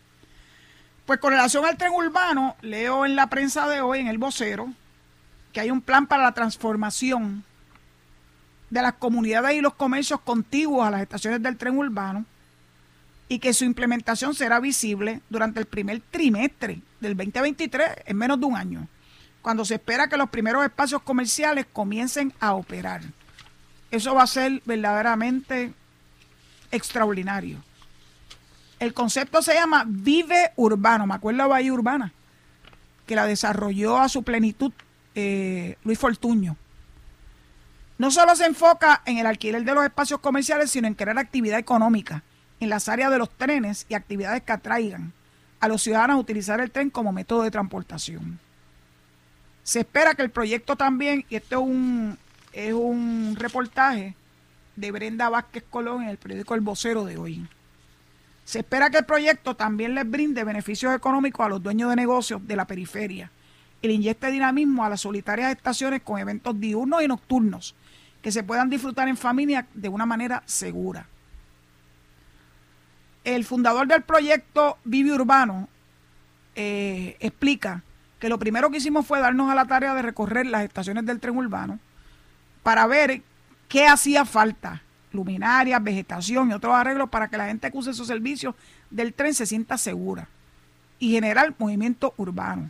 Pues 1.06 1.20
con 1.20 1.32
relación 1.32 1.66
al 1.66 1.78
tren 1.78 1.92
urbano, 1.92 2.56
leo 2.62 3.06
en 3.06 3.16
la 3.16 3.28
prensa 3.28 3.68
de 3.68 3.82
hoy, 3.82 4.00
en 4.00 4.08
el 4.08 4.18
vocero, 4.18 4.72
que 5.52 5.60
hay 5.60 5.70
un 5.70 5.82
plan 5.82 6.08
para 6.08 6.24
la 6.24 6.32
transformación 6.34 7.44
de 8.70 8.82
las 8.82 8.94
comunidades 8.94 9.56
y 9.56 9.62
los 9.62 9.74
comercios 9.74 10.22
contiguos 10.22 10.88
a 10.88 10.92
las 10.92 11.02
estaciones 11.02 11.42
del 11.42 11.58
tren 11.58 11.78
urbano 11.78 12.26
y 13.28 13.40
que 13.40 13.54
su 13.54 13.66
implementación 13.66 14.36
será 14.36 14.60
visible 14.60 15.22
durante 15.30 15.60
el 15.60 15.66
primer 15.66 16.02
trimestre 16.02 16.82
del 17.00 17.16
2023, 17.16 17.92
en 18.06 18.18
menos 18.18 18.40
de 18.40 18.46
un 18.46 18.56
año, 18.56 18.88
cuando 19.42 19.66
se 19.66 19.76
espera 19.76 20.08
que 20.08 20.18
los 20.18 20.30
primeros 20.30 20.64
espacios 20.64 21.02
comerciales 21.02 21.66
comiencen 21.72 22.34
a 22.40 22.54
operar. 22.54 23.02
Eso 23.92 24.16
va 24.16 24.24
a 24.24 24.28
ser 24.28 24.62
verdaderamente 24.66 25.74
extraordinario. 26.72 27.64
El 28.80 28.94
concepto 28.94 29.42
se 29.42 29.54
llama 29.54 29.86
Vive 29.88 30.52
Urbano, 30.56 31.08
me 31.08 31.16
acuerdo 31.16 31.44
de 31.44 31.50
Bahía 31.50 31.74
Urbana, 31.74 32.12
que 33.06 33.16
la 33.16 33.26
desarrolló 33.26 33.98
a 33.98 34.10
su 34.10 34.24
plenitud 34.24 34.74
eh, 35.16 35.78
Luis 35.84 36.00
Fortuño. 36.00 36.58
No 37.98 38.12
solo 38.12 38.36
se 38.36 38.46
enfoca 38.46 39.02
en 39.06 39.20
el 39.20 39.26
alquiler 39.26 39.64
de 39.64 39.74
los 39.74 39.86
espacios 39.86 40.20
comerciales, 40.20 40.72
sino 40.72 40.88
en 40.88 40.96
crear 40.96 41.18
actividad 41.18 41.60
económica 41.60 42.24
en 42.64 42.70
las 42.70 42.90
áreas 42.90 43.12
de 43.12 43.18
los 43.18 43.30
trenes 43.30 43.86
y 43.90 43.94
actividades 43.94 44.42
que 44.44 44.52
atraigan 44.52 45.14
a 45.60 45.68
los 45.68 45.82
ciudadanos 45.82 46.16
a 46.16 46.20
utilizar 46.20 46.60
el 46.60 46.72
tren 46.72 46.90
como 46.90 47.14
método 47.14 47.44
de 47.44 47.52
transportación. 47.52 48.40
Se 49.64 49.80
espera 49.80 50.14
que 50.14 50.24
el 50.24 50.30
proyecto 50.30 50.76
también, 50.76 51.26
y 51.30 51.36
esto 51.36 51.56
es 51.56 51.62
un, 51.62 52.18
es 52.52 52.74
un 52.74 53.36
reportaje 53.40 54.16
de 54.76 54.92
Brenda 54.92 55.30
Vázquez 55.30 55.64
Colón 55.70 56.04
en 56.04 56.10
el 56.10 56.18
periódico 56.18 56.56
El 56.56 56.62
Vocero 56.62 57.06
de 57.06 57.18
hoy. 57.18 57.48
Se 58.44 58.60
espera 58.60 58.90
que 58.90 58.98
el 58.98 59.06
proyecto 59.06 59.56
también 59.56 59.96
les 59.96 60.10
brinde 60.10 60.44
beneficios 60.44 60.94
económicos 60.94 61.46
a 61.46 61.50
los 61.50 61.64
dueños 61.64 61.90
de 61.90 61.96
negocios 61.96 62.46
de 62.46 62.56
la 62.58 62.66
periferia 62.66 63.32
y 63.82 63.88
le 63.88 63.94
inyecte 63.94 64.32
dinamismo 64.32 64.84
a 64.84 64.90
las 64.90 65.02
solitarias 65.02 65.56
estaciones 65.56 66.02
con 66.02 66.20
eventos 66.20 66.60
diurnos 66.60 67.04
y 67.04 67.08
nocturnos 67.08 67.76
que 68.22 68.32
se 68.32 68.44
puedan 68.44 68.70
disfrutar 68.70 69.08
en 69.08 69.18
familia 69.18 69.68
de 69.74 69.90
una 69.90 70.06
manera 70.06 70.44
segura. 70.46 71.08
El 73.24 73.46
fundador 73.46 73.88
del 73.88 74.02
proyecto 74.02 74.78
Vivi 74.84 75.12
Urbano 75.12 75.70
eh, 76.56 77.16
explica 77.20 77.84
que 78.20 78.30
lo 78.30 78.40
primero 78.40 78.70
que 78.70 78.78
hicimos 78.78 79.06
fue 79.06 79.20
darnos 79.20 79.50
a 79.50 79.56
la 79.56 79.66
tarea 79.66 79.94
de 79.94 80.02
recorrer 80.02 80.46
las 80.46 80.64
estaciones 80.64 81.06
del 81.06 81.20
tren 81.20 81.38
urbano 81.38 81.80
para 82.64 82.88
ver 82.88 83.22
qué 83.68 83.88
hacía 83.88 84.26
falta 84.26 84.82
luminarias, 85.12 85.84
vegetación 85.84 86.50
y 86.50 86.54
otros 86.54 86.74
arreglos 86.74 87.10
para 87.10 87.28
que 87.28 87.38
la 87.38 87.48
gente 87.48 87.72
que 87.72 87.78
use 87.78 87.92
esos 87.92 88.08
servicios 88.08 88.56
del 88.90 89.14
tren 89.14 89.34
se 89.34 89.46
sienta 89.46 89.78
segura 89.78 90.28
y 91.00 91.12
generar 91.12 91.54
movimiento 91.58 92.14
urbano. 92.18 92.70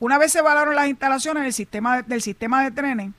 Una 0.00 0.18
vez 0.18 0.32
se 0.32 0.40
evaluaron 0.40 0.74
las 0.74 0.88
instalaciones 0.88 1.42
del 1.42 1.52
sistema, 1.52 2.02
del 2.02 2.22
sistema 2.22 2.62
de 2.62 2.70
trenes, 2.70 3.12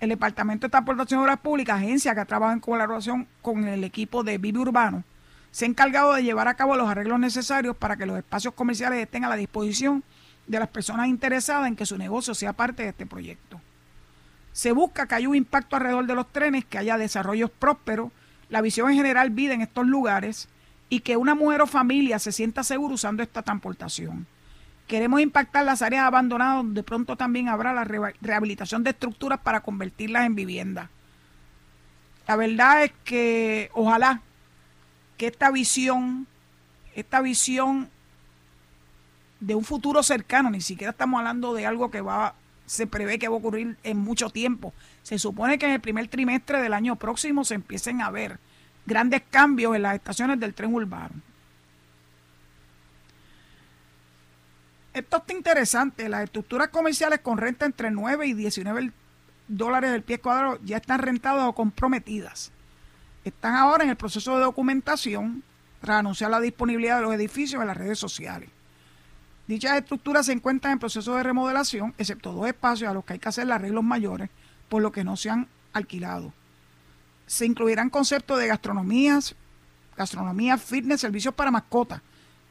el 0.00 0.10
Departamento 0.10 0.66
de 0.66 0.70
Transportación 0.70 1.20
y 1.20 1.22
Obras 1.22 1.40
Públicas, 1.40 1.76
agencia 1.76 2.14
que 2.14 2.24
trabaja 2.24 2.52
en 2.52 2.60
colaboración 2.60 3.26
con 3.40 3.66
el 3.66 3.84
equipo 3.84 4.22
de 4.22 4.38
Vivi 4.38 4.58
Urbano, 4.58 5.02
se 5.54 5.64
ha 5.64 5.68
encargado 5.68 6.14
de 6.14 6.24
llevar 6.24 6.48
a 6.48 6.54
cabo 6.54 6.74
los 6.74 6.90
arreglos 6.90 7.20
necesarios 7.20 7.76
para 7.76 7.96
que 7.96 8.06
los 8.06 8.18
espacios 8.18 8.54
comerciales 8.54 8.98
estén 8.98 9.24
a 9.24 9.28
la 9.28 9.36
disposición 9.36 10.02
de 10.48 10.58
las 10.58 10.66
personas 10.66 11.06
interesadas 11.06 11.68
en 11.68 11.76
que 11.76 11.86
su 11.86 11.96
negocio 11.96 12.34
sea 12.34 12.54
parte 12.54 12.82
de 12.82 12.88
este 12.88 13.06
proyecto. 13.06 13.60
Se 14.50 14.72
busca 14.72 15.06
que 15.06 15.14
haya 15.14 15.28
un 15.28 15.36
impacto 15.36 15.76
alrededor 15.76 16.06
de 16.06 16.16
los 16.16 16.32
trenes, 16.32 16.64
que 16.64 16.78
haya 16.78 16.98
desarrollos 16.98 17.52
prósperos, 17.52 18.10
la 18.48 18.62
visión 18.62 18.90
en 18.90 18.96
general 18.96 19.30
vida 19.30 19.54
en 19.54 19.60
estos 19.60 19.86
lugares 19.86 20.48
y 20.88 21.00
que 21.00 21.16
una 21.16 21.36
mujer 21.36 21.62
o 21.62 21.68
familia 21.68 22.18
se 22.18 22.32
sienta 22.32 22.64
segura 22.64 22.94
usando 22.94 23.22
esta 23.22 23.42
transportación. 23.42 24.26
Queremos 24.88 25.20
impactar 25.20 25.64
las 25.64 25.82
áreas 25.82 26.04
abandonadas 26.04 26.64
donde 26.64 26.82
pronto 26.82 27.16
también 27.16 27.48
habrá 27.48 27.72
la 27.72 27.84
rehabilitación 27.84 28.82
de 28.82 28.90
estructuras 28.90 29.38
para 29.38 29.60
convertirlas 29.60 30.26
en 30.26 30.34
vivienda. 30.34 30.90
La 32.26 32.34
verdad 32.34 32.82
es 32.82 32.92
que 33.04 33.70
ojalá 33.72 34.20
que 35.16 35.26
esta 35.26 35.50
visión, 35.50 36.26
esta 36.94 37.20
visión 37.20 37.88
de 39.40 39.54
un 39.54 39.64
futuro 39.64 40.02
cercano, 40.02 40.50
ni 40.50 40.60
siquiera 40.60 40.92
estamos 40.92 41.18
hablando 41.18 41.54
de 41.54 41.66
algo 41.66 41.90
que 41.90 42.00
va 42.00 42.34
se 42.66 42.86
prevé 42.86 43.18
que 43.18 43.28
va 43.28 43.34
a 43.34 43.38
ocurrir 43.38 43.76
en 43.82 43.98
mucho 43.98 44.30
tiempo. 44.30 44.72
Se 45.02 45.18
supone 45.18 45.58
que 45.58 45.66
en 45.66 45.72
el 45.72 45.80
primer 45.80 46.08
trimestre 46.08 46.62
del 46.62 46.72
año 46.72 46.96
próximo 46.96 47.44
se 47.44 47.54
empiecen 47.54 48.00
a 48.00 48.10
ver 48.10 48.38
grandes 48.86 49.22
cambios 49.30 49.76
en 49.76 49.82
las 49.82 49.94
estaciones 49.94 50.40
del 50.40 50.54
tren 50.54 50.74
urbano. 50.74 51.14
Esto 54.92 55.16
está 55.18 55.32
interesante. 55.32 56.08
Las 56.08 56.24
estructuras 56.24 56.68
comerciales 56.68 57.20
con 57.20 57.38
renta 57.38 57.66
entre 57.66 57.90
9 57.90 58.26
y 58.28 58.34
19 58.34 58.92
dólares 59.48 59.90
del 59.90 60.02
pie 60.02 60.20
cuadrado 60.20 60.58
ya 60.64 60.76
están 60.78 61.00
rentadas 61.00 61.46
o 61.46 61.52
comprometidas. 61.52 62.52
Están 63.24 63.54
ahora 63.56 63.84
en 63.84 63.90
el 63.90 63.96
proceso 63.96 64.36
de 64.36 64.44
documentación 64.44 65.42
para 65.80 65.98
anunciar 65.98 66.30
la 66.30 66.40
disponibilidad 66.40 66.96
de 66.96 67.02
los 67.02 67.14
edificios 67.14 67.60
en 67.60 67.68
las 67.68 67.76
redes 67.76 67.98
sociales. 67.98 68.50
Dichas 69.46 69.76
estructuras 69.78 70.26
se 70.26 70.32
encuentran 70.32 70.74
en 70.74 70.78
proceso 70.78 71.14
de 71.14 71.22
remodelación, 71.22 71.94
excepto 71.98 72.32
dos 72.32 72.46
espacios 72.46 72.90
a 72.90 72.94
los 72.94 73.04
que 73.04 73.14
hay 73.14 73.18
que 73.18 73.28
hacer 73.28 73.50
arreglos 73.50 73.84
mayores, 73.84 74.30
por 74.68 74.82
lo 74.82 74.92
que 74.92 75.04
no 75.04 75.16
se 75.16 75.30
han 75.30 75.48
alquilado. 75.72 76.32
Se 77.26 77.46
incluirán 77.46 77.90
conceptos 77.90 78.38
de 78.38 78.46
gastronomías, 78.46 79.34
gastronomía, 79.96 80.58
fitness, 80.58 81.00
servicios 81.00 81.34
para 81.34 81.50
mascotas, 81.50 82.02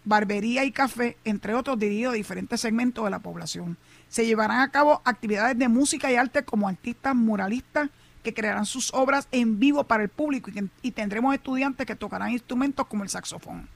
barbería 0.06 0.66
y 0.66 0.72
café, 0.72 1.18
entre 1.24 1.54
otros 1.54 1.80
dirigidos 1.80 2.14
a 2.14 2.18
diferentes 2.18 2.62
segmentos 2.62 3.04
de 3.04 3.12
la 3.12 3.20
población. 3.20 3.78
Se 4.08 4.26
llevarán 4.26 4.62
a 4.62 4.72
cabo 4.72 5.02
actividades 5.06 5.58
de 5.58 5.68
música 5.68 6.12
y 6.12 6.16
arte 6.16 6.44
como 6.44 6.68
artistas 6.68 7.16
muralistas 7.16 7.90
que 8.24 8.34
crearán 8.34 8.66
sus 8.66 8.94
obras 8.94 9.28
en 9.32 9.60
vivo 9.60 9.84
para 9.84 10.04
el 10.04 10.10
público 10.10 10.50
y, 10.82 10.92
tendremos 10.92 11.34
estudiantes 11.36 11.86
que 11.86 11.96
tocarán 11.96 12.32
instrumentos 12.32 12.88
como 12.88 13.04
el 13.04 13.10
saxofón. 13.10 13.68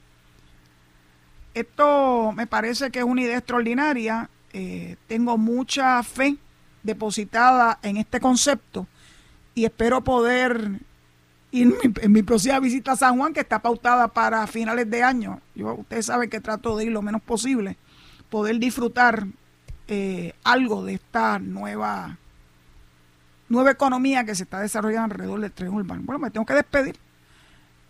Esto 1.54 2.32
me 2.34 2.48
parece 2.48 2.90
que 2.92 3.00
es 3.00 3.06
una 3.06 3.22
idea 3.22 3.38
extraordinaria. 3.38 4.30
Eh, 4.54 4.96
tengo 5.08 5.38
mucha 5.38 6.02
fe 6.04 6.38
depositada 6.84 7.80
en 7.82 7.98
este 7.98 8.20
concepto 8.20 8.88
y 9.54 9.66
espero 9.66 10.04
poder 10.04 10.80
ir 11.52 11.76
en 12.02 12.12
mi, 12.12 12.24
próxima 12.24 12.60
visita 12.60 12.92
a 12.92 12.96
San 12.96 13.18
Juan, 13.18 13.34
que 13.34 13.40
está 13.40 13.60
pautada 13.60 14.08
para 14.08 14.46
finales 14.48 14.90
de 14.90 15.04
año. 15.04 15.42
Yo, 15.56 15.74
ustedes 15.74 16.06
saben 16.06 16.30
que 16.30 16.40
trato 16.40 16.78
de 16.78 16.86
ir 16.86 16.92
lo 16.92 17.02
menos 17.02 17.22
posible, 17.22 17.78
poder 18.30 18.60
disfrutar 18.60 19.28
eh, 19.88 20.34
algo 20.44 20.84
de 20.84 20.96
esta 20.96 21.40
nueva, 21.40 22.18
nueva 23.50 23.72
economía 23.72 24.24
que 24.24 24.36
se 24.36 24.44
está 24.44 24.60
desarrollando 24.60 25.14
alrededor 25.14 25.42
del 25.42 25.52
tren 25.52 25.70
urbano. 25.70 26.04
Bueno, 26.04 26.20
me 26.20 26.32
tengo 26.32 26.46
que 26.46 26.54
despedir 26.54 27.00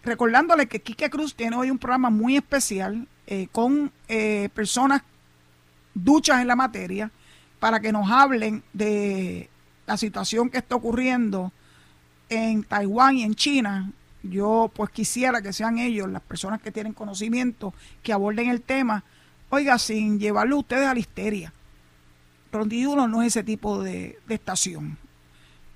recordándole 0.07 0.67
que 0.67 0.81
Quique 0.81 1.09
Cruz 1.09 1.35
tiene 1.35 1.55
hoy 1.55 1.69
un 1.69 1.77
programa 1.77 2.09
muy 2.09 2.37
especial 2.37 3.07
eh, 3.27 3.47
con 3.51 3.91
eh, 4.07 4.49
personas 4.53 5.03
duchas 5.93 6.41
en 6.41 6.47
la 6.47 6.55
materia 6.55 7.11
para 7.59 7.79
que 7.79 7.91
nos 7.91 8.09
hablen 8.09 8.63
de 8.73 9.49
la 9.85 9.97
situación 9.97 10.49
que 10.49 10.59
está 10.59 10.75
ocurriendo 10.75 11.51
en 12.29 12.63
Taiwán 12.63 13.17
y 13.17 13.23
en 13.23 13.35
China. 13.35 13.91
Yo 14.23 14.71
pues 14.73 14.89
quisiera 14.91 15.41
que 15.41 15.53
sean 15.53 15.77
ellos, 15.77 16.09
las 16.09 16.21
personas 16.21 16.61
que 16.61 16.71
tienen 16.71 16.93
conocimiento, 16.93 17.73
que 18.01 18.13
aborden 18.13 18.49
el 18.49 18.61
tema, 18.61 19.03
oiga, 19.49 19.77
sin 19.77 20.19
llevarlo 20.19 20.57
ustedes 20.57 20.87
a 20.87 20.93
la 20.93 20.99
histeria. 20.99 21.53
Rondiduno 22.51 23.07
no 23.07 23.21
es 23.21 23.27
ese 23.27 23.43
tipo 23.43 23.83
de, 23.83 24.19
de 24.25 24.35
estación. 24.35 24.97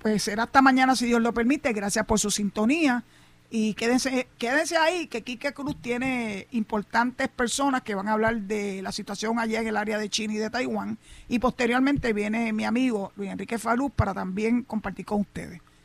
Pues 0.02 0.24
será 0.24 0.42
hasta 0.42 0.60
mañana 0.60 0.96
si 0.96 1.06
Dios 1.06 1.22
lo 1.22 1.32
permite. 1.32 1.72
Gracias 1.72 2.04
por 2.06 2.18
su 2.18 2.30
sintonía. 2.32 3.04
Y 3.50 3.74
quédense, 3.74 4.26
quédense 4.36 4.76
ahí, 4.76 5.06
que 5.06 5.22
Quique 5.22 5.52
Cruz 5.52 5.76
tiene 5.80 6.48
importantes 6.50 7.28
personas 7.28 7.82
que 7.82 7.94
van 7.94 8.08
a 8.08 8.14
hablar 8.14 8.40
de 8.40 8.82
la 8.82 8.90
situación 8.90 9.38
allá 9.38 9.60
en 9.60 9.68
el 9.68 9.76
área 9.76 9.98
de 9.98 10.08
China 10.08 10.34
y 10.34 10.38
de 10.38 10.50
Taiwán. 10.50 10.98
Y 11.28 11.38
posteriormente 11.38 12.12
viene 12.14 12.52
mi 12.52 12.64
amigo 12.64 13.12
Luis 13.14 13.30
Enrique 13.30 13.58
Falú 13.58 13.90
para 13.90 14.12
también 14.12 14.62
compartir 14.62 15.04
con 15.04 15.20
ustedes. 15.20 15.60